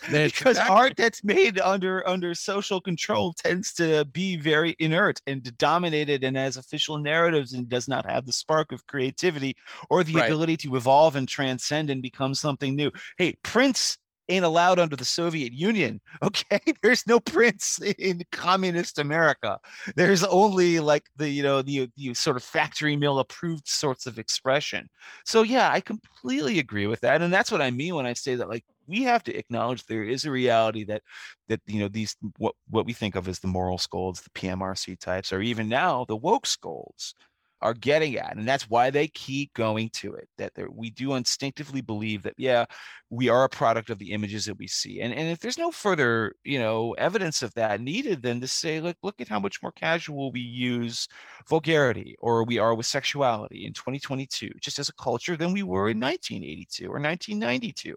exactly. 0.58 0.76
art 0.76 0.94
that's 0.98 1.24
made 1.24 1.60
under 1.60 2.08
under 2.08 2.36
social 2.36 2.80
control 2.80 3.34
tends 3.34 3.74
to 3.74 4.06
be 4.06 4.38
very 4.38 4.76
inert 4.78 5.20
and 5.26 5.58
dominated 5.58 6.24
and 6.24 6.38
has 6.38 6.58
official 6.58 7.00
narratives 7.00 7.54
and 7.54 7.68
does 7.68 7.88
not 7.88 8.06
have 8.10 8.28
the 8.28 8.32
spark 8.34 8.72
of 8.72 8.86
creativity 8.86 9.56
or 9.90 10.04
the 10.04 10.14
Right. 10.14 10.26
ability 10.26 10.58
to 10.58 10.76
evolve 10.76 11.16
and 11.16 11.28
transcend 11.28 11.90
and 11.90 12.02
become 12.02 12.36
something 12.36 12.76
new. 12.76 12.92
Hey, 13.18 13.36
Prince 13.44 13.98
ain't 14.30 14.46
allowed 14.46 14.80
under 14.80 14.96
the 14.96 15.06
Soviet 15.06 15.54
Union. 15.54 16.00
Okay, 16.22 16.60
there's 16.84 17.08
no 17.08 17.20
Prince 17.20 17.80
in 17.98 18.22
communist 18.32 19.00
America. 19.00 19.58
There's 19.96 20.24
only 20.26 20.80
like 20.80 21.06
the 21.16 21.30
you 21.30 21.44
know 21.44 21.62
the 21.62 21.90
the 21.96 22.14
sort 22.14 22.36
of 22.36 22.44
factory 22.44 22.96
mill 22.96 23.20
approved 23.20 23.68
sorts 23.68 24.06
of 24.06 24.20
expression. 24.20 24.90
So 25.26 25.44
yeah 25.44 25.70
i 25.72 25.82
completely 25.82 26.60
agree 26.60 26.88
with 26.88 27.02
that 27.02 27.22
and 27.22 27.34
that's 27.34 27.52
what 27.52 27.62
i 27.62 27.72
mean 27.72 27.96
when 27.96 28.06
i 28.06 28.14
say 28.14 28.36
that 28.36 28.50
like 28.50 28.64
we 28.88 29.04
have 29.04 29.24
to 29.24 29.36
acknowledge 29.36 29.86
there 29.86 30.04
is 30.04 30.26
a 30.26 30.32
reality 30.32 30.84
that 30.84 31.02
that 31.48 31.60
you 31.66 31.80
know 31.80 31.88
these 31.88 32.16
what 32.38 32.56
what 32.70 32.86
we 32.86 32.94
think 32.94 33.16
of 33.16 33.28
as 33.28 33.40
the 33.40 33.48
moral 33.48 33.78
scolds 33.78 34.22
the 34.22 34.30
pmrc 34.32 35.00
types 35.00 35.34
or 35.34 35.42
even 35.42 35.68
now 35.68 36.06
the 36.06 36.16
woke 36.16 36.46
scolds 36.46 37.16
are 37.62 37.74
getting 37.74 38.18
at 38.18 38.36
and 38.38 38.48
that's 38.48 38.70
why 38.70 38.90
they 38.90 39.08
keep 39.08 39.54
going 39.54 39.90
to 39.90 40.14
it 40.14 40.30
that 40.38 40.54
we 40.74 40.90
do 40.90 41.16
instinctively 41.16 41.82
believe 41.82 42.24
that 42.24 42.34
yeah 42.38 42.66
we 43.10 43.28
are 43.28 43.44
a 43.44 43.50
product 43.50 43.90
of 43.90 44.00
the 44.00 44.12
images 44.12 44.46
that 44.46 44.58
we 44.58 44.68
see 44.68 45.02
and, 45.02 45.14
and 45.14 45.30
if 45.30 45.40
there's 45.40 45.58
no 45.58 45.72
further 45.72 46.34
you 46.44 46.58
know 46.58 46.94
evidence 46.94 47.42
of 47.42 47.54
that 47.54 47.82
needed 47.82 48.22
than 48.22 48.40
to 48.40 48.48
say 48.48 48.80
look 48.80 48.96
look 49.04 49.20
at 49.20 49.28
how 49.28 49.40
much 49.40 49.62
more 49.62 49.72
casual 49.74 50.32
we 50.32 50.40
use 50.40 51.08
vulgarity 51.48 52.16
or 52.20 52.44
we 52.44 52.58
are 52.58 52.76
with 52.76 52.86
sexuality 52.86 53.66
in 53.66 53.74
2022 53.74 54.50
just 54.62 54.80
as 54.80 54.90
a 54.90 54.94
culture 54.94 55.36
than 55.36 55.52
we 55.52 55.64
were 55.64 55.90
in 55.90 56.00
1982 56.00 56.86
or 56.86 57.00
1992 57.00 57.96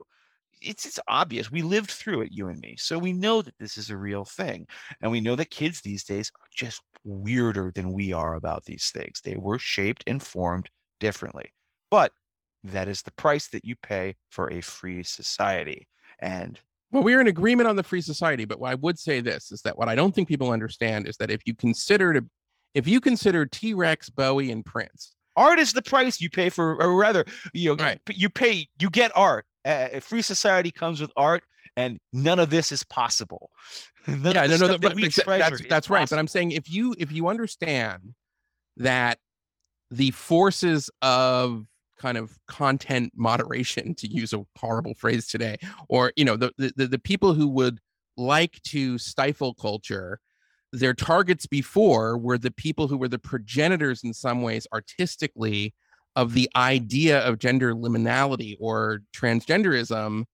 it's 0.63 0.87
it's 0.87 0.99
obvious. 1.09 1.51
We 1.51 1.63
lived 1.63 1.91
through 1.91 2.23
it, 2.23 2.33
you 2.33 2.49
and 2.49 2.59
me, 2.61 2.77
so 2.79 2.99
we 2.99 3.13
know 3.13 3.43
that 3.43 3.55
this 3.59 3.77
is 3.79 3.91
a 3.91 3.97
real 3.97 4.25
thing, 4.25 4.67
and 5.01 5.11
we 5.11 5.21
know 5.21 5.37
that 5.37 5.51
kids 5.51 5.81
these 5.81 6.05
days 6.05 6.31
are 6.41 6.47
just 6.55 6.83
weirder 7.05 7.73
than 7.75 7.93
we 7.93 8.13
are 8.13 8.35
about 8.35 8.65
these 8.65 8.91
things. 8.91 9.21
They 9.25 9.37
were 9.37 9.59
shaped 9.59 10.05
and 10.07 10.23
formed 10.23 10.71
differently, 11.01 11.53
but 11.91 12.13
that 12.65 12.89
is 12.89 13.03
the 13.03 13.13
price 13.13 13.49
that 13.49 13.65
you 13.65 13.75
pay 13.83 14.15
for 14.31 14.51
a 14.53 14.61
free 14.61 15.03
society. 15.03 15.89
And 16.21 16.61
Well, 16.93 17.03
we're 17.03 17.21
in 17.21 17.27
agreement 17.27 17.69
on 17.69 17.77
the 17.77 17.83
free 17.83 18.01
society, 18.03 18.45
but 18.45 18.61
what 18.61 18.71
I 18.71 18.75
would 18.77 18.99
say 18.99 19.21
this 19.21 19.51
is 19.51 19.63
that 19.63 19.77
what 19.79 19.89
I 19.89 19.95
don't 19.95 20.15
think 20.15 20.29
people 20.29 20.51
understand 20.51 21.09
is 21.09 21.17
that 21.17 21.31
if 21.31 21.41
you 21.47 21.55
consider 21.55 22.13
to, 22.15 22.25
if 22.75 22.87
you 22.87 23.01
consider 23.01 23.47
T 23.47 23.75
Rex, 23.75 24.09
Bowie, 24.11 24.51
and 24.53 24.65
Prince, 24.65 25.15
art 25.37 25.59
is 25.59 25.73
the 25.73 25.83
price 25.83 26.21
you 26.21 26.31
pay 26.31 26.49
for, 26.51 26.81
or 26.81 26.95
rather, 26.97 27.25
you 27.53 27.75
know, 27.77 27.83
Right. 27.83 28.01
you 28.11 28.29
pay, 28.31 28.69
you 28.79 28.91
get 28.91 29.11
art. 29.17 29.45
Uh, 29.65 29.89
a 29.93 30.01
free 30.01 30.23
society 30.23 30.71
comes 30.71 31.01
with 31.01 31.13
art, 31.17 31.45
and 31.77 31.99
none 32.13 32.39
of 32.39 32.51
this 32.51 32.73
is 32.73 32.85
possible. 32.85 33.51
None 34.09 34.35
yeah, 34.35 34.47
no, 34.47 34.57
no, 34.57 34.67
that 34.67 34.81
but 34.81 34.97
that's 35.39 35.61
that's 35.69 35.89
right. 35.89 36.01
But. 36.11 36.19
I'm 36.19 36.27
saying 36.27 36.51
if 36.51 36.69
you 36.69 36.93
if 36.99 37.13
you 37.13 37.29
understand 37.29 38.15
that 38.79 39.19
the 39.93 40.11
forces 40.11 40.91
of 41.03 41.67
kind 41.99 42.19
of 42.19 42.37
content 42.49 43.13
moderation, 43.15 43.95
to 43.95 44.09
use 44.09 44.33
a 44.33 44.45
horrible 44.59 44.95
phrase 44.95 45.29
today, 45.29 45.57
or 45.89 46.13
you 46.17 46.25
know, 46.25 46.37
the, 46.37 46.53
the- 46.59 46.89
the 46.89 46.99
people 46.99 47.33
who 47.35 47.47
would 47.47 47.79
like 48.17 48.61
to 48.65 48.99
stifle 48.99 49.55
culture, 49.55 50.19
their 50.73 50.95
targets 50.95 51.47
before 51.47 52.19
were 52.19 52.39
the 52.39 52.51
people 52.51 52.89
who 52.89 52.97
were 52.99 53.09
the 53.09 53.19
progenitors 53.21 54.03
in 54.03 54.13
some 54.13 54.43
ways 54.43 54.67
artistically 54.73 55.75
of 56.15 56.35
the 56.35 56.49
idea 56.55 57.21
of 57.21 57.39
gender 57.39 57.75
liminality 57.75 58.57
or 58.61 59.01
transgenderism 59.15 60.25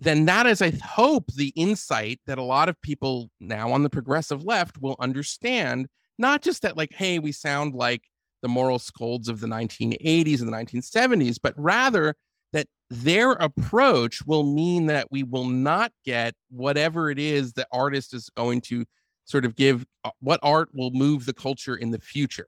then 0.00 0.24
that 0.24 0.46
is, 0.46 0.62
I 0.62 0.72
hope, 0.82 1.30
the 1.34 1.52
insight 1.54 2.20
that 2.26 2.38
a 2.38 2.42
lot 2.42 2.70
of 2.70 2.80
people 2.80 3.30
now 3.38 3.70
on 3.70 3.82
the 3.82 3.90
progressive 3.90 4.42
left 4.42 4.80
will 4.80 4.96
understand. 4.98 5.88
Not 6.18 6.40
just 6.40 6.62
that, 6.62 6.76
like, 6.76 6.92
hey, 6.94 7.18
we 7.18 7.32
sound 7.32 7.74
like 7.74 8.02
the 8.40 8.48
moral 8.48 8.78
scolds 8.78 9.28
of 9.28 9.40
the 9.40 9.46
1980s 9.46 10.40
and 10.40 10.48
the 10.48 10.56
1970s, 10.56 11.36
but 11.40 11.52
rather 11.58 12.14
that 12.54 12.66
their 12.88 13.32
approach 13.32 14.24
will 14.26 14.42
mean 14.42 14.86
that 14.86 15.08
we 15.10 15.22
will 15.22 15.44
not 15.44 15.92
get 16.06 16.34
whatever 16.48 17.10
it 17.10 17.18
is 17.18 17.52
the 17.52 17.66
artist 17.70 18.14
is 18.14 18.30
going 18.34 18.62
to 18.62 18.86
sort 19.26 19.44
of 19.44 19.54
give, 19.54 19.84
uh, 20.04 20.10
what 20.20 20.40
art 20.42 20.70
will 20.72 20.90
move 20.92 21.26
the 21.26 21.34
culture 21.34 21.76
in 21.76 21.90
the 21.90 22.00
future. 22.00 22.46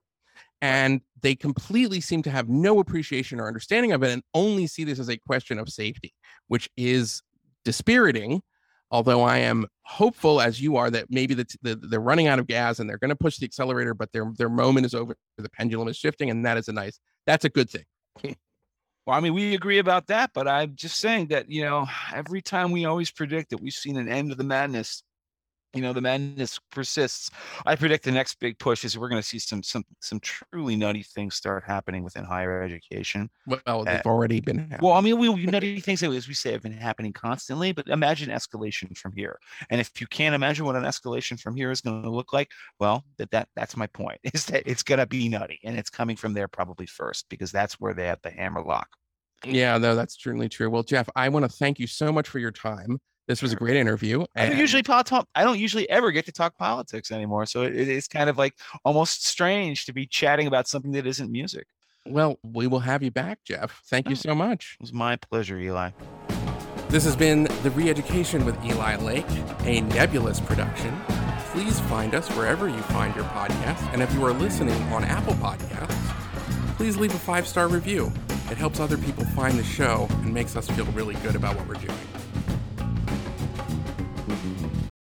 And 0.63 1.01
they 1.21 1.35
completely 1.35 2.01
seem 2.01 2.23
to 2.23 2.31
have 2.31 2.49
no 2.49 2.79
appreciation 2.79 3.41
or 3.41 3.49
understanding 3.49 3.93
of 3.93 4.03
it 4.03 4.11
and 4.11 4.23
only 4.33 4.67
see 4.67 4.85
this 4.85 4.99
as 4.99 5.11
a 5.11 5.19
question 5.19 5.59
of 5.59 5.69
safety, 5.69 6.15
which 6.47 6.71
is 6.77 7.21
dispiriting. 7.65 8.41
Although 8.91 9.23
I 9.23 9.39
am 9.39 9.67
hopeful, 9.83 10.41
as 10.41 10.61
you 10.61 10.77
are, 10.77 10.91
that 10.91 11.07
maybe 11.11 11.35
the, 11.35 11.47
the, 11.63 11.75
they're 11.75 11.99
running 11.99 12.29
out 12.29 12.39
of 12.39 12.47
gas 12.47 12.79
and 12.79 12.89
they're 12.89 12.99
going 12.99 13.11
to 13.11 13.17
push 13.17 13.39
the 13.39 13.47
accelerator, 13.47 13.93
but 13.93 14.13
their 14.13 14.31
their 14.37 14.51
moment 14.51 14.87
is 14.87 14.95
over. 14.95 15.17
The 15.39 15.49
pendulum 15.51 15.89
is 15.89 15.97
shifting, 15.97 16.31
and 16.31 16.47
that 16.47 16.59
is 16.59 16.69
a 16.69 16.73
nice. 16.73 16.99
That's 17.27 17.45
a 17.45 17.51
good 17.51 17.71
thing. 17.71 17.85
Well, 19.05 19.17
I 19.17 19.21
mean, 19.21 19.35
we 19.35 19.55
agree 19.55 19.79
about 19.79 20.07
that, 20.07 20.31
but 20.33 20.47
I'm 20.47 20.77
just 20.77 20.99
saying 20.99 21.27
that, 21.29 21.51
you 21.51 21.65
know, 21.65 21.89
every 22.15 22.41
time 22.41 22.71
we 22.71 22.85
always 22.85 23.11
predict 23.11 23.51
that 23.51 23.61
we've 23.61 23.73
seen 23.73 23.97
an 23.97 24.09
end 24.09 24.31
to 24.31 24.37
the 24.37 24.45
madness, 24.45 25.03
you 25.75 25.81
know, 25.81 25.93
the 25.93 26.01
madness 26.01 26.59
persists. 26.71 27.31
I 27.65 27.77
predict 27.77 28.05
the 28.05 28.13
next 28.13 28.39
big 28.41 28.59
push 28.59 28.85
is 28.85 28.99
we're 28.99 29.09
going 29.09 29.23
to 29.23 29.27
see 29.27 29.39
some 29.39 29.63
some 29.63 29.85
some 30.01 30.21
truly 30.21 30.77
nutty 30.77 31.03
things 31.03 31.35
start 31.35 31.65
happening 31.67 32.03
within 32.05 32.25
higher 32.25 32.63
education. 32.63 33.31
Well, 33.47 33.85
eh 33.87 33.97
they've 33.97 34.07
already 34.07 34.41
been. 34.41 34.59
happening. 34.59 34.79
Well, 34.83 34.93
I 34.93 35.01
mean, 35.01 35.19
we 35.19 35.29
we- 35.29 35.47
nutty 35.47 35.81
things, 35.81 36.03
as 36.03 36.29
we 36.29 36.35
say, 36.35 36.53
have 36.53 36.63
been 36.63 36.73
happening 36.73 37.13
constantly. 37.13 37.73
But 37.73 37.89
imagine 37.89 38.31
escalation 38.31 38.97
from 38.97 39.13
here. 39.15 39.39
And 39.71 39.81
if 39.81 40.01
you 40.01 40.07
can't 40.07 40.35
imagine 40.35 40.67
what 40.67 40.77
an 40.77 40.85
escalation 40.85 41.41
from 41.41 41.57
here 41.57 41.71
is 41.71 41.81
going 41.81 42.03
to 42.03 42.11
look 42.11 42.33
like, 42.33 42.51
well, 42.79 43.05
that 43.19 43.31
that 43.31 43.49
that's 43.57 43.77
my 43.77 43.87
point. 43.89 44.21
Is 44.35 44.47
that 44.47 44.63
it's 44.67 44.83
going 44.83 44.99
to 44.99 45.07
be 45.07 45.29
nutty, 45.29 45.61
and 45.65 45.79
it's 45.79 45.91
coming 45.91 46.17
from 46.17 46.35
there 46.35 46.49
probably 46.49 46.87
first 46.87 47.27
because 47.29 47.53
that's 47.53 47.81
where 47.81 47.95
they 47.95 48.07
have 48.07 48.21
the 48.23 48.31
hammer 48.31 48.63
lock. 48.63 48.89
Yeah, 49.45 49.77
no, 49.79 49.97
that's 49.97 50.23
certainly 50.23 50.49
true. 50.49 50.71
Well, 50.71 50.85
Jeff, 50.85 51.09
I 51.17 51.29
want 51.29 51.45
to 51.45 51.49
thank 51.49 51.79
you 51.81 51.87
so 51.87 52.13
much 52.13 52.29
for 52.29 52.39
your 52.39 52.53
time. 52.53 53.01
This 53.29 53.41
was 53.41 53.53
a 53.53 53.57
great 53.57 53.77
interview. 53.77 54.25
I 54.37 54.47
don't 54.49 54.59
usually 54.59 54.83
talk. 54.83 55.09
I 55.35 55.45
don't 55.45 55.59
usually 55.59 55.89
ever 55.89 56.11
get 56.11 56.27
to 56.27 56.33
talk 56.33 56.57
politics 56.59 57.11
anymore. 57.13 57.47
So 57.47 57.63
it, 57.63 57.75
it's 57.77 58.09
kind 58.09 58.29
of 58.29 58.37
like 58.37 58.55
almost 58.85 59.25
strange 59.27 59.87
to 59.87 59.93
be 59.93 60.07
chatting 60.07 60.47
about 60.47 60.67
something 60.69 60.93
that 60.93 61.07
isn't 61.07 61.31
music. 61.31 61.67
Well, 62.05 62.39
we 62.43 62.67
will 62.67 62.81
have 62.81 63.03
you 63.03 63.13
back, 63.13 63.39
Jeff. 63.45 63.81
Thank 63.87 64.09
you 64.09 64.13
Oh. 64.15 64.31
so 64.31 64.35
much. 64.35 64.77
It 64.81 64.83
was 64.83 64.93
my 64.93 65.15
pleasure, 65.17 65.57
Eli. 65.59 65.91
This 66.89 67.05
has 67.05 67.15
been 67.17 67.45
The 67.63 67.71
Reeducation 67.71 68.45
with 68.45 68.63
Eli 68.65 68.97
Lake, 68.97 69.25
a 69.65 69.81
nebulous 69.83 70.41
production. 70.41 71.01
Please 71.53 71.79
find 71.83 72.15
us 72.15 72.29
wherever 72.31 72.69
you 72.69 72.83
find 72.83 73.15
your 73.15 73.25
podcasts. 73.27 73.89
And 73.93 74.03
if 74.03 74.13
you 74.15 74.25
are 74.27 74.33
listening 74.33 74.83
on 74.93 75.05
Apple 75.05 75.35
Podcasts, 75.35 76.77
please 76.77 76.97
leave 76.97 77.15
a 77.15 77.19
five 77.19 77.47
star 77.47 77.69
review. 77.69 78.13
It 78.51 78.59
helps 78.59 78.81
other 78.81 78.99
people 78.99 79.25
find 79.27 79.59
the 79.59 79.65
show 79.65 80.09
and 80.11 80.35
makes 80.35 80.57
us 80.57 80.69
feel 80.69 80.85
really 80.87 81.15
good 81.17 81.37
about 81.37 81.57
what 81.57 81.67
we're 81.69 81.75
doing. 81.75 81.97